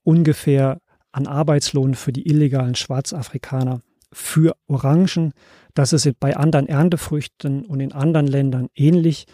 ungefähr 0.04 0.80
an 1.12 1.28
Arbeitslohn 1.28 1.94
für 1.94 2.14
die 2.14 2.28
illegalen 2.28 2.76
Schwarzafrikaner 2.76 3.82
für 4.14 4.56
Orangen. 4.68 5.34
Das 5.74 5.92
ist 5.92 6.10
bei 6.20 6.38
anderen 6.38 6.68
Erntefrüchten 6.68 7.66
und 7.66 7.82
in 7.82 7.92
anderen 7.92 8.28
Ländern 8.28 8.68
ähnlich. 8.76 9.26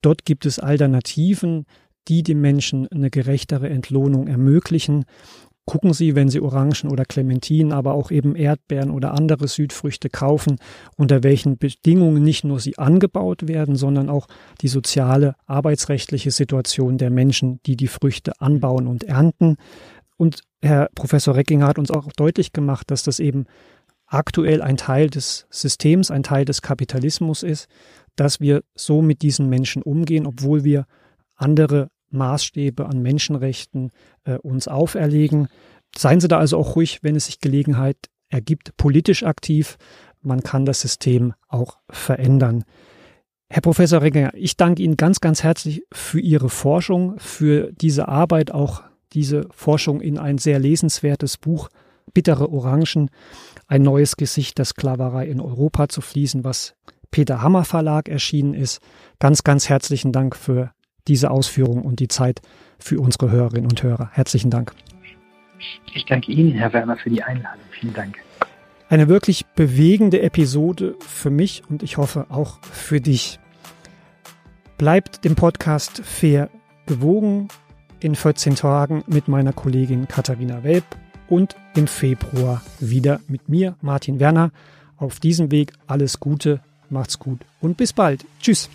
Dort 0.00 0.24
gibt 0.24 0.46
es 0.46 0.58
Alternativen, 0.58 1.66
die 2.08 2.22
den 2.22 2.40
Menschen 2.40 2.88
eine 2.88 3.10
gerechtere 3.10 3.68
Entlohnung 3.68 4.28
ermöglichen 4.28 5.04
gucken 5.66 5.92
Sie, 5.92 6.14
wenn 6.14 6.28
Sie 6.28 6.40
Orangen 6.40 6.90
oder 6.90 7.04
Clementinen, 7.04 7.72
aber 7.72 7.94
auch 7.94 8.10
eben 8.10 8.34
Erdbeeren 8.34 8.90
oder 8.90 9.14
andere 9.14 9.46
Südfrüchte 9.46 10.10
kaufen, 10.10 10.56
unter 10.96 11.22
welchen 11.22 11.58
Bedingungen 11.58 12.22
nicht 12.22 12.44
nur 12.44 12.58
sie 12.60 12.78
angebaut 12.78 13.46
werden, 13.46 13.76
sondern 13.76 14.08
auch 14.08 14.26
die 14.62 14.68
soziale, 14.68 15.34
arbeitsrechtliche 15.46 16.30
Situation 16.30 16.98
der 16.98 17.10
Menschen, 17.10 17.60
die 17.66 17.76
die 17.76 17.88
Früchte 17.88 18.40
anbauen 18.40 18.86
und 18.86 19.04
ernten. 19.04 19.56
Und 20.16 20.42
Herr 20.60 20.88
Professor 20.94 21.36
Reckinger 21.36 21.66
hat 21.66 21.78
uns 21.78 21.90
auch 21.90 22.10
deutlich 22.12 22.52
gemacht, 22.52 22.90
dass 22.90 23.02
das 23.02 23.20
eben 23.20 23.46
aktuell 24.06 24.60
ein 24.60 24.76
Teil 24.76 25.08
des 25.08 25.46
Systems, 25.50 26.10
ein 26.10 26.24
Teil 26.24 26.44
des 26.44 26.62
Kapitalismus 26.62 27.42
ist, 27.42 27.68
dass 28.16 28.40
wir 28.40 28.62
so 28.74 29.02
mit 29.02 29.22
diesen 29.22 29.48
Menschen 29.48 29.82
umgehen, 29.82 30.26
obwohl 30.26 30.64
wir 30.64 30.86
andere 31.36 31.90
Maßstäbe 32.10 32.86
an 32.86 33.00
Menschenrechten 33.02 33.90
äh, 34.24 34.36
uns 34.38 34.68
auferlegen. 34.68 35.48
Seien 35.96 36.20
Sie 36.20 36.28
da 36.28 36.38
also 36.38 36.58
auch 36.58 36.76
ruhig, 36.76 37.02
wenn 37.02 37.16
es 37.16 37.26
sich 37.26 37.40
Gelegenheit 37.40 37.96
ergibt, 38.28 38.76
politisch 38.76 39.22
aktiv. 39.22 39.76
Man 40.22 40.42
kann 40.42 40.64
das 40.64 40.80
System 40.80 41.34
auch 41.48 41.78
verändern. 41.88 42.64
Herr 43.48 43.62
Professor 43.62 44.00
Renger, 44.00 44.32
ich 44.34 44.56
danke 44.56 44.82
Ihnen 44.82 44.96
ganz, 44.96 45.20
ganz 45.20 45.42
herzlich 45.42 45.82
für 45.92 46.20
Ihre 46.20 46.48
Forschung, 46.48 47.18
für 47.18 47.72
diese 47.72 48.06
Arbeit, 48.06 48.52
auch 48.52 48.82
diese 49.12 49.48
Forschung 49.50 50.00
in 50.00 50.18
ein 50.18 50.38
sehr 50.38 50.60
lesenswertes 50.60 51.36
Buch 51.36 51.68
Bittere 52.14 52.50
Orangen, 52.50 53.10
ein 53.66 53.82
neues 53.82 54.16
Gesicht 54.16 54.58
der 54.58 54.64
Sklaverei 54.64 55.26
in 55.26 55.40
Europa 55.40 55.88
zu 55.88 56.00
fließen, 56.00 56.44
was 56.44 56.74
Peter 57.10 57.42
Hammer 57.42 57.64
Verlag 57.64 58.08
erschienen 58.08 58.54
ist. 58.54 58.80
Ganz, 59.18 59.42
ganz 59.42 59.68
herzlichen 59.68 60.12
Dank 60.12 60.36
für 60.36 60.72
diese 61.08 61.30
Ausführung 61.30 61.82
und 61.82 62.00
die 62.00 62.08
Zeit 62.08 62.40
für 62.78 63.00
unsere 63.00 63.30
Hörerinnen 63.30 63.70
und 63.70 63.82
Hörer. 63.82 64.10
Herzlichen 64.12 64.50
Dank. 64.50 64.72
Ich 65.94 66.04
danke 66.06 66.32
Ihnen, 66.32 66.52
Herr 66.52 66.72
Werner, 66.72 66.96
für 66.96 67.10
die 67.10 67.22
Einladung. 67.22 67.60
Vielen 67.70 67.94
Dank. 67.94 68.16
Eine 68.88 69.08
wirklich 69.08 69.46
bewegende 69.46 70.20
Episode 70.22 70.96
für 71.00 71.30
mich 71.30 71.62
und 71.68 71.82
ich 71.82 71.96
hoffe 71.96 72.26
auch 72.28 72.58
für 72.62 73.00
dich. 73.00 73.38
Bleibt 74.78 75.24
dem 75.24 75.36
Podcast 75.36 76.02
fair 76.04 76.50
gewogen 76.86 77.48
in 78.00 78.14
14 78.14 78.56
Tagen 78.56 79.04
mit 79.06 79.28
meiner 79.28 79.52
Kollegin 79.52 80.08
Katharina 80.08 80.64
Welp 80.64 80.84
und 81.28 81.54
im 81.76 81.86
Februar 81.86 82.62
wieder 82.80 83.20
mit 83.28 83.48
mir, 83.48 83.76
Martin 83.80 84.18
Werner. 84.18 84.50
Auf 84.96 85.20
diesem 85.20 85.50
Weg 85.50 85.72
alles 85.86 86.18
Gute, 86.18 86.60
macht's 86.88 87.18
gut 87.18 87.40
und 87.60 87.76
bis 87.76 87.92
bald. 87.92 88.24
Tschüss. 88.40 88.68